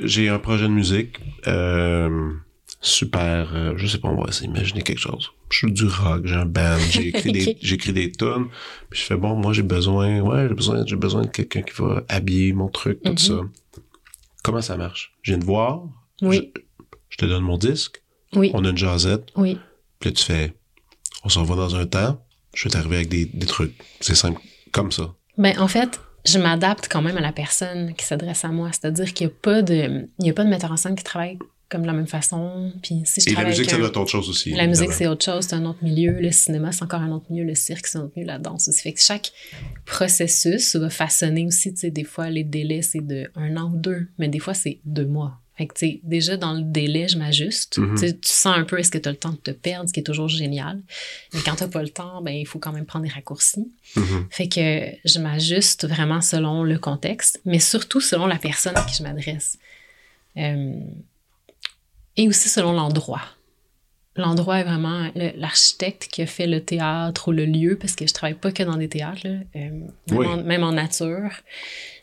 [0.04, 2.32] J'ai un projet de musique euh,
[2.80, 5.30] super, euh, je sais pas, on va essayer d'imaginer quelque chose.
[5.50, 8.46] Je suis du rock, j'ai un band, j'ai écrit des, écrit des tunes,
[8.90, 11.74] puis je fais bon, moi j'ai besoin, ouais, j'ai besoin, j'ai besoin de quelqu'un qui
[11.80, 13.18] va habiller mon truc, tout Mhm.
[13.18, 13.40] ça.
[14.42, 15.12] Comment ça marche?
[15.22, 15.82] Je viens de voir,
[16.22, 16.60] Oui, je,
[17.10, 18.02] je te donne mon disque,
[18.34, 19.58] oui, on a une jasette, oui.
[19.98, 20.54] puis là tu fais,
[21.24, 22.24] on s'en va dans un temps,
[22.54, 23.74] je vais t'arriver avec des, des trucs.
[24.00, 24.40] C'est simple,
[24.72, 25.14] comme ça.
[25.36, 28.70] Ben, en fait, je m'adapte quand même à la personne qui s'adresse à moi.
[28.72, 31.04] C'est-à-dire qu'il n'y a, pas de- il y a pas de metteur en scène qui
[31.04, 31.38] travaille
[31.68, 32.72] comme de la même façon.
[32.82, 34.50] Puis si je Et la musique, avec ça un- doit être autre chose aussi.
[34.54, 36.12] La musique, c'est autre chose, c'est un autre milieu.
[36.12, 37.44] Le cinéma, c'est encore un autre milieu.
[37.44, 38.26] Le cirque, c'est un autre milieu.
[38.28, 38.80] La danse aussi.
[38.82, 39.32] Fait que chaque
[39.84, 43.76] processus va façonner aussi, tu sais, des fois, les délais, c'est de un an ou
[43.76, 45.40] deux, mais des fois, c'est deux mois.
[45.56, 47.78] Fait que, tu sais, déjà, dans le délai, je m'ajuste.
[47.78, 47.96] Mhm.
[47.98, 49.98] Tu sens un peu, est-ce que tu as le temps de te perdre, ce qui
[49.98, 50.80] est toujours génial.
[51.34, 53.68] Mais quand tu n'as pas le temps, ben, il faut quand même prendre des raccourcis.
[53.96, 54.26] Mhm.
[54.30, 58.94] Fait que je m'ajuste vraiment selon le contexte, mais surtout selon la personne à qui
[58.96, 59.58] je m'adresse.
[60.36, 60.74] Euh,
[62.18, 63.22] et aussi selon l'endroit.
[64.16, 68.12] L'endroit est vraiment l'architecte qui a fait le théâtre ou le lieu, parce que je
[68.12, 70.26] travaille pas que dans des théâtres, là, euh, même, Oui.
[70.26, 71.30] en, même en nature.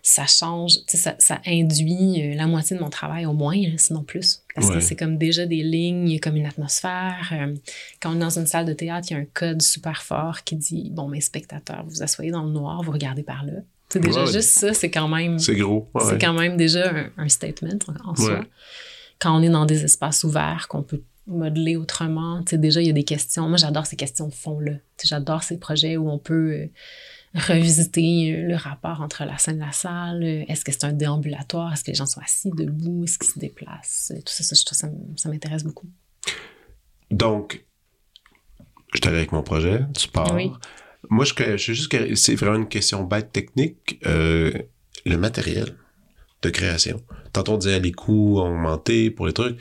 [0.01, 4.43] Ça change, ça, ça induit euh, la moitié de mon travail au moins, sinon plus.
[4.53, 4.75] Parce Ouais.
[4.75, 7.31] que c'est comme déjà des lignes, comme une atmosphère.
[7.33, 7.53] Euh,
[7.99, 10.43] quand on est dans une salle de théâtre, il y a un code super fort
[10.45, 13.53] qui dit Bon, mes spectateurs, vous vous asseyez dans le noir, vous regardez par là.
[13.89, 14.31] C'est déjà Ouais.
[14.31, 15.37] juste ça, c'est quand même.
[15.39, 15.89] C'est gros.
[15.95, 18.45] ouais, C'est quand même déjà un, un statement en, en soi.
[19.19, 22.87] Quand on est dans des espaces ouverts, qu'on peut modeler autrement, tu sais, déjà, il
[22.87, 23.47] y a des questions.
[23.47, 24.73] Moi, j'adore ces questions de fond-là.
[24.73, 26.67] Tu sais, J'adore ces projets où on peut euh,
[27.33, 30.23] revisiter euh, le rapport entre la scène et la salle.
[30.23, 31.73] Euh, Est-ce que c'est un déambulatoire?
[31.73, 33.03] Est-ce que les gens sont assis, debout?
[33.03, 34.13] Est-ce qu'ils se déplacent?
[34.25, 35.89] Tout ça, ça, m'intéresse beaucoup.
[37.09, 37.65] Donc,
[38.93, 40.33] je t'arrive avec mon projet, tu pars.
[40.33, 40.51] Oui.
[41.09, 43.99] Moi, je, je suis juste que c'est vraiment une question bête technique.
[44.05, 44.51] Euh,
[45.05, 45.75] le matériel
[46.41, 47.01] de création.
[47.33, 49.57] Tantôt, on disait les coûts ont augmenté pour les trucs.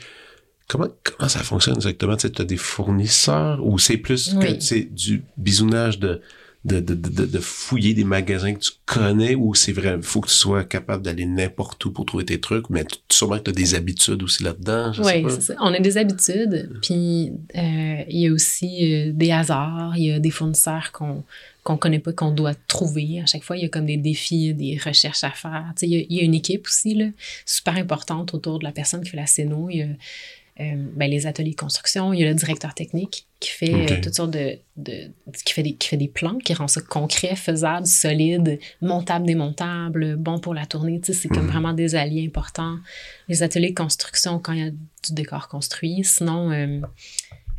[0.67, 2.15] Comment, comment ça fonctionne exactement?
[2.17, 4.57] Tu as des fournisseurs ou c'est plus Oui.
[4.57, 6.21] que c'est du bisounage de,
[6.63, 10.21] de, de, de, de fouiller des magasins que tu connais ou c'est vrai, il faut
[10.21, 13.43] que tu sois capable d'aller n'importe où pour trouver tes trucs, mais tu- sûrement que
[13.43, 14.91] tu as des habitudes aussi là-dedans.
[15.03, 15.53] Oui, c'est ça.
[15.59, 20.11] On a des habitudes, puis euh, il y a aussi euh, des hasards, il y
[20.11, 21.23] a des fournisseurs qu'on
[21.65, 23.19] qu'on connaît pas, qu'on doit trouver.
[23.21, 25.65] À chaque fois, il y a comme des défis, des recherches à faire.
[25.75, 27.07] Tu sais, il, y a, il y a une équipe aussi, là,
[27.45, 29.67] super importante autour de la personne qui fait la scéno.
[29.71, 29.87] Il y a
[30.61, 34.01] euh, ben, les ateliers de construction, il y a le directeur technique qui fait euh,
[34.01, 35.11] toutes sortes de, de
[35.43, 40.15] qui fait des qui fait des plans, qui rend ça concret, faisable, solide, montable, démontable,
[40.15, 41.01] bon pour la tournée.
[41.01, 41.51] Tu sais, c'est comme Mhm.
[41.51, 42.77] vraiment des alliés importants.
[43.27, 46.03] Les ateliers de construction quand il y a du décor construit.
[46.05, 46.79] Sinon, euh,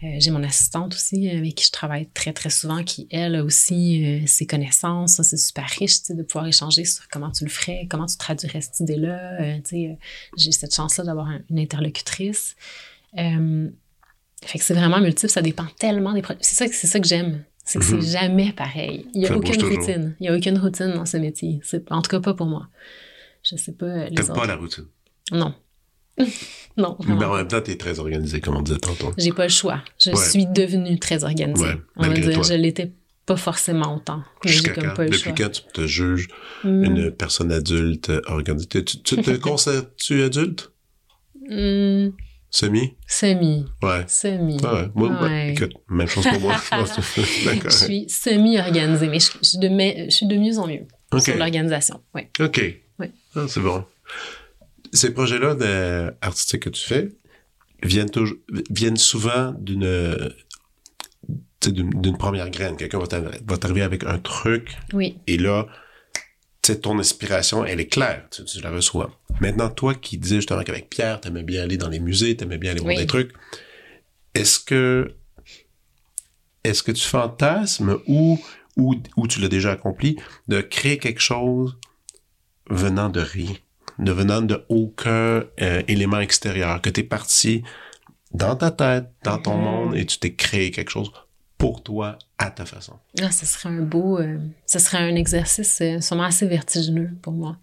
[0.02, 3.34] euh, j'ai mon assistante aussi euh, avec qui je travaille très très souvent, qui elle
[3.36, 5.14] a aussi euh, ses connaissances.
[5.14, 8.60] Ça, c'est super riche de pouvoir échanger sur comment tu le ferais, comment tu traduirais
[8.60, 9.40] cette idée-là.
[9.40, 9.94] Euh,
[10.36, 12.56] j'ai cette chance-là d'avoir un- une interlocutrice.
[13.14, 16.38] Fait que c'est vraiment multiple, ça dépend tellement des projets.
[16.42, 17.42] C'est ça, que- c'est ça que j'aime.
[17.64, 19.06] C'est que c'est jamais pareil.
[19.14, 20.14] Il n'y a Ça aucune routine.
[20.20, 21.60] Il n'y a aucune routine dans ce métier.
[21.90, 22.68] En tout cas, pas pour moi.
[23.42, 24.34] Je sais pas T'aimes autres.
[24.34, 24.84] pas la routine?
[25.32, 25.52] Non.
[26.76, 26.96] non.
[27.06, 29.12] Mais en même temps, t'es très organisé, comme on disait tantôt.
[29.18, 29.82] J'ai pas le choix.
[29.98, 30.16] Je Ouais.
[30.28, 31.64] suis devenue très organisée.
[31.64, 32.42] Ouais, On va malgré dire, toi.
[32.48, 32.92] je l'étais
[33.26, 34.22] pas forcément autant.
[34.44, 34.94] Jusqu'à quand?
[34.94, 35.32] pas Depuis choix.
[35.36, 36.28] quand tu te juges
[36.64, 36.84] Hmm.
[36.84, 38.66] une personne adulte organisée?
[38.68, 40.72] Tu, tu tu te considères-tu adulte?
[41.48, 42.08] Hmm,
[42.50, 42.96] Semi?
[43.06, 43.66] semi.
[43.82, 44.04] Ouais.
[44.08, 44.56] Semi.
[44.64, 44.88] Ah ouais.
[44.94, 46.54] Moi, bah, écoute, même chose pour moi.
[47.64, 50.86] je suis semi-organisée, mais je, je suis de me- je suis de mieux en mieux
[51.18, 52.00] sur l'organisation.
[52.14, 52.30] Ouais.
[52.40, 52.60] OK.
[52.98, 53.10] Ouais.
[53.34, 53.84] Ah, c'est bon.
[54.92, 57.08] Ces projets-là artistiques que tu fais
[57.82, 58.36] viennent, toujours,
[58.70, 60.30] viennent souvent d'une
[61.62, 62.76] d'une première graine.
[62.76, 65.18] Quelqu'un va t'arri- va t'arriver avec un truc Oui.
[65.26, 65.66] et là,
[66.82, 68.24] ton inspiration, elle est claire.
[68.30, 69.10] Tu, tu la reçois.
[69.40, 72.70] Maintenant, toi qui disais justement qu'avec Pierre, t'aimais bien aller dans les musées, t'aimais bien
[72.72, 73.00] aller voir Oui.
[73.00, 73.32] des trucs,
[74.34, 75.12] est-ce que
[76.64, 78.38] est-ce que tu fantasmes ou,
[78.76, 80.16] ou, ou tu l'as déjà accompli
[80.48, 81.76] de créer quelque chose
[82.68, 83.54] venant de rien,
[83.98, 87.62] de venant de aucun euh, élément extérieur, que tu es parti
[88.32, 91.10] dans ta tête, dans ton monde et tu t'es créé quelque chose
[91.58, 92.94] pour toi à ta façon.
[93.22, 97.32] Ah, ce serait un beau, euh, ce serait un exercice euh, sûrement assez vertigineux pour
[97.32, 97.56] moi.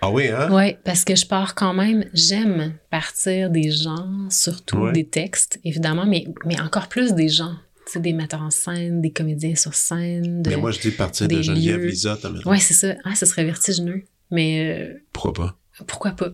[0.00, 0.48] Ah oui, hein?
[0.50, 4.92] Oui, parce que je pars quand même, j'aime partir des gens, surtout Ouais.
[4.92, 7.54] des textes, évidemment, mais, mais encore plus des gens.
[7.90, 10.42] Tu des metteurs en scène, des comédiens sur scène.
[10.42, 10.50] De...
[10.50, 11.80] Mais moi, je dis partir de Geneviève.
[11.80, 12.26] Lisotte.
[12.44, 12.94] Ouais, c'est ça.
[13.04, 14.04] Ah, ce serait vertigineux.
[14.30, 15.57] Mais euh, Pourquoi pas?
[15.86, 16.28] Pourquoi pas?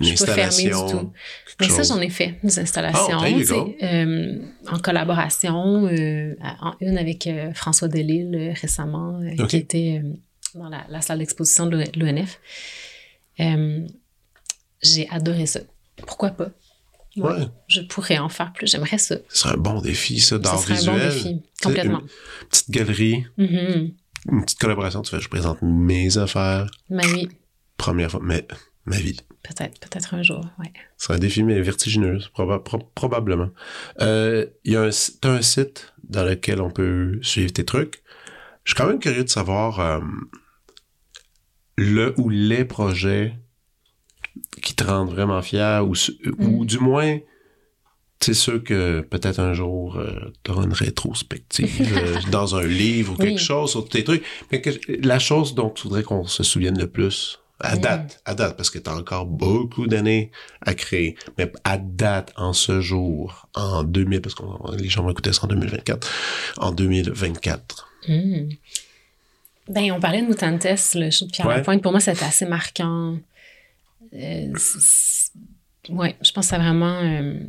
[0.00, 0.98] Une Je suis pas fermée du installation.
[1.04, 1.12] tout.
[1.60, 3.74] Mais ça, j'en ai fait, des installations, Oh, go.
[3.82, 10.02] euh, en collaboration, euh, en une avec euh, François Delisle euh, récemment, qui était
[10.54, 12.40] dans la, la salle d'exposition de l'ONF.
[14.82, 15.60] J'ai adoré ça.
[16.06, 16.50] Pourquoi pas?
[17.16, 17.30] Ouais.
[17.30, 17.46] Ouais.
[17.68, 18.66] Je pourrais en faire plus.
[18.70, 19.16] J'aimerais ça.
[19.28, 20.94] Ce serait un bon défi, ça, Ce d'art serait visuel.
[20.94, 21.42] un bon défi.
[21.62, 22.00] Complètement.
[22.00, 23.92] Une petite galerie, Mhm.
[24.32, 25.02] une petite collaboration.
[25.02, 26.66] Tu fais, je présente mes affaires.
[26.88, 27.28] Mais oui,
[27.82, 28.46] Première fois, mais
[28.86, 29.16] ma vie.
[29.42, 30.44] peut-être, peut-être un jour.
[30.60, 30.72] Ouais.
[30.98, 33.50] Ce serait un défi, mais vertigineux, proba- pro- probablement.
[34.00, 38.02] Euh, y a un, t'as un site dans lequel on peut suivre tes trucs.
[38.64, 40.00] Je suis quand même curieux de savoir euh,
[41.76, 43.34] le ou les projets
[44.62, 45.94] qui te rendent vraiment fier ou,
[46.38, 47.18] ou du moins,
[48.20, 50.00] c'est sûr que peut-être un jour,
[50.44, 53.44] tu auras une rétrospective euh, dans un livre ou quelque Oui.
[53.44, 54.24] chose sur tes trucs.
[54.50, 54.70] Mais que,
[55.04, 58.70] la chose dont tu voudrais qu'on se souvienne le plus, à date, à date, parce
[58.70, 63.84] que tu as encore beaucoup d'années à créer, mais à date, en ce jour, en
[63.84, 64.42] 2000, parce que
[64.76, 66.08] les gens vont écouter ça en 2024,
[66.58, 67.88] en 2024.
[68.08, 68.48] Hmm.
[69.68, 71.56] Ben, on parlait de Mutantes, le show de Pierre Ouais.
[71.56, 71.82] Lapointe.
[71.82, 73.16] Pour moi, c'était assez marquant.
[74.14, 74.52] Euh,
[75.84, 76.98] c'est- c'est- ouais, je pense que ça vraiment.
[77.02, 77.40] euh,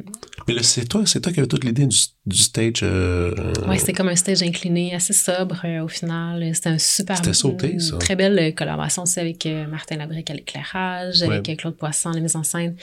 [0.48, 2.82] Mais là, c'est toi, c'est toi qui avais toute l'idée du, du stage.
[2.84, 3.34] euh,
[3.68, 6.54] ouais, c'était comme un stage incliné, assez sobre euh, au final.
[6.56, 7.18] C'était un super.
[7.18, 7.98] C'était sauté, une ça.
[7.98, 11.28] Très belle euh, collaboration aussi avec euh, Martin Labrique à l'éclairage, Ouais.
[11.36, 12.76] avec euh, Claude Poisson la mise en scène.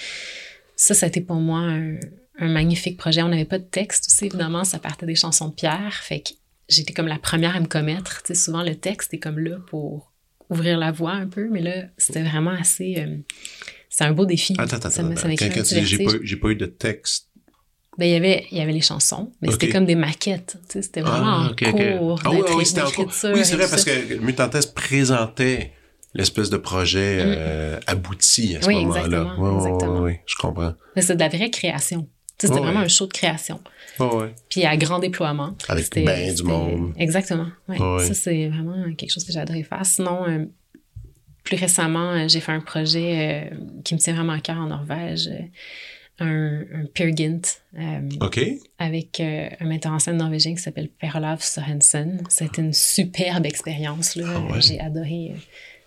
[0.77, 1.97] Ça, ça a été pour moi un,
[2.39, 3.23] un magnifique projet.
[3.23, 4.65] On n'avait pas de texte aussi, évidemment.
[4.65, 6.01] Ça partait des chansons de Pierre.
[6.03, 6.31] Fait que
[6.69, 8.23] j'étais comme la première à me commettre.
[8.23, 10.11] Tu sais, souvent, le texte est comme là pour
[10.49, 12.97] ouvrir la voie un peu, mais là, c'était vraiment assez.
[13.91, 14.55] C'est un beau défi.
[14.57, 15.17] Attends, attends, Ça attends.
[15.17, 17.27] ça Quand, tu dis j'ai pas, eu- j'ai pas eu de texte.
[17.99, 20.57] Ben, il y avait, il y avait les chansons, mais c'était comme des maquettes.
[20.69, 21.99] tu sais, C'était vraiment en ok, ok.
[21.99, 22.21] cours.
[22.25, 23.13] Ah oui, oui, c'était en cours.
[23.25, 23.91] Oui, c'est vrai, parce ça.
[23.91, 25.73] que Mutantes présentait
[26.15, 29.01] l'espèce de projet euh, abouti à ce Oui, moment-là.
[29.01, 30.01] ouais, exactement.
[30.01, 30.73] ouais, je comprends.
[30.97, 32.09] Mais c'est de la vraie création.
[32.39, 32.87] C'était vraiment ouais.
[32.87, 33.61] un show de création.
[33.99, 34.35] Ouais, ouais.
[34.49, 35.55] Puis à grand déploiement.
[35.69, 36.95] Avec ben du monde.
[36.97, 37.49] Exactement.
[37.69, 37.77] Ouais.
[38.07, 39.85] Ça, c'est vraiment quelque chose que adoré faire.
[39.85, 40.47] Sinon, euh,
[41.51, 44.67] plus récemment, euh, j'ai fait un projet euh, qui me tient vraiment à cœur en
[44.67, 45.29] Norvège.
[45.29, 45.43] euh,
[46.23, 47.15] un, un Peer
[48.79, 52.23] avec un metteur en scène norvégien qui s'appelle Per-Olav Sørensen.
[52.29, 54.17] C'était une superbe expérience.
[54.17, 54.27] là.
[54.37, 54.61] Ah ouais.
[54.61, 55.33] J'ai adoré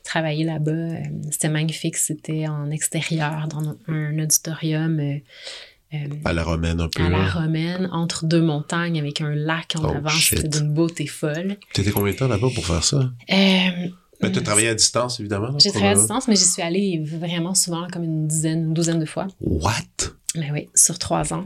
[0.03, 1.03] travailler là-bas.
[1.30, 1.97] C'était magnifique.
[1.97, 7.03] C'était en extérieur, dans un auditorium euh, À la romaine un peu.
[7.03, 10.09] à la romaine, entre deux montagnes, avec un lac en Oh, avant.
[10.09, 11.57] C'était d'une beauté folle.
[11.74, 13.11] T'étais combien de temps là-bas pour faire ça?
[13.32, 13.88] Euh,
[14.22, 15.57] Ben, t'as travaillé à distance, évidemment.
[15.59, 16.01] J'ai travaillé à probablement.
[16.20, 19.28] distance, mais j'y suis allée vraiment souvent, comme une dizaine, une douzaine de fois.
[19.41, 19.74] What?
[20.36, 21.45] Mais oui, sur trois ans.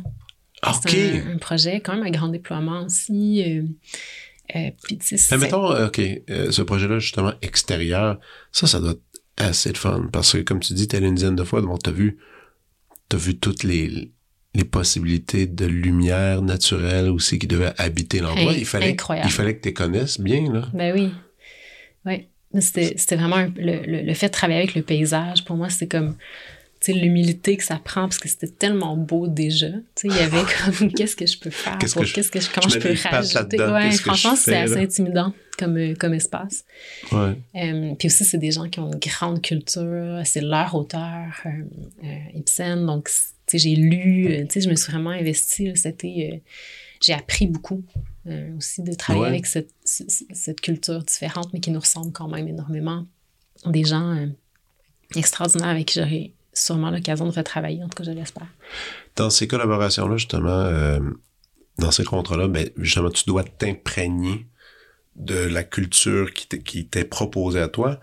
[0.66, 0.74] OK.
[0.90, 3.44] C'est un, un projet quand même à grand déploiement aussi.
[3.44, 3.64] euh,
[4.56, 6.00] euh, puis, tu sais, c'est- mettons, euh, OK,
[6.30, 8.20] euh, ce projet-là, justement, extérieur,
[8.52, 9.02] ça, ça doit être
[9.38, 10.08] assez de fun.
[10.12, 12.18] Parce que, comme tu dis, t'es allé une dizaine de fois, donc t'as vu,
[13.10, 14.12] t'as vu toutes les,
[14.56, 18.54] les possibilités de lumière naturelle aussi qui devaient habiter l'endroit.
[18.54, 19.28] Il fallait, incroyable.
[19.30, 20.68] il fallait que tu connaisses bien, là.
[20.74, 21.12] Ben oui.
[22.06, 22.28] Oui.
[22.60, 25.88] C'était vraiment un- le, le- le fait de travailler avec le paysage, pour moi, c'était
[25.88, 26.16] comme
[26.88, 29.68] l'humilité que ça prend parce que c'était tellement beau déjà.
[30.04, 30.38] Il y avait
[30.80, 32.80] comme qu'est-ce que je peux faire Qu'est-ce que je- qu'est-ce que je, comment je je,
[32.80, 33.58] peux rajouter?
[33.74, 36.64] Ouais, franchement, c'est assez intimidant comme, euh, comme espace.
[37.12, 37.34] Ouais.
[37.56, 41.50] Euh, puis aussi, c'est des gens qui ont une grande culture, c'est leur auteur, euh,
[42.06, 42.86] euh, Ibsen.
[42.86, 43.10] Donc,
[43.52, 45.72] j'ai lu, je me suis vraiment investie.
[45.76, 46.42] C'était,
[47.02, 47.84] j'ai appris beaucoup
[48.28, 49.30] euh, aussi de travailler Ouais.
[49.30, 53.06] avec cette, culture différente, mais qui nous ressemble quand même énormément.
[53.66, 54.28] Des gens euh,
[55.16, 58.48] extraordinaires avec qui j'aurai sûrement l'occasion de retravailler, en tout cas, je l'espère.
[59.16, 61.00] Dans ces collaborations-là, justement, euh,
[61.80, 64.48] dans ces contrats-là, ben, justement, tu dois t'imprégner
[65.16, 68.00] de la culture qui t'est- qui t'est proposée à toi.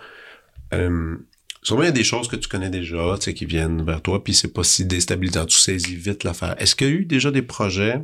[1.63, 4.03] Sûrement, il y a des choses que tu connais déjà, tu sais, qui viennent vers
[4.03, 5.47] toi, puis c'est pas si déstabilisant.
[5.47, 6.61] Tu saisis vite l'affaire.
[6.61, 8.03] Est-ce qu'il y a eu déjà des projets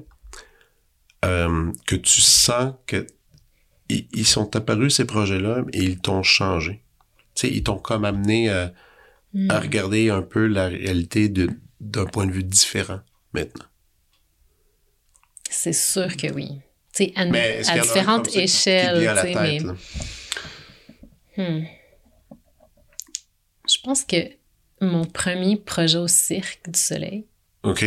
[1.25, 3.07] euh, que tu sens que
[3.89, 6.83] ils, ils sont apparus, ces projets-là, et ils t'ont changé?
[7.35, 8.73] Tu sais, ils t'ont comme amené à,
[9.33, 9.49] Hmm.
[9.49, 11.29] à regarder un peu la réalité
[11.81, 12.99] d'un point de vue différent
[13.33, 13.67] maintenant.
[15.49, 16.61] C'est sûr que oui.
[16.93, 19.61] Tu sais, à, Mais différentes échelles, à tête, mais?
[21.37, 21.65] Hmm.
[23.69, 24.17] Je pense que
[24.81, 27.29] mon premier projet au Cirque du Soleil,
[27.63, 27.85] OK.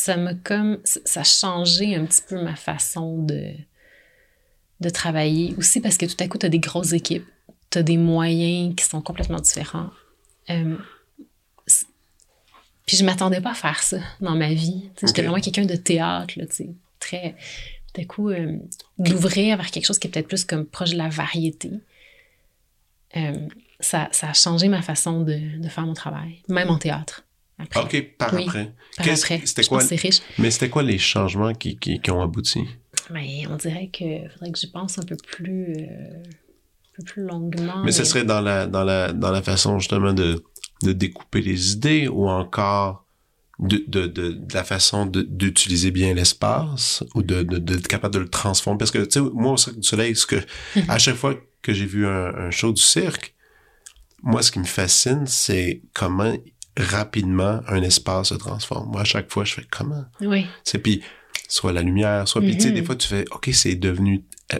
[0.00, 0.78] Ça m'a comme.
[0.84, 3.52] Ça a changé un petit peu ma façon de,
[4.80, 5.54] de travailler.
[5.58, 7.26] Aussi parce que tout à coup, tu as des grosses équipes,
[7.70, 9.90] tu as des moyens qui sont complètement différents.
[10.48, 10.76] Euh,
[12.86, 14.88] puis je m'attendais pas à faire ça dans ma vie.
[15.02, 16.46] J'étais vraiment quelqu'un de théâtre, là,
[16.98, 17.36] très.
[17.92, 18.56] Tout à coup, euh,
[18.98, 21.72] d'ouvrir vers quelque chose qui est peut-être plus comme proche de la variété.
[23.16, 23.48] Euh,
[23.80, 27.24] ça, ça, a changé ma façon de, de, faire mon travail, même en théâtre.
[27.62, 27.80] Après.
[27.80, 28.72] OK, par après.
[28.96, 29.42] Par après.
[29.44, 30.20] C'était quoi, riche.
[30.38, 32.64] Mais c'était quoi les changements qui, qui, qui ont abouti?
[33.10, 37.22] Mais on dirait que faudrait que j'y pense un peu plus, euh, un peu plus
[37.22, 37.82] longuement.
[37.84, 40.44] Mais, ce serait dans la, dans, la, dans la façon justement de,
[40.82, 43.04] de découper les idées ou encore
[43.58, 48.28] de, de, de, de la façon d'utiliser bien l'espace ou de, de, capable de le
[48.28, 48.78] transformer?
[48.78, 50.36] Parce que, tu sais, moi, au Cirque du Soleil, ce que,
[50.88, 53.34] à chaque fois que j'ai vu un, un, show du cirque,
[54.22, 56.34] moi, ce qui me fascine, c'est comment
[56.76, 58.90] rapidement un espace se transforme.
[58.90, 60.04] Moi, à chaque fois, je fais comment?
[60.20, 60.46] Oui.
[60.64, 61.02] C'est puis
[61.48, 62.40] soit la lumière, soit.
[62.40, 62.84] Puis, tu sais, des mm-hmm.
[62.84, 64.58] fois, tu fais, OK, c'est devenu euh,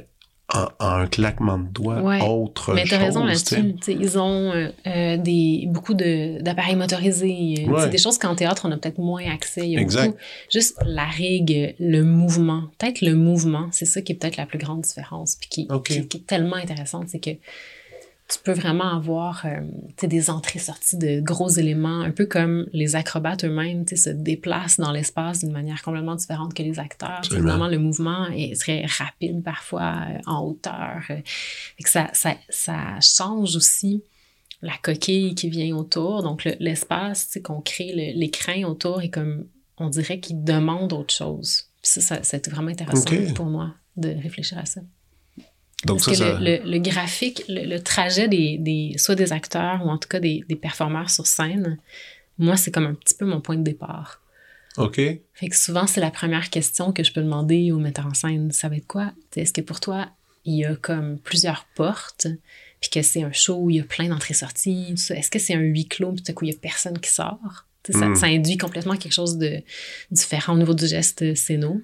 [0.52, 2.90] en, un claquement de doigts autre Mais chose.
[2.90, 3.76] Mais t'as raison là-dessus.
[3.88, 7.66] Ils ont euh, euh, des, beaucoup d'appareils motorisés.
[7.78, 9.62] C'est des choses qu'en théâtre, on a peut-être moins accès.
[9.62, 10.06] Il y a exact.
[10.06, 10.18] Beaucoup,
[10.50, 12.64] juste la rigue, le mouvement.
[12.78, 15.36] Peut-être le mouvement, c'est ça qui est peut-être la plus grande différence.
[15.36, 17.30] Puis qui, qui, qui est tellement intéressante, c'est que
[18.30, 19.60] tu peux vraiment avoir euh,
[20.02, 25.40] des entrées-sorties de gros éléments, un peu comme les acrobates eux-mêmes se déplacent dans l'espace
[25.40, 27.20] d'une manière complètement différente que les acteurs.
[27.30, 31.02] Vraiment, le mouvement est très rapide parfois euh, en hauteur.
[31.10, 31.20] Euh,
[31.78, 34.04] et que ça, ça, ça, change aussi
[34.62, 36.22] la coquille qui vient autour.
[36.22, 39.46] Donc, l'espace qu'on crée, l'écran autour est comme,
[39.78, 41.64] on dirait qu'il demande autre chose.
[41.82, 44.82] Puis ça, ça, c'est vraiment intéressant pour moi de réfléchir à ça.
[45.84, 49.98] Donc Parce que Le, le, graphique, le, trajet des, des, soit des acteurs ou en
[49.98, 51.78] tout cas des, des performeurs sur scène,
[52.38, 54.20] moi, c'est comme un petit peu mon point de départ.
[54.76, 54.96] OK.
[54.96, 58.50] Fait que souvent, c'est la première question que je peux demander au metteur en scène.
[58.52, 59.12] Ça va être quoi?
[59.36, 60.08] Est-ce que pour toi,
[60.44, 62.28] il y a comme plusieurs portes,
[62.80, 64.94] puis que c'est un show où il y a plein d'entrées-sorties?
[65.10, 67.10] Est-ce que c'est un huis clos, puis tout à coup, il n'y a personne qui
[67.10, 67.66] sort?
[67.90, 68.16] Ça, mm.
[68.16, 69.62] ça, induit complètement quelque chose de
[70.10, 71.80] différent au niveau du geste scéno.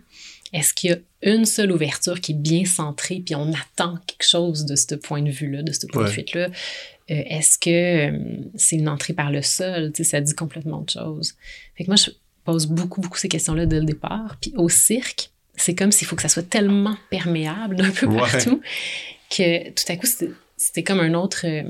[0.52, 4.26] Est-ce qu'il y a une seule ouverture qui est bien centrée, puis on attend quelque
[4.26, 6.48] chose de ce point de vue-là, de ce point de fuite-là?
[7.10, 7.70] Euh, est-ce que
[8.10, 9.92] euh, c'est une entrée par le sol?
[9.92, 11.34] Tu sais, ça dit complètement autre chose.
[11.76, 12.10] Fait que moi, je
[12.44, 14.36] pose beaucoup, beaucoup ces questions-là dès le départ.
[14.40, 18.60] Puis au cirque, c'est comme s'il faut que ça soit tellement perméable d'un peu partout
[19.30, 20.06] que tout à coup,
[20.56, 21.46] c'était comme un autre...
[21.46, 21.62] Euh,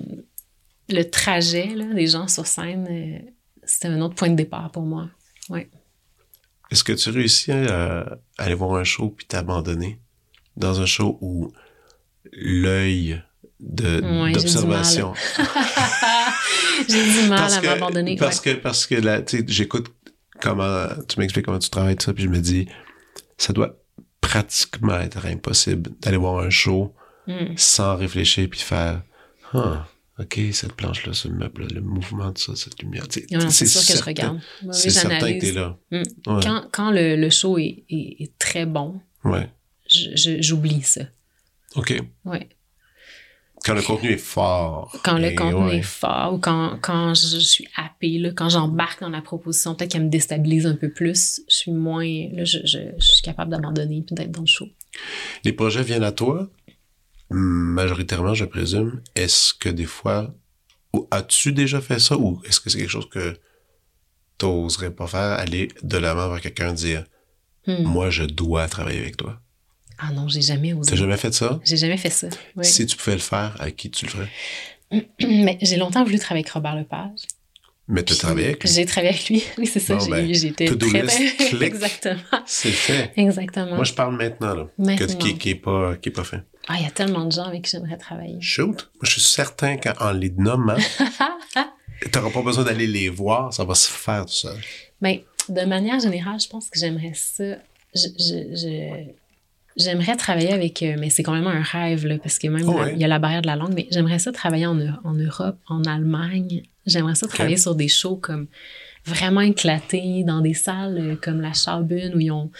[0.88, 3.20] le trajet là, des gens sur scène,
[3.64, 5.10] c'était un autre point de départ pour moi.
[5.48, 5.68] Ouais.
[6.70, 10.00] Est-ce que tu réussis à, aller voir un show puis t'abandonner
[10.56, 11.52] dans un show où
[12.32, 13.22] l'œil
[13.60, 15.14] de d'observation.
[16.88, 18.16] J'ai du mal, à m'abandonner.
[18.16, 19.86] Parce que parce que là, tu sais, j'écoute
[20.40, 22.68] comment tu m'expliques comment tu travailles ça puis je me dis
[23.38, 23.76] ça doit
[24.20, 26.94] pratiquement être impossible d'aller voir un show
[27.26, 27.56] hmm.
[27.56, 29.02] sans réfléchir puis faire
[30.18, 33.04] OK, cette planche-là, ce meuble, le mouvement de ça, cette lumière.
[33.10, 34.40] C'est sûr que je regarde.
[34.72, 35.76] c'est certain que t'es là.
[35.90, 36.02] Mm.
[36.24, 39.50] Quand, quand le, le, show est, est, très bon, ouais.
[39.86, 41.02] j'oublie ça.
[41.74, 42.00] OK.
[42.24, 42.48] Ouais.
[43.62, 44.96] Quand le contenu est fort.
[45.04, 49.08] Quand le contenu est fort ou quand, quand je suis happée, là, quand j'embarque dans
[49.10, 52.28] la proposition, peut-être qu'elle me déstabilise un peu plus, je suis moins.
[52.32, 54.66] Là, je, je, je suis capable d'abandonner et d'être dans le show.
[55.44, 56.48] Les projets viennent à toi?
[57.30, 60.34] Majoritairement, je présume, est-ce que des fois,
[61.10, 63.38] as-tu déjà fait ça ou est-ce que c'est quelque chose que
[64.38, 67.04] tu n'oserais pas faire, aller de l'avant vers quelqu'un dire
[67.66, 67.82] hmm.
[67.82, 69.40] Moi, je dois travailler avec toi?
[69.98, 70.90] Ah non, j'ai jamais osé.
[70.90, 71.58] T'as jamais fait ça?
[71.64, 72.28] J'ai jamais fait ça.
[72.60, 74.30] Si tu pouvais le faire, à qui tu le ferais?
[75.20, 77.20] Mais j'ai longtemps voulu travailler avec Robert Lepage.
[77.88, 78.70] Mais tu travaillé avec lui?
[78.70, 79.44] J'ai travaillé avec lui.
[79.58, 79.96] Oui, c'est ça.
[80.10, 81.06] Ben, j'ai été très...
[81.62, 82.20] Exactement.
[82.44, 83.12] C'est fait.
[83.16, 83.76] Exactement.
[83.76, 84.66] Moi, je parle maintenant, là.
[84.76, 85.06] Maintenant.
[85.06, 86.42] Que, qui, qui, est pas, qui est pas fait.
[86.68, 88.40] Ah, il y a tellement de gens avec qui j'aimerais travailler.
[88.40, 88.90] Shoot.
[88.94, 90.76] Moi, je suis certain qu'en les nommant,
[92.02, 94.56] tu n'auras pas besoin d'aller les voir, ça va se faire tout seul.
[95.00, 97.56] Mais ben, de manière générale, je pense que j'aimerais ça.
[97.94, 99.04] Je, je,
[99.76, 102.80] j'aimerais travailler avec, euh, mais c'est quand même un rêve, là, parce que même, oh,
[102.92, 105.58] il y a la barrière de la langue, mais j'aimerais ça travailler en, en Europe,
[105.68, 106.62] en Allemagne.
[106.84, 108.48] J'aimerais ça travailler sur des shows comme
[109.04, 112.50] vraiment éclatés, dans des salles euh, comme la Schaubühne, où ils ont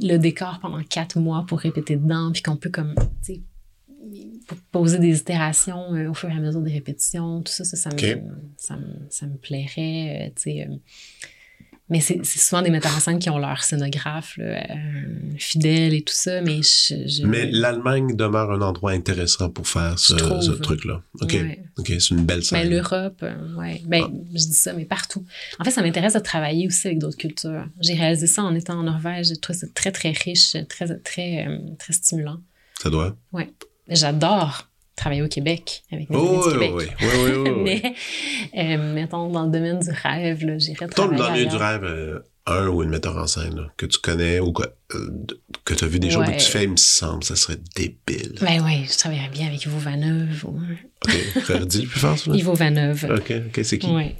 [0.00, 3.42] le décor pendant quatre mois pour répéter dedans, puis qu'on peut comme, tu sais,
[4.70, 7.90] poser des itérations euh, au fur et à mesure des répétitions, tout ça, ça, ça,
[7.90, 7.96] me,
[8.56, 10.68] ça, me, ça me, plairait, euh, tu sais.
[10.68, 10.76] Euh,
[11.90, 14.74] mais c'est souvent des metteurs en scène qui ont leur scénographe là, euh,
[15.38, 17.08] fidèle et tout ça, mais je...
[17.08, 20.40] je- Mais l'Allemagne demeure un endroit intéressant pour faire ce, Je trouve.
[20.40, 21.02] ce truc-là.
[21.20, 21.32] OK.
[21.32, 21.62] Ouais.
[21.78, 22.68] OK, c'est une belle scène.
[22.68, 23.80] l'Europe, euh, ouais.
[23.86, 24.10] Ben, Ah.
[24.32, 25.24] je dis ça, mais partout.
[25.58, 27.66] En fait, ça m'intéresse de travailler aussi avec d'autres cultures.
[27.80, 29.28] J'ai réalisé ça en étant en Norvège.
[29.28, 32.40] J'ai trouvé ça très, très riche, très, très, euh, très stimulant.
[32.82, 33.16] Ça doit.
[33.88, 34.68] J'adore
[34.98, 36.90] travailler au Québec avec amis Oh, du oui, Québec.
[37.00, 37.94] oui, oui, oui, mais,
[38.76, 41.84] euh, mettons, dans le domaine du rêve, là, j'irais travailler dans le milieu du rêve,
[41.84, 44.62] euh, un ou une metteur en scène là, que tu connais ou que,
[44.94, 45.10] euh,
[45.66, 46.34] que tu as vu des choses Ouais.
[46.34, 48.36] que tu fais, il me semble, ça serait débile.
[48.40, 50.44] Ben oui, je travaillerais bien avec Yvo Vaneuve.
[50.46, 50.58] ou-
[51.06, 51.12] OK,
[51.46, 52.30] redis le plus fort, ça.
[52.34, 53.06] Yvo Vaneuve.
[53.16, 53.86] OK, OK, c'est qui?
[53.88, 54.14] Oui.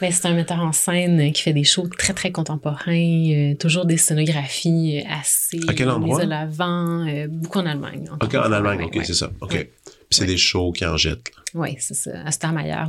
[0.00, 2.92] Ben, c'est un metteur en scène qui fait des shows très, très contemporains,
[3.30, 6.16] euh, toujours des scénographies assez À quel endroit?
[6.18, 8.10] mises de l'avant, euh, beaucoup en Allemagne.
[8.20, 9.30] OK, en Allemagne, OK, c'est ça.
[9.40, 9.68] OK.
[10.10, 10.26] C'est Ouais.
[10.28, 11.30] des shows qui en jettent.
[11.54, 12.24] Oui, c'est ça.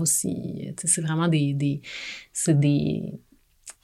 [0.01, 0.29] Aussi.
[0.67, 1.81] euh, tu sais, C'est vraiment des, des,
[2.33, 3.13] c'est des,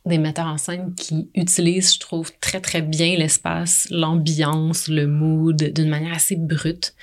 [0.05, 5.55] des metteurs en scène qui utilisent, je trouve, très, très bien l'espace, l'ambiance, le mood
[5.73, 6.93] d'une manière assez brute,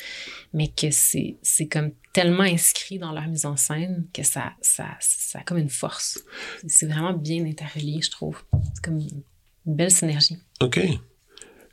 [0.55, 4.87] mais que c'est c'est comme tellement inscrit dans leur mise en scène que ça, ça,
[5.01, 6.21] ça a comme une force.
[6.69, 8.43] C'est vraiment bien interrelié, je trouve.
[8.75, 9.23] C'est comme une
[9.67, 10.37] belle synergie.
[10.61, 10.79] OK.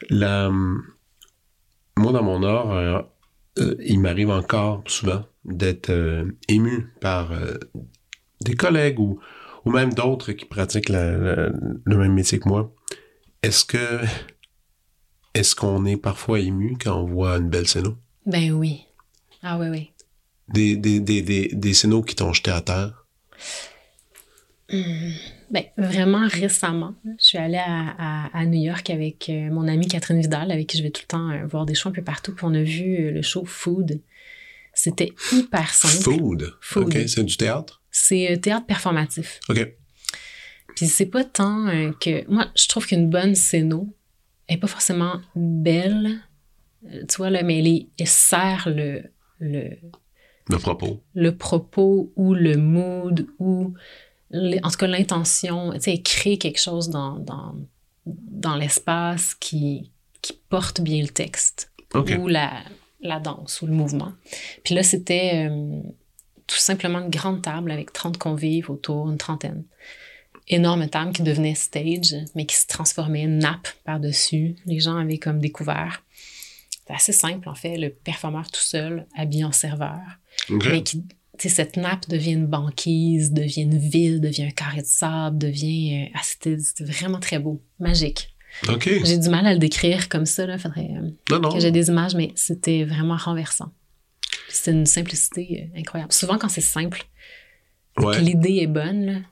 [0.10, 3.06] La, moi, dans mon art,
[3.62, 7.58] euh, il m'arrive encore souvent d'être euh, ému par euh,
[8.42, 9.20] des collègues ou,
[9.66, 11.50] ou même d'autres qui pratiquent la- la-
[11.86, 12.74] le même métier que moi.
[13.44, 14.00] Est-ce que
[15.34, 17.96] est-ce qu'on est parfois ému quand on voit une belle scéno?
[18.26, 18.86] Ben oui.
[19.42, 19.92] Ah oui, oui.
[20.50, 23.06] Des, des, des, des, des qui t'ont jeté à terre?
[25.52, 29.88] Ben, vraiment récemment, je suis allée à, à- à New York avec euh, mon amie
[29.88, 32.04] Catherine Vidal, avec qui je vais tout le temps euh, voir des shows un peu
[32.04, 32.36] partout.
[32.36, 34.02] Puis on a vu euh, le show Food.
[34.74, 36.04] C'était hyper simple.
[36.18, 36.54] Food?
[36.62, 36.84] Food.
[36.96, 37.82] OK, c'est du théâtre?
[37.92, 39.40] C'est théâtre performatif.
[39.50, 39.74] OK.
[40.76, 41.66] Puis c'est pas tant
[42.00, 42.30] que.
[42.32, 43.94] Moi, je trouve qu'une bonne scéno
[44.48, 46.20] est pas forcément belle,
[46.84, 49.04] tu vois, là, mais elle, est- elle sert le,
[49.40, 49.72] le,
[50.50, 51.04] Le propos.
[51.16, 53.74] le propos ou le mood ou
[54.34, 57.56] en tout cas l'intention, tu sais, elle crée quelque chose dans, dans,
[58.06, 62.64] dans l'espace qui, qui porte bien le texte ou la,
[63.02, 64.14] la danse ou le mouvement.
[64.64, 65.82] Puis là, c'était euh,
[66.48, 69.64] tout simplement une grande table avec 30 convives autour, une trentaine.
[70.48, 74.56] Énorme table qui devenait stage, mais qui se transformait nappe par-dessus.
[74.66, 76.04] Les gens avaient comme découvert.
[76.88, 80.00] C'est assez simple, en fait, le performeur tout seul, habillé en serveur
[80.50, 81.04] mais qui,
[81.48, 86.08] cette nappe devient une banquise, devient une ville, devient un carré de sable, devient...
[86.08, 88.36] euh, ah, c'était vraiment très beau, magique.
[88.68, 88.90] OK.
[89.06, 91.50] J'ai du mal à le décrire comme ça, là, faudrait euh, Non, non.
[91.54, 93.72] que j'ai des images, mais c'était vraiment renversant.
[94.50, 96.12] C'était une simplicité euh, incroyable.
[96.12, 97.04] Souvent, quand c'est simple,
[97.98, 98.16] Ouais.
[98.18, 99.24] que l'idée est bonne,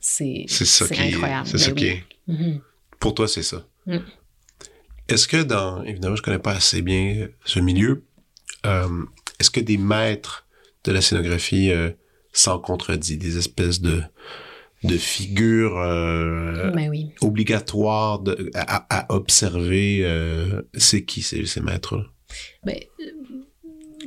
[0.00, 1.14] c'est C'est ça c'est qui est.
[1.14, 1.46] incroyable.
[1.48, 2.04] C'est ça Ben qui est.
[2.26, 2.60] Mhm.
[3.00, 3.64] Pour toi, c'est ça.
[3.86, 3.98] Mm.
[5.08, 8.02] Est-ce que dans, évidemment, je connais pas assez bien ce milieu,
[8.66, 9.04] euh,
[9.38, 10.46] est-ce que des maîtres
[10.84, 11.90] de la scénographie euh,
[12.32, 14.02] s'en contredit, des espèces de,
[14.84, 17.10] de figures euh, Ben oui.
[17.20, 22.04] obligatoires de- à, à observer, euh, c'est qui ces, ces maîtres-là?
[22.64, 22.76] Ben,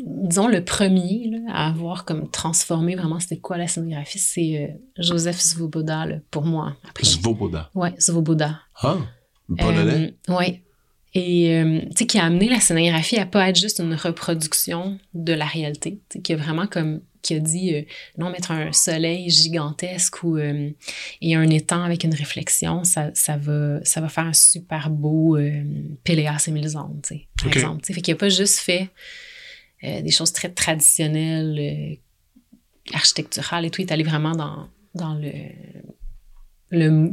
[0.05, 5.39] disons, le premier là, à avoir comme transformé vraiment c'était quoi la scénographie, c'est Joseph
[5.39, 6.75] Svoboda, là, pour moi.
[6.89, 7.05] Après.
[7.05, 7.69] Svoboda.
[7.75, 8.61] Ouais, Svoboda.
[8.75, 8.97] Ah,
[9.57, 10.15] polonais?
[10.29, 10.61] Ouais.
[11.13, 14.97] Et euh, tu sais, qui a amené la scénographie à pas être juste une reproduction
[15.13, 15.99] de la réalité.
[16.23, 17.81] Qui a vraiment comme qui a dit euh,
[18.17, 20.71] non mettre un soleil gigantesque ou euh,
[21.21, 25.37] et un étang avec une réflexion ça, ça va ça va faire un super beau
[25.37, 25.63] euh,
[26.03, 27.05] Péléas et Mélisande
[27.37, 27.55] par Ok.
[27.55, 28.89] exemple tu sais fait qu'il a pas juste fait
[29.83, 31.99] euh, des choses très traditionnelles
[32.91, 35.31] architecturales et tout il est allé vraiment dans dans le
[36.71, 37.11] le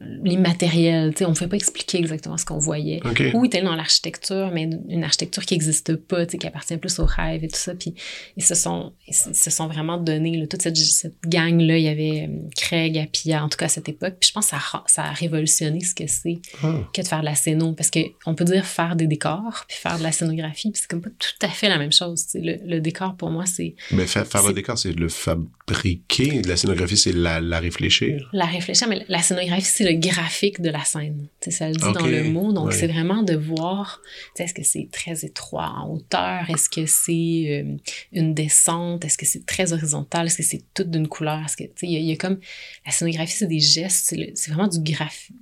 [0.00, 3.00] l'immatériel, tu sais, on ne fait pas expliquer exactement ce qu'on voyait.
[3.04, 3.22] OK.
[3.34, 6.76] Ou il était dans l'architecture, mais une architecture qui n'existe pas, tu sais, qui appartient
[6.76, 7.74] plus au rêve et tout ça.
[7.74, 7.94] Puis
[8.36, 11.84] ils se sont, ils se ils sont vraiment donné, là, toute cette, cette gang-là, il
[11.84, 14.14] y avait euh, Craig, Appia, en tout cas à cette époque.
[14.20, 16.78] Puis je pense que ça, a ra- ça a révolutionné ce que c'est Ah.
[16.94, 17.72] que de faire de la scéno.
[17.72, 21.00] Parce qu'on peut dire faire des décors, puis faire de la scénographie, puis c'est comme
[21.02, 22.26] pas tout à fait la même chose.
[22.34, 26.42] Le, le décor, pour moi, c'est Mais fa- faire le décor, c'est le fabriquer.
[26.42, 28.28] La scénographie, c'est la, la réfléchir.
[28.32, 31.28] la réfléchir, mais la scénographie, c'est le graphique de la scène.
[31.40, 32.52] Tu sais, ça le dit dans le mot.
[32.52, 34.00] Donc, c'est vraiment de voir,
[34.38, 36.48] est-ce que c'est très étroit en hauteur?
[36.50, 37.76] Est-ce que c'est euh,
[38.12, 39.04] une descente?
[39.04, 40.26] Est-ce que c'est très horizontal?
[40.26, 41.40] Est-ce que c'est tout d'une couleur?
[41.44, 42.38] Est-ce que, il y, a- il y a comme,
[42.86, 45.36] la scénographie, c'est des gestes, c'est vraiment du graphique.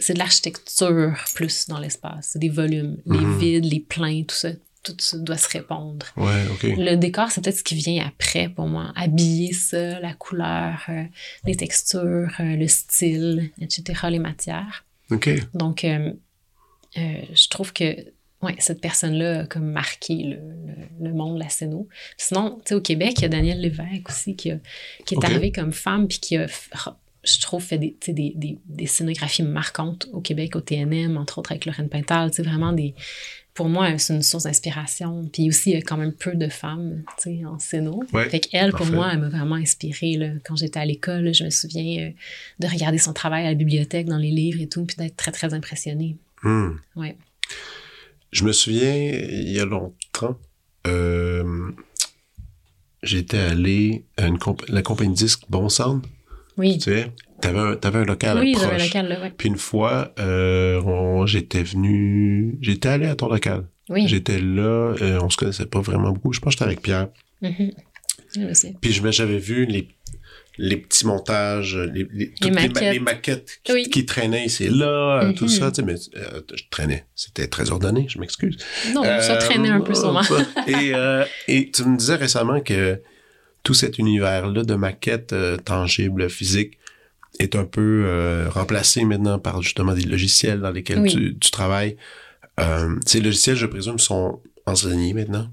[0.00, 2.30] C'est de l'architecture plus dans l'espace.
[2.32, 3.38] C'est des volumes, les Mhm.
[3.38, 4.48] vides, les pleins, tout ça.
[4.82, 6.06] Tout ça doit se répondre.
[6.16, 6.44] Ouais.
[6.76, 8.92] Le décor, c'est peut-être ce qui vient après pour moi.
[8.96, 11.04] Habiller ça, la couleur, euh,
[11.46, 14.84] les textures, euh, le style, etc., les matières.
[15.54, 16.12] Donc, euh,
[16.96, 17.84] je trouve que
[18.42, 20.36] ouais, cette personne-là a comme marqué le,
[21.00, 21.88] le, le monde de la scéno.
[22.16, 24.58] Sinon, tu sais, au Québec, il y a Daniel Lévesque aussi qui, a-
[25.06, 25.24] qui est Ok.
[25.24, 26.46] arrivé comme femme puis qui a,
[27.24, 31.52] je trouve, fait des, des, des, des scénographies marquantes au Québec, au TNM, entre autres
[31.52, 32.32] avec Lorraine Pintal.
[32.32, 32.94] Sais, vraiment des...
[33.54, 35.28] Pour moi, c'est une source d'inspiration.
[35.30, 37.02] Puis aussi, il y a quand même peu de femmes,
[37.46, 38.02] en scéno.
[38.14, 38.94] Ouais, fait qu'elle, pour parfait.
[38.94, 40.16] moi, elle m'a vraiment inspirée.
[40.16, 40.28] Là.
[40.44, 42.10] Quand j'étais à l'école, je me souviens euh,
[42.60, 45.32] de regarder son travail à la bibliothèque, dans les livres et tout, puis d'être très,
[45.32, 46.16] très impressionnée.
[46.42, 46.70] Hmm.
[46.96, 47.16] Ouais.
[48.32, 50.38] Je me souviens, il y a longtemps,
[50.86, 51.70] euh,
[53.02, 56.02] j'étais allé à une comp- la compagnie disque Bon Sound,
[56.58, 56.78] Oui.
[56.78, 57.06] tu sais.
[57.40, 58.64] T'avais un, t'avais un local Oui, proche.
[58.64, 59.32] j'avais un local là, ouais.
[59.36, 63.64] Puis une fois, euh, on- j'étais venu, j'étais allé à ton local.
[63.88, 64.06] Oui.
[64.06, 66.32] J'étais là, euh, on se connaissait pas vraiment beaucoup.
[66.32, 67.08] Je pense que j'étais avec Pierre.
[67.42, 68.74] Je le sais.
[68.80, 69.88] Puis j'avais vu les,
[70.58, 72.92] les petits montages, les, les, toutes les ma- maquettes.
[72.92, 73.82] les maquettes qui, Oui.
[73.90, 75.50] qui traînaient ici et là, euh, tout Mhm.
[75.50, 75.70] ça.
[75.72, 77.04] Tu sais, mais euh, je traînais.
[77.14, 78.56] C'était très ordonné, je m'excuse.
[78.94, 80.22] Non, ça Euh, traînait un peu sûrement.
[80.68, 83.00] et, euh, et tu me disais récemment que
[83.62, 86.78] tout cet univers-là de maquettes euh, tangibles, physiques,
[87.38, 91.10] est un peu euh, remplacé maintenant par justement des logiciels dans lesquels Oui.
[91.10, 91.96] tu, tu travailles.
[92.60, 95.48] Euh, ces logiciels, je présume, sont enseignés maintenant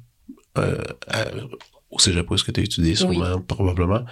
[0.55, 1.26] à-
[1.91, 4.03] au cégep où est-ce que tu as étudié, sûrement, probablement.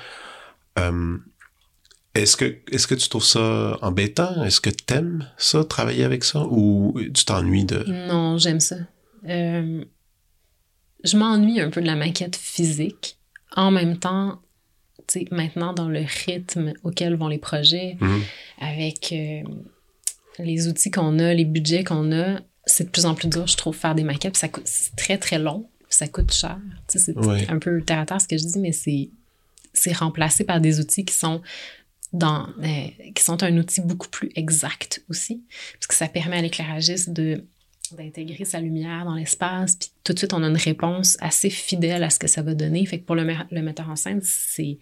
[2.16, 4.44] Est-ce que, est-ce que tu trouves ça embêtant?
[4.44, 6.46] Est-ce que tu aimes ça, travailler avec ça?
[6.50, 7.84] Ou tu t'ennuies de...
[8.08, 8.78] Non, j'aime ça.
[9.28, 9.84] Euh,
[11.04, 13.17] je m'ennuie un peu de la maquette physique.
[13.56, 14.42] En même temps,
[15.32, 18.22] maintenant, dans le rythme auquel vont les projets, Mhm.
[18.60, 19.42] avec euh,
[20.40, 23.56] les outils qu'on a, les budgets qu'on a, c'est de plus en plus dur, je
[23.58, 24.36] trouve, faire des maquettes.
[24.38, 25.70] Ça coûte, c'est très, très long.
[25.90, 26.60] ça coûte cher.
[26.90, 27.50] C'est Ouais.
[27.50, 29.10] un peu terre à terre ce que je dis, mais c'est,
[29.72, 31.42] c'est remplacé par des outils qui sont
[32.12, 35.42] dans, euh, qui sont un outil beaucoup plus exact aussi,
[35.76, 37.46] parce que ça permet à l'éclairagiste de
[37.96, 42.04] d'intégrer sa lumière dans l'espace, puis tout de suite, on a une réponse assez fidèle
[42.04, 42.86] à ce que ça va donner.
[42.86, 44.78] Fait que pour le, le metteur en scène, c'est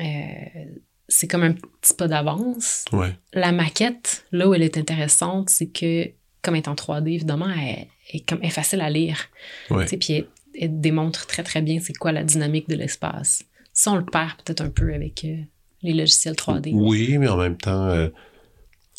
[0.00, 0.64] euh,
[1.08, 2.84] c'est comme un petit pas d'avance.
[2.92, 3.14] Ouais.
[3.32, 6.10] La maquette, là où elle est intéressante, c'est que,
[6.42, 9.28] comme elle est en 3D, évidemment, elle, elle est, comme, elle est facile à lire.
[9.70, 9.86] Ouais.
[9.86, 10.26] Puis elle,
[10.58, 13.44] elle démontre très, très bien c'est quoi la dynamique de l'espace.
[13.72, 15.36] Ça, on le perd peut-être un peu avec euh,
[15.82, 16.72] les logiciels 3D.
[16.72, 18.08] Oui, mais en même temps, euh,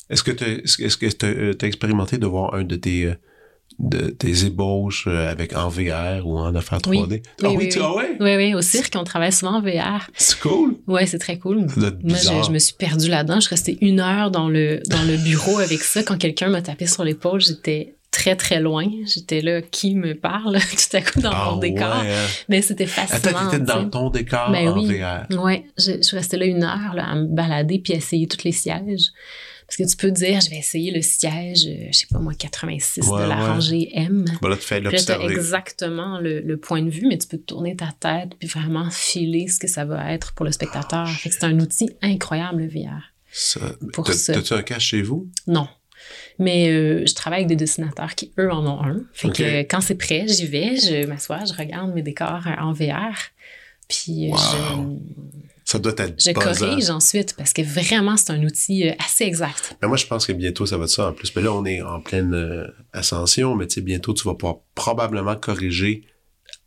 [0.09, 0.31] est-ce que
[1.07, 3.15] tu as expérimenté de voir un de tes, euh,
[3.79, 7.21] de tes ébauches euh, avec en VR ou en affaires 3D?
[7.43, 7.85] ah oui, oui, tu, oui.
[7.87, 8.17] ah ouais?
[8.19, 10.07] Oui, oui, au cirque, on travaille souvent en VR.
[10.15, 10.75] C'est cool.
[10.87, 11.67] Ouais, c'est très cool.
[11.69, 13.39] Ça doit être Moi, je, me suis perdue là-dedans.
[13.39, 16.03] Je restais une heure dans le, dans le bureau avec ça.
[16.03, 18.85] Quand quelqu'un m'a tapé sur l'épaule, j'étais très, très loin.
[19.05, 21.87] J'étais là, qui me parle tout à coup dans Ah mon décor.
[21.93, 22.05] hein.
[22.49, 23.37] Mais c'était fascinant.
[23.37, 24.99] Attends, t'étais dans ton décor Ben en oui.
[24.99, 25.39] VR.
[25.43, 28.25] Ouais, je, je suis restée là une heure là, à me balader puis à essayer
[28.27, 29.11] tous les sièges.
[29.67, 32.33] Parce que tu peux dire, je vais essayer le siège, euh, je sais pas moi,
[32.33, 33.47] 86 Ouais, de la ouais.
[33.47, 34.23] rangée M.
[34.41, 35.33] Bon, là, tu fais l'observer.
[35.33, 39.47] exactement le, le point de vue, mais tu peux tourner ta tête puis vraiment filer
[39.49, 41.05] ce que ça va être pour le spectateur.
[41.21, 43.01] Que c'est un outil incroyable, le VR.
[43.93, 45.27] T'as-tu un cas chez vous?
[45.47, 45.67] Non.
[46.39, 49.01] Mais euh, je travaille avec des dessinateurs qui, eux, en ont un.
[49.13, 52.61] Fait que euh, quand c'est prêt, j'y vais, je m'assois, je regarde mes décors euh,
[52.61, 53.15] en VR.
[53.89, 55.01] Puis Wow.
[55.69, 56.65] Ça doit être je, buzzant.
[56.65, 59.75] corrige ensuite parce que vraiment, c'est un outil euh, assez exact.
[59.81, 61.35] Mais moi, je pense que bientôt, ça va être ça en plus.
[61.35, 64.59] Mais là, on est en pleine euh, ascension, mais tu sais, bientôt, tu vas pouvoir
[64.75, 66.05] probablement corriger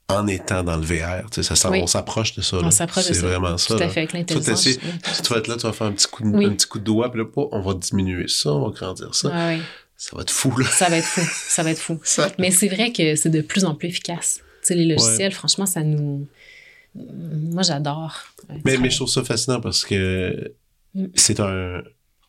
[0.08, 1.30] en étant dans le VR.
[1.30, 1.80] Tu sais, ça, s'en- Oui.
[1.82, 2.58] On s'approche de ça.
[2.62, 3.26] On s'approche de C'est ça.
[3.26, 3.68] vraiment ça.
[3.74, 3.88] Tout à là.
[3.88, 4.44] fait, avec l'intelligence.
[4.64, 4.78] t'essayer-
[5.24, 6.44] tu vas être là, tu vas faire un petit coup de, Oui.
[6.44, 9.14] un petit coup de doigt, puis là, pas, on va diminuer ça, on va grandir
[9.14, 9.30] ça.
[9.96, 10.66] Ça va être fou, là.
[10.66, 11.20] Ça va être fou.
[11.48, 11.98] Ça va être fou.
[12.04, 14.40] Ça- Mais c'est vrai que c'est de plus en plus efficace.
[14.62, 16.26] Tu sais, les logiciels, franchement, ça nous.
[16.94, 18.14] Moi, j'adore.
[18.64, 20.54] Mais, mais je trouve ça fascinant parce que
[20.94, 21.06] Mm.
[21.14, 21.82] c'est un.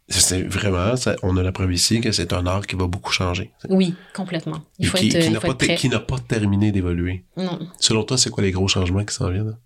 [0.07, 3.12] C'est vraiment, ça- on a la preuve ici que c'est un art qui va beaucoup
[3.14, 3.49] changer.
[3.70, 4.62] Oui, complètement.
[4.78, 5.76] Il faut qui, être, qui il n'a pas, être te- prêt.
[5.76, 7.24] qui n'a pas terminé d'évoluer.
[7.38, 7.57] Non.
[7.80, 9.47] Selon toi, c'est quoi les gros changements qui s'en viennent?
[9.51, 9.57] là?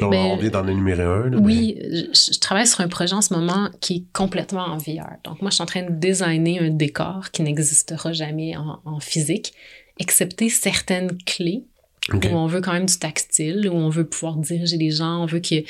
[0.00, 1.28] On, Ben, on vient d'en énumérer un.
[1.28, 4.78] là, Oui, je, je travaille sur un projet en ce moment qui est complètement en
[4.78, 5.18] VR.
[5.24, 8.98] Donc, moi, je suis en train de designer un décor qui n'existera jamais en, en
[8.98, 9.52] physique,
[9.98, 11.64] excepté certaines clés
[12.12, 15.26] où on veut quand même du tactile, où on veut pouvoir diriger les gens, on
[15.26, 15.62] veut que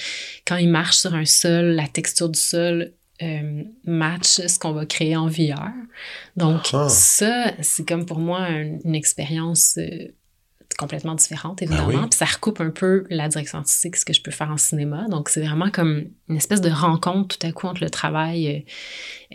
[0.46, 4.84] quand ils marchent sur un sol, la texture du sol euh, match ce qu'on va
[4.86, 5.70] créer en VR.
[6.36, 6.88] Donc, Ah.
[6.88, 10.08] ça, c'est comme pour moi un- une expérience euh,
[10.78, 11.86] complètement différente, évidemment.
[11.88, 12.06] Ben oui.
[12.10, 15.06] Puis ça recoupe un peu la direction artistique, ce que je peux faire en cinéma.
[15.08, 18.48] Donc, c'est vraiment comme une espèce de rencontre tout à coup entre le travail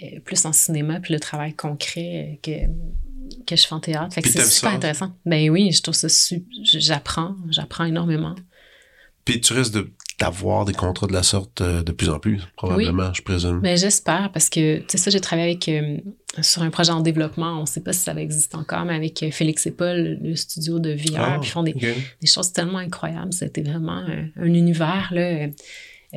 [0.02, 2.68] euh, euh, plus en cinéma puis le travail concret euh, que
[3.46, 4.14] que je fais en théâtre.
[4.14, 4.76] Fait que Puis c'est super ça?
[4.78, 5.14] intéressant.
[5.26, 6.08] Ben oui, je trouve ça
[6.64, 8.36] J'apprends, j'apprends énormément.
[9.26, 12.42] Puis tu risques de- d'avoir des contrats de la sorte euh, de plus en plus,
[12.56, 13.60] probablement, je présume.
[13.60, 15.98] Ben j'espère parce que, tu sais, ça, j'ai travaillé avec, euh,
[16.42, 17.62] sur un projet en développement.
[17.62, 20.80] On sait pas si ça existe encore, mais avec euh, Félix et Paul, le studio
[20.80, 21.76] de VR, Ah, puis ils font des,
[22.26, 23.32] choses tellement incroyables.
[23.34, 25.48] C'était vraiment un, un univers là, euh,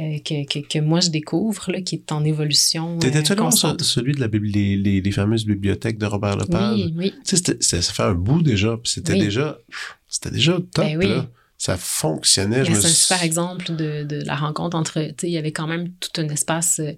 [0.00, 2.96] euh, que, que, que moi je découvre, là, qui est en évolution.
[2.96, 6.74] euh, T'étais-tu ce- celui de la bibli- les, les, les fameuses bibliothèques de Robert Lepage?
[6.86, 7.14] Oui, oui.
[7.26, 9.18] Tu sais, ça fait un bout déjà, puis c'était Oui.
[9.20, 9.58] déjà,
[10.08, 11.08] c'était déjà top, Ben oui.
[11.08, 11.28] là.
[11.58, 12.60] Ça fonctionnait.
[12.60, 15.52] me C'est un super exemple de, de la rencontre entre, tu sais, il y avait
[15.52, 16.92] quand même tout un espace euh,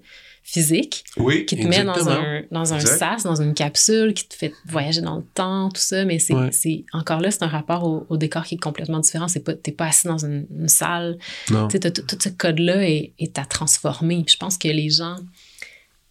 [0.45, 4.35] physique Oui, qui te met dans un, dans un sas, dans une capsule, qui te
[4.35, 6.03] fait voyager dans le temps, tout ça.
[6.05, 6.51] Mais c'est, Ouais.
[6.51, 9.27] c'est encore là, c'est un rapport au, au décor qui est complètement différent.
[9.27, 11.17] C'est pas, t'es pas assis dans une, une salle.
[11.49, 11.67] Non.
[11.69, 14.23] Tu sais, t'as tout, ce code-là est, est à transformer.
[14.25, 15.15] Puis je pense que les gens,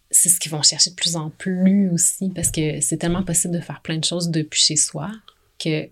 [0.09, 3.53] c'est ce qu'ils vont chercher de plus en plus aussi, parce que c'est tellement possible
[3.53, 5.09] de faire plein de choses depuis chez soi
[5.59, 5.91] que tu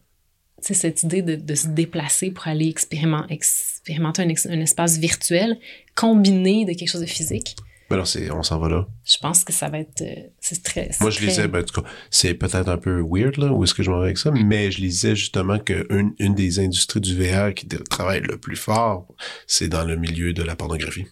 [0.61, 4.97] sais, cette idée de, de se déplacer pour aller expériment- expérimenter un, ex- un espace
[4.99, 5.57] virtuel
[5.95, 7.55] combiné de quelque chose de physique,
[7.91, 8.87] Mais non, c'est, on s'en va là.
[9.05, 10.01] je pense que ça va être.
[10.01, 10.89] euh, c'est très.
[10.99, 13.63] Moi, je très- lisais, ben, en tout cas, c'est peut-être un peu weird, là, où
[13.63, 17.01] est-ce que je m'en vais avec ça, mais je lisais justement qu'une une des industries
[17.01, 19.07] du VR qui travaille le plus fort,
[19.47, 21.05] c'est dans le milieu de la pornographie.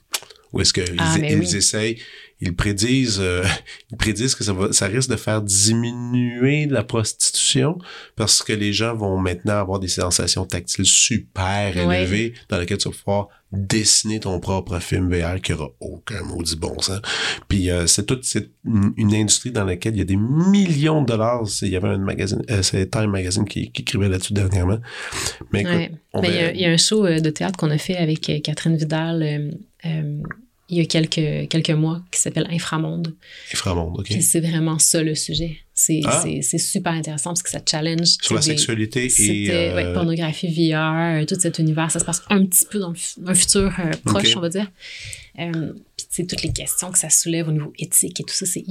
[0.54, 1.56] Où est-ce qu'ils Ah, ils oui.
[1.56, 1.98] essayent,
[2.42, 3.44] ils prédisent, euh,
[3.92, 7.78] ils prédisent que ça va, ça risque de faire diminuer la prostitution
[8.16, 12.90] parce que les gens vont maintenant avoir des sensations tactiles super élevées dans lesquelles tu
[12.90, 17.02] vas pouvoir dessiner ton propre film VR qui aura aucun maudit bon sens.
[17.48, 18.24] Puis euh, c'est toute
[18.66, 21.44] une, une industrie dans laquelle il y a des millions de dollars.
[21.64, 24.78] Il y avait un magazine, euh, c'est Time Magazine qui, qui écrivait là-dessus dernièrement.
[25.52, 25.92] Mais écoute, Ouais.
[26.14, 27.78] on Ben, il, y a, il y a un show euh, de théâtre qu'on a
[27.80, 29.52] fait avec Catherine Vidal
[29.84, 33.16] il y a quelques, quelques mois qui s'appelle Inframonde.
[33.54, 34.14] Inframonde, OK.
[34.22, 35.58] C'est vraiment ça le sujet.
[35.74, 36.24] C'est Ah.
[36.60, 38.08] super intéressant parce que ça challenge.
[38.22, 39.50] Sur la des- sexualité et...
[39.50, 41.90] Ouais, euh, pornographie VR, euh, tout cet univers.
[41.90, 42.98] Ça se passe un petit peu dans le
[43.30, 44.70] un futur euh, proche, on va dire.
[45.40, 48.34] Euh, Puis, tu sais, toutes les questions que ça soulève au niveau éthique et tout
[48.34, 48.66] ça, c'est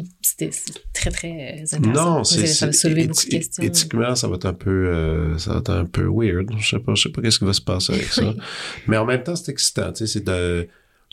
[0.92, 2.16] très, très euh, intéressant.
[2.18, 3.62] Non, c'est Ça va soulever beaucoup de questions.
[3.64, 6.50] Éthiquement, ça va être un peu, euh, ça va être un peu weird.
[6.58, 8.34] Je sais pas, je sais pas qu'est-ce qui va se passer avec ça.
[8.86, 9.92] Mais en même temps, c'est excitant.
[9.92, 10.68] Tu sais, c'est de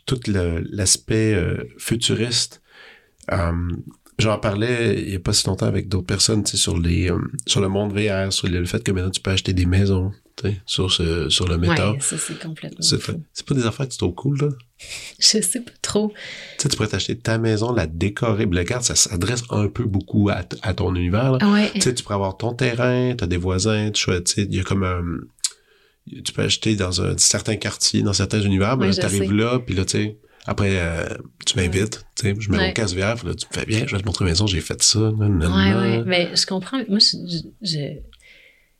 [0.06, 2.62] tout le- l'aspect euh, futuriste.
[3.32, 3.52] Euh,
[4.18, 7.60] J'en parlais il y a pas si longtemps avec d'autres personnes, sur les, euh, sur
[7.60, 10.62] le monde VR, sur le fait que maintenant tu peux acheter des maisons, tu sais,
[10.66, 11.92] sur ce, sur le méta.
[11.92, 14.48] Ouais, ça, c'est complètement c'est pas des affaires qui sont cool, là?
[15.20, 16.14] Je sais pas trop.
[16.58, 18.46] Tu sais, tu pourrais t'acheter ta maison, la décorer.
[18.46, 21.52] Mais regarde, ça s'adresse un peu beaucoup à, à ton univers, là.
[21.52, 21.70] Ouais.
[21.74, 24.64] Tu sais, tu pourrais avoir ton terrain, t'as des voisins, tu sais, il y a
[24.64, 25.04] comme un...
[26.24, 29.74] Tu peux acheter dans un certain quartier, dans certains univers, mais je t'arrives là, puis
[29.76, 31.08] là, tu sais, après, euh,
[31.46, 32.68] tu m'invites, tu sais, je mets Ouais.
[32.68, 34.62] mon casque VR, là, tu me fais bien, je vais te montrer la maison, j'ai
[34.62, 36.04] fait ça, nan, nan, Ouais, ouais.
[36.06, 36.78] Mais je comprends.
[36.88, 37.78] Moi, je, je, je,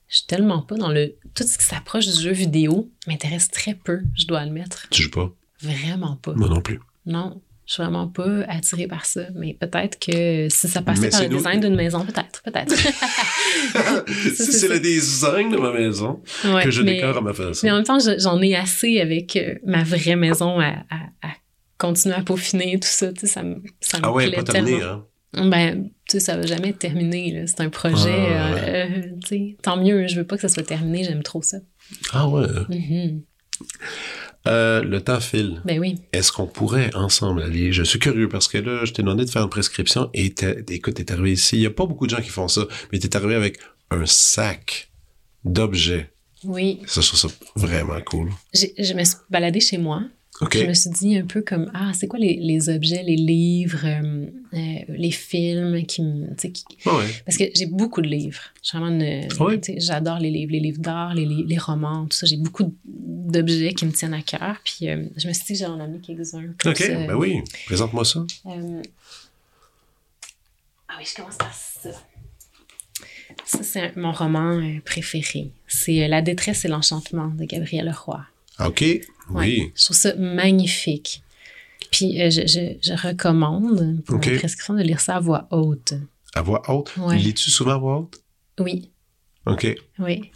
[0.08, 1.16] je suis tellement pas dans le.
[1.34, 4.88] Tout ce qui s'approche du jeu vidéo m'intéresse très peu, je dois admettre.
[4.92, 6.34] Tu joues pas, Vraiment pas.
[6.36, 6.80] moi non plus.
[7.08, 9.22] Non, je suis vraiment pas attirée par ça.
[9.36, 12.74] Mais peut-être que si ça passait Mais par le nous- design d'une maison, peut-être, peut-être.
[14.36, 17.66] Si c'est le design de ma maison Ouais, que je mais, décore à ma façon.
[17.66, 21.10] mais en même temps, je- j'en ai assez avec euh, ma vraie maison à, à-
[21.28, 21.30] à
[21.78, 23.12] continuer à peaufiner tout ça.
[23.14, 24.94] Tu sais, ça me, ça me Ah ouais, plaît pas terminé, tellement.
[24.94, 25.50] hein.
[25.50, 27.44] Ben, tu sais, ça va jamais être terminé.
[27.48, 28.10] C'est un projet.
[28.30, 30.08] Ah, euh, euh, tu sais, tant mieux.
[30.08, 31.04] Je veux pas que ça soit terminé.
[31.04, 31.58] J'aime trop ça.
[32.14, 32.48] Ah ouais.
[32.70, 33.22] Mhm.
[34.48, 35.62] Euh, le temps file.
[35.66, 35.96] Ben oui.
[36.14, 37.72] Est-ce qu'on pourrait ensemble aller?
[37.72, 40.34] Je suis curieux parce que là, je t'ai demandé de faire une prescription et
[40.70, 41.56] écoute, t'es arrivé ici.
[41.58, 43.58] Il n'y a pas beaucoup de gens qui font ça, mais t'es arrivé avec
[43.90, 44.92] un sac
[45.44, 46.12] d'objets.
[46.44, 46.80] Oui.
[46.86, 48.30] Ça, je trouve ça vraiment cool.
[48.54, 50.04] J'ai- Je me suis baladée chez moi.
[50.64, 53.86] Je me suis dit un peu comme Ah, c'est quoi les, les objets, les livres,
[53.86, 56.34] euh, euh, les films qui me.
[56.36, 57.06] qui- Ah ouais.
[57.26, 58.42] Parce que j'ai beaucoup de livres.
[58.74, 58.80] Ah
[59.78, 62.26] J'adore les livres, les livres d'art, les, romans, tout ça.
[62.26, 64.58] J'ai beaucoup d'objets qui me tiennent à cœur.
[64.66, 66.50] Puis euh, je me suis dit que j'allais en amener quelques-uns.
[66.66, 66.88] OK, ça.
[67.08, 67.42] ben oui.
[67.68, 68.26] Présente-moi ça.
[70.88, 71.90] Ah oui, je commence par ça.
[73.46, 75.52] Ça, c'est mon roman préféré.
[75.68, 78.22] C'est La détresse et l'enchantement de Gabrielle Roy.
[78.58, 78.82] Ah, OK.
[78.82, 79.02] Ouais,
[79.32, 79.72] Oui.
[79.76, 81.22] Je trouve ça magnifique.
[81.92, 84.26] Puis euh, je, je- je recommande pour OK.
[84.28, 85.94] la prescription de lire ça à voix haute.
[86.34, 86.92] À voix haute?
[86.98, 87.18] Ouais.
[87.18, 88.20] Lis-tu souvent à voix haute?
[88.60, 88.92] Oui,
[89.46, 89.76] OK.
[90.00, 90.32] oui.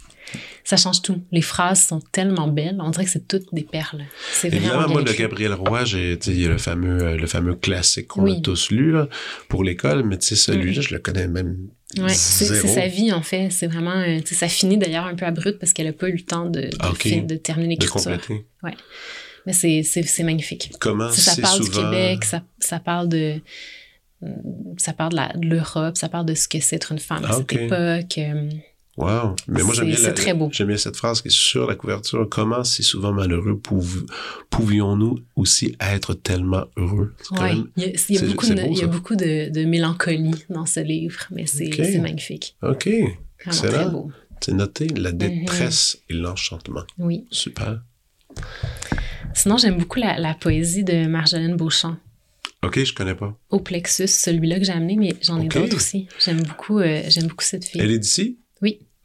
[0.62, 1.20] Ça change tout.
[1.32, 2.78] Les phrases sont tellement belles.
[2.80, 4.04] On dirait que c'est toutes des perles.
[4.32, 5.22] C'est vraiment Évidemment, moi, de écrit.
[5.24, 8.36] Gabriel Roy, j'ai, il y a le fameux, euh, le fameux classique qu'on Oui.
[8.36, 9.08] a tous lu, là,
[9.48, 11.56] pour l'école, mais tu sais, celui-là, je le connais même
[11.98, 13.50] Ouais, c'est sa vie, en fait.
[13.50, 13.96] C'est vraiment...
[13.96, 16.60] euh, ça finit d'ailleurs un peu abrupt parce qu'elle n'a pas eu le temps de,
[16.60, 17.02] de, Ah, ok.
[17.08, 18.18] fin- de terminer l'écriture.
[19.46, 19.82] Mais c'est-
[20.22, 20.70] magnifique.
[20.80, 21.90] Comment ça parle souvent...
[21.90, 23.40] du Québec, ça, ça parle de,
[24.76, 27.32] ça parle de l'Europe, ça parle de ce que c'est être une femme à Ah,
[27.38, 27.58] cette ok.
[27.62, 28.18] époque.
[28.18, 28.50] euh,
[29.00, 29.34] Wow.
[29.48, 30.50] Mais moi, j'aime bien, c'est la- très beau.
[30.52, 32.28] j'aime bien cette phrase qui est sur la couverture.
[32.30, 34.04] Comment, si souvent malheureux, pouv-
[34.50, 37.14] pouvions-nous aussi être tellement heureux?
[37.32, 38.86] Même- Il y a, il beaucoup, de, beau, il y a ça.
[38.88, 42.56] beaucoup de, de mélancolie dans ce livre, mais c'est magnifique.
[42.62, 42.86] OK.
[42.86, 43.14] Vraiment
[43.46, 43.72] Excellent.
[43.72, 44.12] très beau.
[44.42, 44.86] C'est noté.
[44.86, 44.98] Mhm.
[44.98, 46.84] La détresse et l'enchantement.
[46.98, 47.24] Oui.
[47.30, 47.80] Super.
[49.34, 51.96] Sinon, j'aime beaucoup la, la poésie de Marjolaine Beauchamp.
[52.62, 53.34] OK, je connais pas.
[53.48, 56.08] Au plexus, celui-là que j'ai amené, mais j'en ai d'autres aussi.
[56.22, 57.80] J'aime beaucoup, euh, j'aime beaucoup cette fille.
[57.80, 58.38] Elle est d'ici?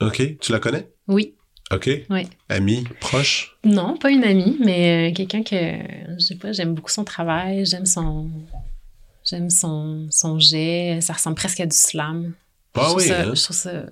[0.02, 0.38] OK.
[0.40, 0.90] Tu la connais?
[1.08, 1.36] Oui,
[1.72, 1.90] OK.
[2.10, 2.28] oui.
[2.50, 3.58] Amie, proche?
[3.64, 7.66] Non, pas une amie, mais euh, quelqu'un que, je sais pas, j'aime beaucoup son travail,
[7.66, 8.30] j'aime son,
[9.24, 12.34] j'aime son, son jet, ça ressemble presque à du slam.
[12.76, 13.34] Ah oui, ça, hein?
[13.34, 13.86] je trouve ça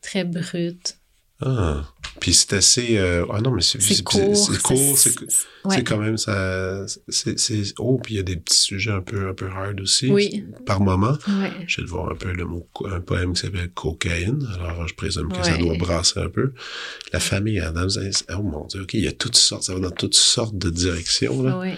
[0.00, 0.96] très brut.
[1.40, 1.84] Ah.
[2.18, 2.96] Puis c'est assez...
[2.96, 4.34] euh, Ah non, mais c'est court.
[4.34, 5.84] C'est court, c'est...
[5.84, 6.86] quand même ça.
[7.08, 10.10] C'est, oh, puis il y a des petits sujets un peu, un peu hard aussi.
[10.10, 10.44] Oui.
[10.64, 11.18] Par moment.
[11.28, 11.50] Ouais.
[11.66, 14.48] Je vais le voir un peu le mot, un poème qui s'appelle Cocaïne.
[14.54, 16.52] Alors, je présume que ça doit brasser un peu.
[17.12, 17.90] La famille Adams,
[18.30, 20.70] oh mon Dieu, OK, il y a toutes sortes, ça va dans toutes sortes de
[20.70, 21.58] directions, là.
[21.58, 21.76] Ouais.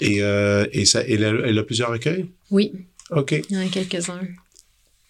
[0.00, 2.26] Et, euh, et ça, elle a, elle a plusieurs recueils?
[2.50, 2.72] Oui,
[3.10, 3.32] OK.
[3.32, 4.20] il y en a quelques-uns.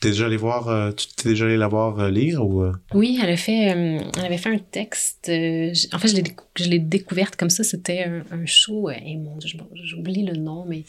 [0.01, 2.63] T'es déjà allé voir, euh, tu t'es déjà allé la voir euh, lire ou?
[2.63, 2.73] euh?
[2.95, 5.25] Oui, elle a fait, elle avait fait un texte.
[5.29, 7.65] en fait, je l'ai, décou- je l'ai découverte comme ça.
[7.65, 8.91] C'était un, un show.
[8.91, 10.85] et mon je- j'oublie le nom, mais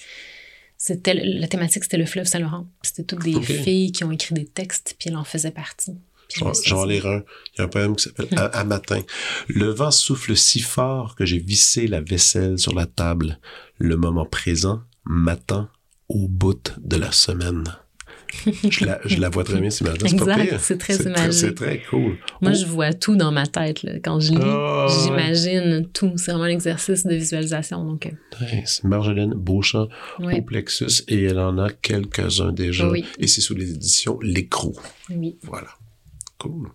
[0.78, 2.68] c'était la thématique, c'était le fleuve Saint-Laurent.
[2.84, 5.94] C'était toutes des filles qui ont écrit des textes, puis elle en faisait partie.
[6.32, 7.24] Je J'en dit, lire un.
[7.56, 9.02] Il y a un poème qui s'appelle à, à matin.
[9.48, 13.40] Le vent souffle si fort que j'ai vissé la vaisselle sur la table.
[13.80, 15.68] Le moment présent m'attend
[16.08, 17.64] au bout de la semaine.
[18.70, 19.86] Je la, je la vois très bien, c'est
[20.60, 21.32] c'est très imagé.
[21.32, 22.18] C'est très cool.
[22.42, 23.84] Moi, Oh, je vois tout dans ma tête.
[23.84, 23.94] là.
[24.04, 24.94] Quand je lis, Ah, ouais.
[25.04, 26.14] j'imagine tout.
[26.18, 27.84] C'est vraiment un exercice de visualisation.
[27.84, 29.88] Donc, euh, c'est Marjolaine Beauchamp
[30.20, 30.40] ouais.
[30.40, 32.88] au Plexus et elle en a quelques-uns déjà.
[32.90, 33.04] Oui.
[33.18, 34.76] Et c'est sous les éditions L'Écrou.
[35.10, 35.38] Oui.
[35.44, 35.70] Voilà.
[36.38, 36.70] Cool.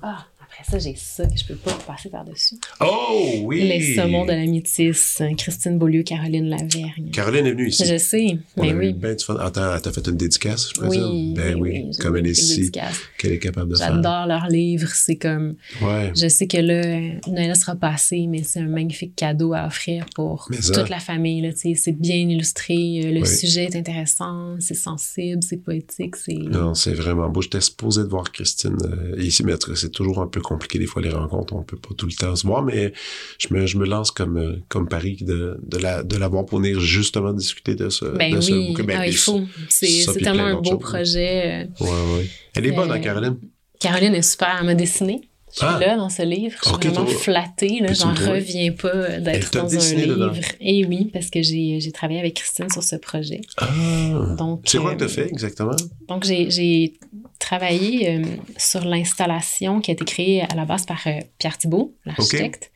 [0.00, 0.26] Ah,
[0.62, 2.54] après ça, j'ai ça que je peux pas passer par-dessus.
[2.80, 3.62] Oh oui!
[3.62, 7.10] Les saumons de la métisse, Christine Beaulieu, Caroline Lavergne.
[7.12, 7.84] Caroline est venue ici.
[7.86, 8.92] Je sais, On mais oui.
[8.92, 9.36] ben du fun.
[9.36, 11.02] Attends, t'as fait une dédicace, je présume?
[11.04, 12.96] Oui, ben oui, comme elle est dédicace.
[13.18, 13.94] qu'elle est capable de faire.
[13.94, 14.88] J'adore leurs livres.
[14.94, 16.12] C'est comme, Ouais.
[16.14, 20.46] je sais que là, Noël sera passé, mais c'est un magnifique cadeau à offrir pour
[20.50, 20.72] Mais ça.
[20.74, 21.42] toute la famille.
[21.60, 21.74] tu.
[21.74, 23.26] C'est bien illustré, euh, le Oui.
[23.26, 26.34] sujet est intéressant, c'est sensible, c'est poétique, c'est.
[26.34, 27.42] Non, c'est vraiment beau.
[27.42, 31.02] J'étais supposé de voir Christine euh, ici, mais c'est toujours un peu compliqué des fois
[31.02, 31.54] les rencontres.
[31.54, 32.92] On peut pas tout le temps se voir, mais
[33.38, 36.58] je me, je me lance comme, euh, comme pari de, de la, de l'avoir pour
[36.60, 38.84] venir justement discuter de ce, Ben de ce oui, bouquin.
[38.84, 39.42] Ben, ah, il faut.
[39.68, 40.80] C'est tellement un beau choses.
[40.80, 41.66] projet.
[41.80, 41.84] euh.
[41.84, 42.30] Ouais, ouais.
[42.54, 43.38] Elle est bonne, Euh, hein, Caroline?
[43.80, 44.56] Caroline est super.
[44.60, 45.20] Elle m'a dessiné.
[45.52, 45.78] Je suis Ah.
[45.78, 46.56] là dans ce livre.
[46.64, 47.80] Je suis vraiment flattée.
[47.80, 50.14] Là, j'en reviens pas euh, d'être dans un livre.
[50.16, 50.32] dedans?
[50.60, 53.40] Et oui, parce que j'ai j'ai travaillé avec Christine sur ce projet.
[53.58, 54.34] Ah!
[54.38, 55.76] Donc, C'est quoi que euh, t'as fait exactement?
[56.08, 56.94] Donc, j'ai- j'ai
[57.38, 58.24] travaillé euh,
[58.56, 62.72] sur l'installation qui a été créée à la base par euh, Pierre Thibault, l'architecte,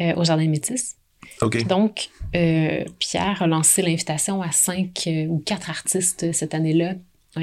[0.00, 0.94] euh, au Jardin Métis.
[1.42, 1.66] OK.
[1.66, 6.90] Donc, euh, Pierre a lancé l'invitation à cinq euh, ou quatre artistes euh, cette année-là
[6.92, 6.94] euh,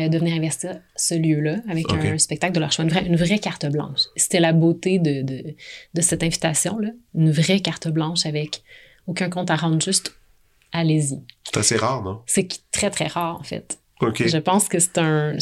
[0.09, 3.39] de venir investir ce lieu-là avec un spectacle de leur choix, une vraie, une vraie
[3.39, 4.01] carte blanche.
[4.15, 5.55] C'était la beauté de, de,
[5.93, 8.61] de cette invitation-là, une vraie carte blanche avec
[9.07, 10.13] aucun compte à rendre, juste
[10.71, 11.19] allez-y.
[11.43, 12.21] C'est assez rare, non?
[12.25, 13.79] C'est très, très rare, en fait.
[14.01, 14.27] OK.
[14.27, 15.37] Je pense que c'est un.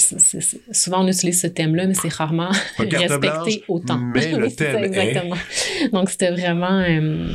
[0.71, 3.97] souvent, on utilise ce thème-là, mais c'est rarement respecté blanche, autant.
[3.97, 5.35] mais le thème est- Exactement.
[5.91, 7.27] Donc, c'était vraiment euh,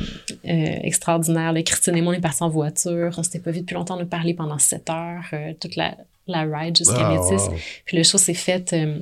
[0.47, 1.53] euh, extraordinaire.
[1.53, 1.61] là.
[1.65, 3.13] Christine et moi, on est partis en voiture.
[3.17, 3.99] On s'était pas vu depuis longtemps.
[3.99, 5.97] On a parlé pendant sept heures, euh, toute la,
[6.33, 7.47] la ride jusqu'à Ah, Métis.
[7.49, 7.55] wow.
[7.85, 8.99] Puis le show s'est fait euh,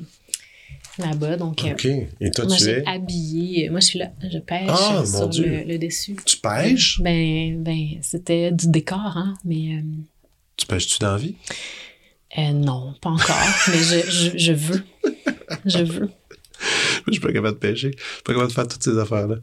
[0.99, 1.37] là-bas.
[1.37, 1.85] Donc, euh, OK.
[1.85, 2.83] Et toi, moi, tu j'ai es?
[2.87, 3.69] habillé.
[3.69, 4.11] Moi, je suis là.
[4.31, 6.15] Je pêche Ah, mon sur le, le dessus.
[6.25, 6.99] Tu pêches?
[7.01, 9.75] Ben, ben c'était du décor, hein, mais.
[9.77, 9.81] euh,
[10.57, 11.35] Tu pêches-tu dans la vie?
[12.37, 13.35] Euh, non, pas encore,
[13.69, 14.83] mais je, je, je veux.
[15.65, 16.09] Je veux.
[17.05, 17.91] Je suis pas capable de pêcher.
[17.95, 19.35] Je suis pas capable de faire toutes ces affaires-là.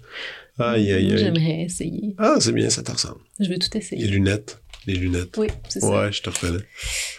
[0.59, 1.19] Aïe, aïe, aïe.
[1.19, 2.15] J'aimerais essayer.
[2.19, 3.21] Ah, c'est bien, ça te ressemble.
[3.41, 4.07] Je veux tout Les essayer.
[4.07, 4.61] lunettes.
[4.87, 5.37] Les lunettes.
[5.39, 5.89] Oui, c'est ça.
[5.89, 6.65] Ouais, je te reconnais.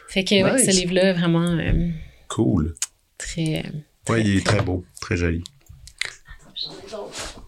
[0.09, 1.89] Fait que ouais, ce livre-là, vraiment euh,
[2.27, 2.75] Cool.
[3.17, 3.63] très.
[3.65, 4.85] euh, Ouais, il est très beau.
[5.01, 5.43] Très joli.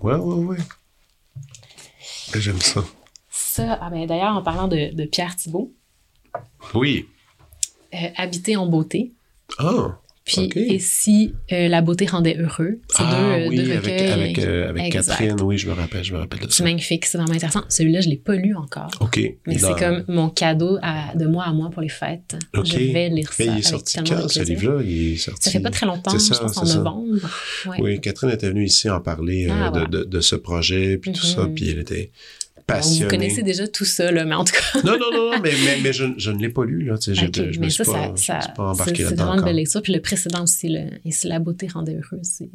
[0.01, 0.57] Ouais, ouais, ouais.
[2.36, 2.84] J'aime ça.
[3.30, 5.72] Ça, ah ben, d'ailleurs, en parlant de, de Pierre Thibault,
[6.73, 7.07] Oui.
[7.94, 9.14] euh, Habiter en beauté.
[9.60, 9.99] Ah.
[10.28, 12.80] Puis, et si euh, la beauté rendait heureux?
[12.90, 14.91] C'est ah, deux, euh, oui, deux avec, avec, euh, avec.
[14.91, 15.36] Catherine.
[15.41, 16.64] Oui, je me rappelle, je me rappelle de C'est ça.
[16.66, 17.62] magnifique, c'est vraiment intéressant.
[17.70, 18.91] Celui-là, je ne l'ai pas lu encore.
[18.99, 19.20] OK.
[19.48, 22.36] Mais c'est comme mon cadeau à- de moi à moi pour les fêtes.
[22.56, 22.66] OK.
[22.66, 23.44] Je vais lire ça.
[23.45, 24.82] Mais il est sorti quand, ce livre-là?
[24.84, 25.44] Il est sorti...
[25.44, 26.78] Ça fait pas très longtemps, C'est je ça, pense en c'est ça.
[26.78, 27.06] novembre.
[27.68, 27.78] Ouais.
[27.80, 29.88] Oui, Catherine était venue ici en parler euh, Ah, de, voilà.
[29.88, 31.54] de, de ce projet, puis tout ça, Mhm.
[31.56, 32.12] puis elle était
[32.68, 33.03] passionné.
[33.06, 34.81] Vous connaissez déjà tout ça, là, mais en tout cas.
[34.84, 36.95] non, non, non, mais, mais, mais je, je, ne l'ai pas lu, là.
[36.95, 39.23] Okay, je, je me suis ça, pas, ça, je me suis pas embarqué c'est là-dedans.
[39.26, 39.81] vraiment une belle lecture.
[39.81, 42.49] Puis le précédent aussi, là, et si la beauté rendait c'est lu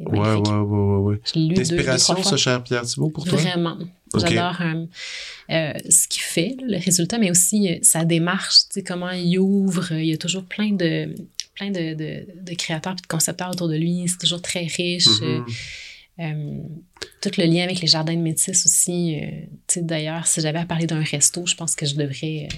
[1.49, 2.37] deux, deux, D'inspiration, trois ça, fois.
[2.37, 3.37] cher Pierre Thibault, pour toi?
[3.39, 3.77] Vraiment.
[4.15, 4.85] J'adore euh,
[5.49, 9.91] euh, ce qu'il fait, le résultat, mais aussi euh, sa démarche, comment il ouvre.
[9.93, 11.15] Il y a toujours plein de,
[11.55, 14.05] plein de, de, de créateurs et de concepteurs autour de lui.
[14.07, 15.07] C'est toujours très riche.
[15.21, 15.45] Mhm.
[16.19, 16.59] Euh,
[17.21, 19.19] tout le lien avec les jardins de métis aussi.
[19.21, 22.55] euh, D'ailleurs, si j'avais à parler d'un resto, je pense que je devrais euh,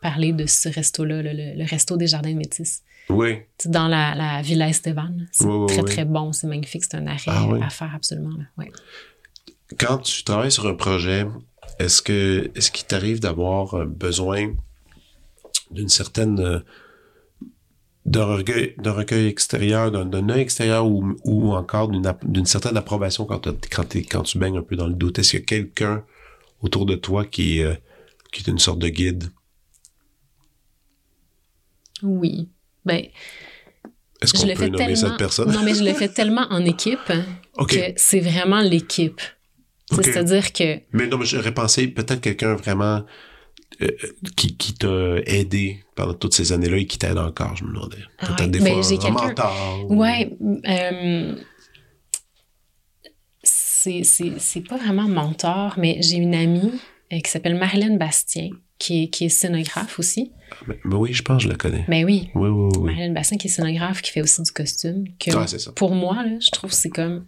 [0.00, 2.82] parler de ce resto-là, le, le- le resto des jardins de métis.
[3.08, 3.36] Oui.
[3.58, 5.10] Tu sais, dans la, la Villa Esteban.
[5.30, 5.84] C'est Oui, très, oui.
[5.84, 6.32] très bon.
[6.32, 6.82] C'est magnifique.
[6.84, 7.60] C'est un arrêt Ah oui.
[7.62, 8.36] à faire absolument.
[8.36, 8.44] Là.
[8.58, 8.72] Ouais.
[9.78, 11.24] Quand tu travailles sur un projet,
[11.78, 14.52] est-ce que est-ce qu'il t'arrive d'avoir euh, besoin
[15.70, 16.62] d'une certaine
[18.06, 23.26] d'un recueil, d'un recueil extérieur, d'un, d'un œil extérieur ou, ou encore d'une, certaine approbation
[23.26, 25.18] quand, quand, quand tu baignes un peu dans le doute?
[25.18, 26.04] Est-ce qu'il y a quelqu'un
[26.62, 27.74] autour de toi qui, est, euh,
[28.32, 29.24] qui est une sorte de guide?
[32.02, 32.48] Oui.
[32.84, 33.06] Ben,
[34.22, 35.50] Est-ce qu'on peut nommer cette personne?
[35.50, 37.24] Non, mais je le fais tellement en équipe hein,
[37.68, 39.20] que c'est vraiment l'équipe.
[39.90, 43.04] C'est-à-dire que Mais non, mais j'aurais pensé peut-être quelqu'un vraiment
[43.82, 43.88] euh,
[44.36, 47.98] qui, qui t'a aidé pendant toutes ces années-là et qui t'aide encore, je me demandais.
[48.18, 49.86] Ah Peut-être des Ben, fois j'ai un mentor.
[49.90, 50.36] Ouais,
[50.68, 51.34] euh,
[53.42, 56.72] c'est, pas vraiment mentor, mais j'ai une amie
[57.12, 60.32] euh, qui s'appelle Marilyn Bastien, qui est, qui est scénographe aussi.
[60.66, 61.84] Mais, mais oui, je pense que je la connais.
[61.88, 62.92] Ben oui, Oui, oui, oui.
[62.94, 65.04] Marilyn Bastien qui est scénographe, qui fait aussi du costume.
[65.18, 65.72] Que Ah, c'est ça.
[65.72, 67.26] Pour moi, là, je trouve que c'est comme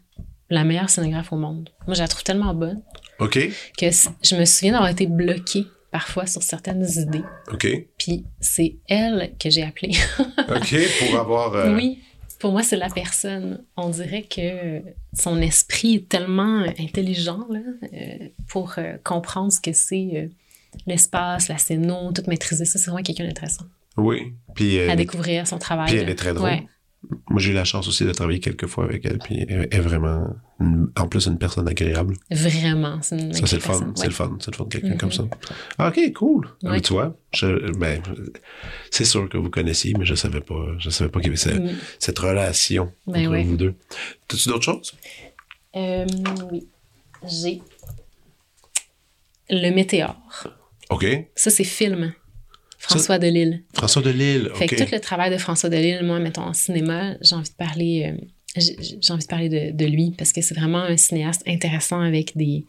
[0.51, 1.71] la meilleure scénographe au monde.
[1.87, 2.83] Moi, je la trouve tellement bonne
[3.19, 3.39] OK,
[3.77, 3.87] que
[4.23, 7.23] je me souviens d'avoir été bloquée parfois sur certaines idées.
[7.53, 7.67] OK,
[7.99, 9.95] Puis c'est elle que j'ai appelée.
[10.49, 11.55] OK, pour avoir...
[11.55, 11.99] euh, Oui,
[12.39, 13.65] pour moi, c'est la personne.
[13.77, 14.83] On dirait que
[15.13, 17.61] son esprit est tellement intelligent là,
[17.93, 20.31] euh, pour euh, comprendre ce que c'est
[20.87, 22.79] l'espace, la scéno, tout maîtriser ça.
[22.79, 23.65] C'est vraiment quelqu'un d'intéressant
[23.97, 25.89] Oui, puis, à découvrir son travail.
[25.89, 26.49] puis elle est très drôle.
[26.51, 26.67] Ouais.
[27.31, 29.79] Moi, j'ai eu la chance aussi de travailler quelques fois avec elle, puis elle est
[29.81, 30.27] vraiment,
[30.59, 32.15] une- en plus, une personne agréable.
[32.31, 34.89] Vraiment, c'est une Ça, c'est le fun, c'est le fun, c'est le fun de quelqu'un
[34.91, 34.99] Mhm.
[34.99, 35.25] comme ça.
[35.79, 36.47] Ah, OK, cool.
[36.65, 36.73] Ouais.
[36.73, 38.03] mais tu vois, je, ben,
[38.91, 41.37] c'est sûr que vous connaissiez, mais je savais pas, je savais pas qu'il y avait
[41.37, 41.77] cette, Mm.
[42.01, 43.45] cette relation Ben entre ouais.
[43.45, 43.75] vous deux.
[44.27, 44.93] T'as-tu d'autres choses?
[45.77, 46.05] Euh,
[46.51, 46.67] oui,
[47.29, 47.63] j'ai
[49.51, 50.17] Le Météore.
[50.91, 51.07] OK.
[51.37, 52.13] Ça, c'est film.
[52.79, 53.63] François Delisle.
[53.75, 54.71] François Delisle, Fait OK.
[54.77, 58.13] que tout le travail de François Delisle, moi, mettons, en cinéma, j'ai envie de parler,
[58.15, 58.21] euh,
[58.57, 62.01] j'ai j'ai envie de parler de, de lui parce que c'est vraiment un cinéaste intéressant
[62.01, 62.65] avec des,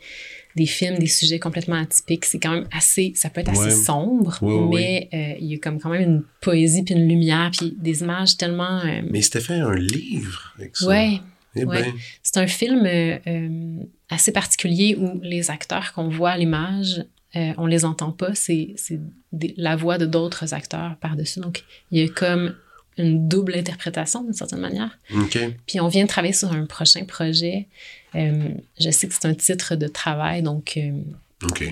[0.56, 2.26] des films, des sujets complètement atypiques.
[2.26, 3.70] C'est quand même assez, ça peut être assez Ouais.
[3.72, 7.08] sombre, Ouais, ouais, mais euh, il y a comme quand même une poésie puis une
[7.08, 8.80] lumière puis des images tellement.
[8.80, 10.88] euh, Mais il s'était fait un livre avec ça.
[10.88, 11.20] ouais,
[11.56, 11.84] Eh ouais.
[11.84, 13.78] ben, c'est un film euh,
[14.10, 17.04] assez particulier où les acteurs qu'on voit à l'image,
[17.36, 18.76] euh, on les entend pas, c'est
[19.32, 21.40] la voix de d'autres acteurs par-dessus.
[21.40, 22.56] Donc, il y a comme
[23.00, 24.98] une double interprétation d'une certaine manière.
[25.66, 27.68] Puis on vient de travailler sur un prochain projet.
[28.16, 28.50] Euh,
[28.80, 31.02] je sais que c'est un titre de travail, donc euh,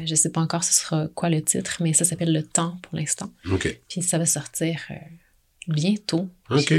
[0.06, 2.96] je sais pas encore ce sera quoi le titre, mais ça s'appelle Le Temps pour
[2.98, 3.32] l'instant.
[3.52, 3.80] OK.
[3.90, 4.96] Puis ça va sortir euh,
[5.68, 6.30] bientôt.
[6.50, 6.74] OK.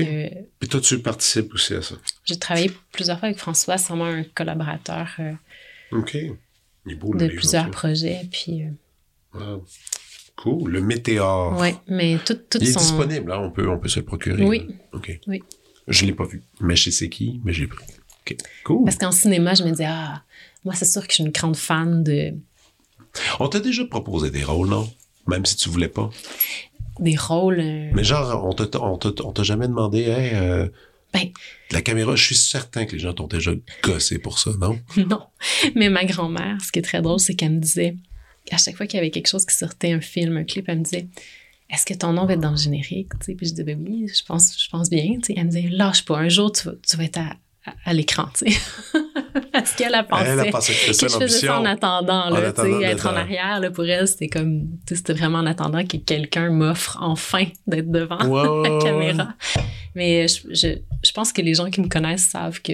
[0.58, 1.96] Puis, toi, tu participes aussi à ça?
[2.24, 5.18] j'ai travaillé plusieurs fois avec François, c'est vraiment un collaborateur
[5.92, 6.16] OK.
[6.96, 8.22] De plusieurs projets.
[8.30, 8.70] Puis, euh,
[9.34, 9.64] Wow.
[10.36, 10.70] Cool.
[10.70, 11.58] Le Météore.
[11.58, 13.40] ouais, mais tout, tout Il est disponible, hein?
[13.42, 14.44] on, peut, on peut se le procurer.
[14.44, 14.68] Oui.
[15.26, 15.42] Oui.
[15.88, 17.84] Je l'ai pas vu, mais je sais qui, mais j'ai pris.
[18.22, 18.36] OK.
[18.64, 18.84] Cool.
[18.84, 20.22] Parce qu'en cinéma, je me disais, ah,
[20.64, 22.34] moi, c'est sûr que je suis une grande fan de,
[23.40, 24.88] On t'a déjà proposé des rôles, non?
[25.26, 26.08] Même si tu voulais pas.
[27.00, 27.60] des rôles.
[27.60, 30.68] euh, Mais genre, on t'a, on t'a, on t'a jamais demandé, hey, euh,
[31.12, 31.30] Ben,
[31.70, 33.52] la caméra, je suis certain que les gens t'ont déjà
[33.82, 34.78] gossé pour ça, non?
[34.96, 35.22] non.
[35.74, 37.96] Mais ma grand-mère, ce qui est très drôle, c'est qu'elle me disait,
[38.50, 40.78] à chaque fois qu'il y avait quelque chose qui sortait, un film, un clip, elle
[40.78, 41.08] me disait,
[41.70, 43.10] est-ce que ton nom va être dans le générique?
[43.20, 45.16] Tu sais, puis je disais, ben oui, je pense, je pense bien.
[45.16, 47.36] Tu sais, elle me disait, lâche pas, un jour, tu vas, tu vas être à,
[47.84, 48.26] à- l'écran.
[48.36, 48.60] tu sais.
[49.52, 50.24] Parce qu'elle a pensé.
[50.26, 52.46] Elle a pensé que que c'était je ça faisais ça en attendant, En là, tu
[52.46, 53.20] attendant être en là.
[53.20, 56.98] arrière, là, pour elle, c'était comme, tu sais, c'était vraiment en attendant que quelqu'un m'offre
[57.00, 58.18] enfin d'être devant
[58.62, 59.34] la caméra.
[59.94, 62.72] Mais je, je, je pense que les gens qui me connaissent savent que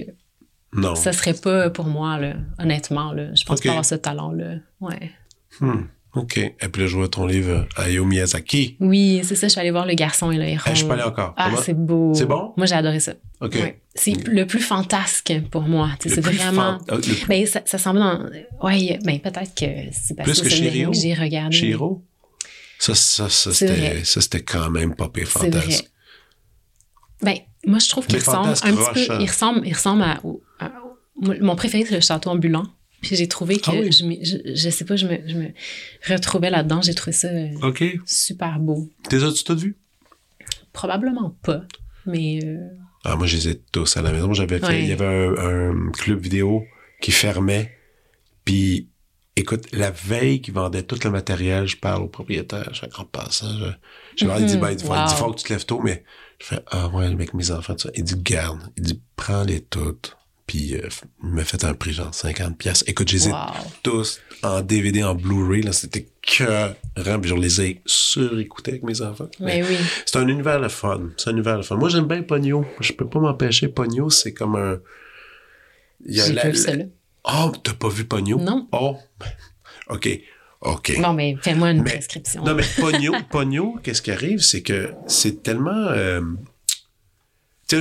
[0.73, 0.95] Non.
[0.95, 3.11] ça serait pas pour moi, là, honnêtement.
[3.13, 3.33] Là.
[3.35, 4.55] Je pense pas avoir ce talent-là.
[4.81, 5.11] Ouais.
[5.59, 5.83] Hmm.
[6.15, 6.37] OK.
[6.37, 8.77] Et puis là, je vois ton livre Hayao Miyazaki.
[8.79, 10.61] Oui, c'est ça, je suis allée voir Le Garçon et le héros.
[10.67, 11.33] Eh, je suis pas allé encore.
[11.37, 12.13] Ah, c'est beau.
[12.13, 12.53] C'est bon?
[12.57, 13.13] Moi, j'ai adoré ça.
[13.41, 13.53] OK.
[13.55, 13.81] Ouais.
[13.93, 15.89] C'est le plus fantasque pour moi.
[15.99, 16.79] C'est vraiment.
[16.79, 18.19] fan- euh, le plus- Ben, ça, ça semble dans.
[18.61, 21.55] Ouais, ben, peut-être que c'est parce Plus que, que j'ai regardé.
[22.77, 24.03] Ça, ça, ça, c'était, vrai.
[24.03, 25.85] ça, c'était quand même pas pire fantasme.
[27.21, 27.35] Ben,
[27.65, 29.13] moi, je trouve qu'il ressemble un fantasque petit peu.
[29.13, 29.17] hein.
[29.21, 30.19] Il ressemble, il ressemble à,
[31.17, 32.65] Mon préféré, c'est le château ambulant.
[33.05, 33.91] Puis j'ai trouvé que Ah oui.
[33.91, 35.51] je, je, je sais pas, je me, je me
[36.09, 36.81] retrouvais là-dedans.
[36.81, 37.29] J'ai trouvé ça
[38.05, 38.89] super beau.
[39.09, 39.77] T'es as-tu toutes vues?
[40.73, 41.61] Probablement pas,
[42.07, 42.57] mais euh,
[43.03, 44.33] Ah, moi, je les ai tous à la maison.
[44.33, 44.81] J'avais Ouais.
[44.81, 46.63] il y avait un, un club vidéo
[47.01, 47.71] qui fermait.
[48.43, 48.89] Puis,
[49.35, 53.05] écoute, la veille qui vendait tout le matériel, je parle au propriétaire, je fais en
[53.05, 53.55] passant.
[53.59, 53.65] Je,
[54.17, 54.61] je leur ai dit, Mhm.
[54.61, 55.05] ben, il faut, Wow.
[55.09, 56.03] il faut que tu te lèves tôt, mais
[56.39, 57.91] je fais, ah ouais, avec mes enfants, tout ça.
[57.95, 58.59] Il dit, garde.
[58.77, 60.17] Il dit, prends-les toutes.
[60.47, 60.87] Puis, euh,
[61.23, 62.83] il m'a fait un prix, genre 50 pièces.
[62.85, 63.37] Écoute, je les ai wow.
[63.81, 69.01] tous en DVD, en Blu-ray, là, c'était que Puis je les ai surécoutés avec mes
[69.01, 69.27] enfants.
[69.39, 69.75] Mais oui.
[70.05, 71.09] C'est un univers le fun.
[71.17, 71.77] C'est un univers le fun.
[71.77, 72.63] Moi, j'aime bien Pogno.
[72.79, 73.67] Je peux pas m'empêcher.
[73.69, 74.79] Pogno, c'est comme un.
[76.05, 76.83] Il y a J'ai la- la-.
[77.23, 78.37] Oh, t'as pas vu Pogno?
[78.39, 78.67] Non.
[78.71, 78.97] Oh,
[79.89, 80.09] OK.
[80.61, 80.99] OK.
[81.01, 82.43] Bon, mais fais-moi une Mais- prescription.
[82.43, 84.39] Non, mais Pogno, Pogno, qu'est-ce qui arrive?
[84.39, 85.87] C'est que c'est tellement.
[85.89, 86.21] euh,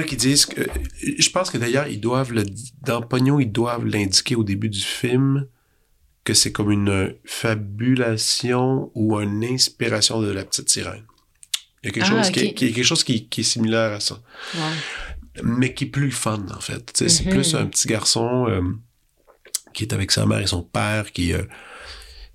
[0.02, 0.62] Qui disent que.
[1.18, 2.44] Je pense que d'ailleurs, ils doivent le.
[2.82, 5.46] Dans Pogno, ils doivent l'indiquer au début du film
[6.24, 11.04] que c'est comme une fabulation ou une inspiration de la petite sirène.
[11.82, 14.20] Il y a quelque Ah, chose, qui, quelque chose qui, qui est similaire à ça.
[14.54, 14.62] Wow.
[15.42, 16.90] Mais qui est plus fun, en fait.
[17.06, 18.62] C'est plus un petit garçon euh,
[19.74, 21.32] qui est avec sa mère et son père qui.
[21.32, 21.42] euh,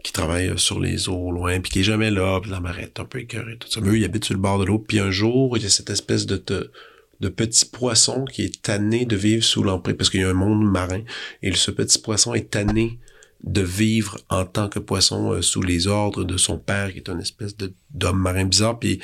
[0.01, 2.61] qui travaille euh, sur les eaux au loin, puis qui est jamais là, puis la
[2.61, 3.81] mère est un peu écœurée, tout ça.
[3.81, 5.69] Mais eux, ils habitent sur le bord de l'eau, puis un jour, il y a
[5.69, 6.71] cette espèce de, de,
[7.19, 10.33] de petit poisson qui est tanné de vivre sous l'emprise, parce qu'il y a un
[10.33, 11.01] monde marin,
[11.41, 12.99] et ce petit poisson est tanné
[13.43, 17.09] de vivre en tant que poisson euh, sous les ordres de son père, qui est
[17.09, 18.99] une espèce de d'homme marin bizarre, puis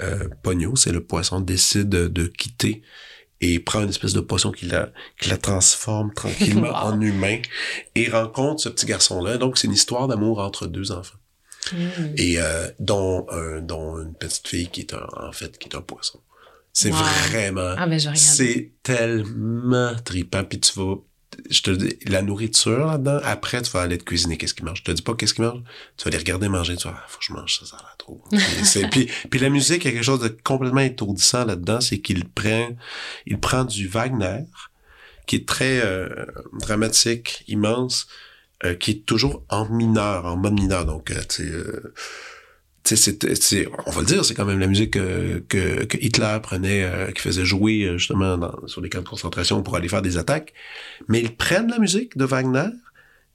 [0.00, 2.82] euh, Pogno, c'est le poisson, décide de, quitter
[3.40, 4.90] et prend une espèce de poisson qui la,
[5.20, 6.92] qui la transforme tranquillement Wow.
[6.92, 7.40] en humain
[7.94, 9.38] et rencontre ce petit garçon-là.
[9.38, 11.18] Donc, c'est une histoire d'amour entre deux enfants.
[11.72, 12.14] Mm.
[12.16, 15.76] Et euh, dont, un, dont une petite fille qui est un, en fait qui est
[15.76, 16.20] un poisson.
[16.80, 16.98] C'est Wow.
[17.30, 17.74] vraiment...
[17.76, 18.16] Ah, ben, je regarde.
[18.16, 20.44] C'est tellement trippant.
[20.44, 20.94] Puis tu vas...
[21.50, 24.78] Je te dis, la nourriture là-dedans, après, tu vas aller te cuisiner qu'est-ce qu'ils mangent.
[24.78, 25.64] Je te dis pas qu'est-ce qu'ils mangent.
[25.96, 27.80] Tu vas les regarder manger, tu vas ah, faut que je mange ça, ça a
[27.80, 28.22] l'air trop.
[28.30, 31.98] Puis puis, puis la musique, il y a quelque chose de complètement étourdissant là-dedans, c'est
[31.98, 32.68] qu'il prend,
[33.26, 34.44] il prend du Wagner,
[35.26, 36.08] qui est très euh,
[36.60, 38.06] dramatique, immense,
[38.64, 40.84] euh, qui est toujours en mineur, en mode mineur.
[40.86, 42.37] Donc, euh, tu sais, euh, tu sais,
[42.84, 46.84] c'est- c'est- on va le dire, c'est quand même la musique que, que Hitler prenait,
[46.84, 50.02] euh, qui faisait jouer euh, justement dans- sur les camps de concentration pour aller faire
[50.02, 50.52] des attaques.
[51.08, 52.68] Mais ils prennent la musique de Wagner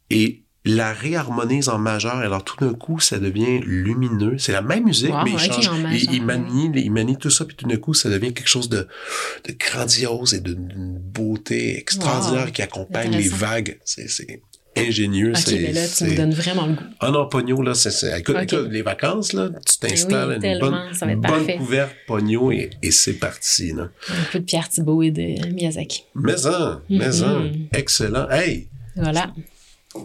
[0.10, 2.16] et la réharmonisent en majeur.
[2.16, 4.38] Alors tout d'un coup, ça devient lumineux.
[4.38, 5.68] C'est la même musique, Wow, mais ils changent.
[5.68, 8.48] en ils, ils manient, ils manient tout ça, puis tout d'un coup, ça devient quelque
[8.48, 8.88] chose de,
[9.48, 13.78] de grandiose et d'une beauté extraordinaire Wow, qui accompagne les vagues.
[13.84, 14.42] C'est c'est
[14.76, 15.32] ingénieux.
[15.32, 16.84] Ok, c'est- mais là, tu c'est- me donnes vraiment le goût.
[17.00, 20.60] ah non, Pogno, là, c'est, c'est, écoute, écoute, les vacances, là, tu t'installes Oui, une
[20.60, 20.76] bonne,
[21.10, 23.90] une bonne couverte Pogno et, et c'est parti, là.
[24.10, 26.06] Un peu de Pierre Thibault et de Miyazaki.
[26.16, 27.68] Mais en, mais en, Mhm.
[27.74, 28.30] excellent.
[28.30, 29.32] Hey, Voilà.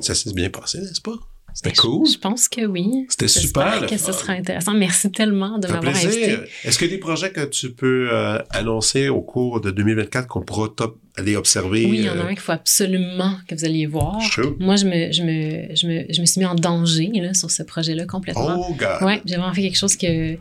[0.00, 1.16] ça s'est bien passé, n'est-ce pas?
[1.58, 2.06] C'était Ben, je- cool.
[2.08, 3.06] Je, pense que oui.
[3.08, 4.74] C'était super, que ce sera intéressant.
[4.74, 6.36] Merci tellement de m'avoir invité.
[6.62, 10.28] Est-ce qu'il y a des projets que tu peux euh, annoncer au cours de 2024
[10.28, 10.68] qu'on pourra
[11.16, 11.86] aller observer?
[11.86, 14.20] Oui, il y en a euh, un qu'il faut absolument que vous alliez voir.
[14.60, 17.50] Moi, je me, je, me, je, me, je me suis mis en danger là, sur
[17.50, 18.64] ce projet-là complètement.
[18.70, 19.02] Oh, God.
[19.02, 20.36] Ouais, j'ai vraiment fait quelque chose que.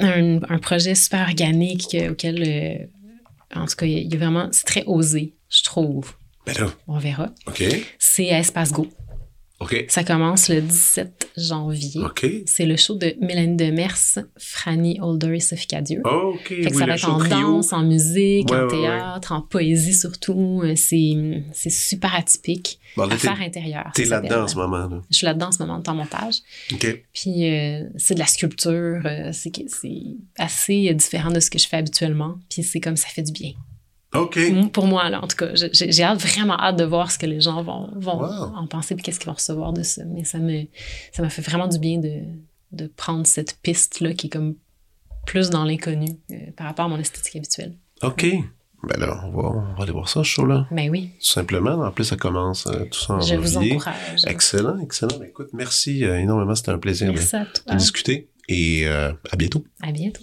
[0.00, 2.42] Un, un projet super organique que- auquel.
[2.44, 2.86] euh,
[3.60, 4.48] en tout cas, il y a- il y a vraiment.
[4.50, 6.14] C'est très osé, je trouve.
[6.46, 7.30] Ben là, On verra.
[7.46, 7.62] OK,
[7.98, 8.88] C'est à Espace Go.
[9.88, 12.00] Ça commence le 17 janvier.
[12.46, 13.96] C'est le show de Mélanie Demers,
[14.38, 16.00] Franny Holder et Sophie Cadieux.
[16.04, 17.30] OK, Fait que oui, ça va être en trio.
[17.30, 20.62] danse, en musique, Ouais, en ouais, théâtre, en poésie surtout.
[20.64, 21.12] Euh, C'est,
[21.52, 22.78] c'est super atypique.
[22.96, 23.90] Bon, là, t'es, Affaires intérieures.
[23.94, 25.02] t'es là-dedans en ce moment, là.
[25.10, 26.36] Je suis là-dedans en ce moment, en montage.
[26.72, 27.04] OK.
[27.12, 29.02] Puis euh, c'est de la sculpture.
[29.04, 29.52] euh, c'est,
[30.38, 32.36] assez différent de ce que je fais habituellement.
[32.48, 33.52] Puis c'est comme ça fait du bien.
[34.72, 37.26] Pour moi, là, en tout cas, j'ai, j'ai hâte, vraiment hâte de voir ce que
[37.26, 38.56] les gens vont, vont Wow.
[38.56, 40.02] en penser puis qu'est-ce qu'ils vont recevoir de ça.
[40.06, 40.64] Mais ça me,
[41.12, 42.22] ça m'a fait vraiment du bien de,
[42.72, 44.56] de prendre cette piste-là qui est comme
[45.26, 47.76] plus dans l'inconnu euh, par rapport à mon esthétique habituelle.
[48.02, 48.26] OK.
[48.82, 50.66] Ben là, on va, on va aller voir ça, ce show-là.
[50.70, 51.72] Ben oui, Tout simplement.
[51.72, 54.24] En plus, ça commence euh, tout ça en je vous encourage.
[54.26, 55.18] Excellent, excellent.
[55.18, 56.54] Ben, écoute, merci euh, énormément.
[56.54, 58.30] C'était un plaisir de, discuter.
[58.48, 59.64] Et à bientôt.
[59.82, 60.22] À bientôt.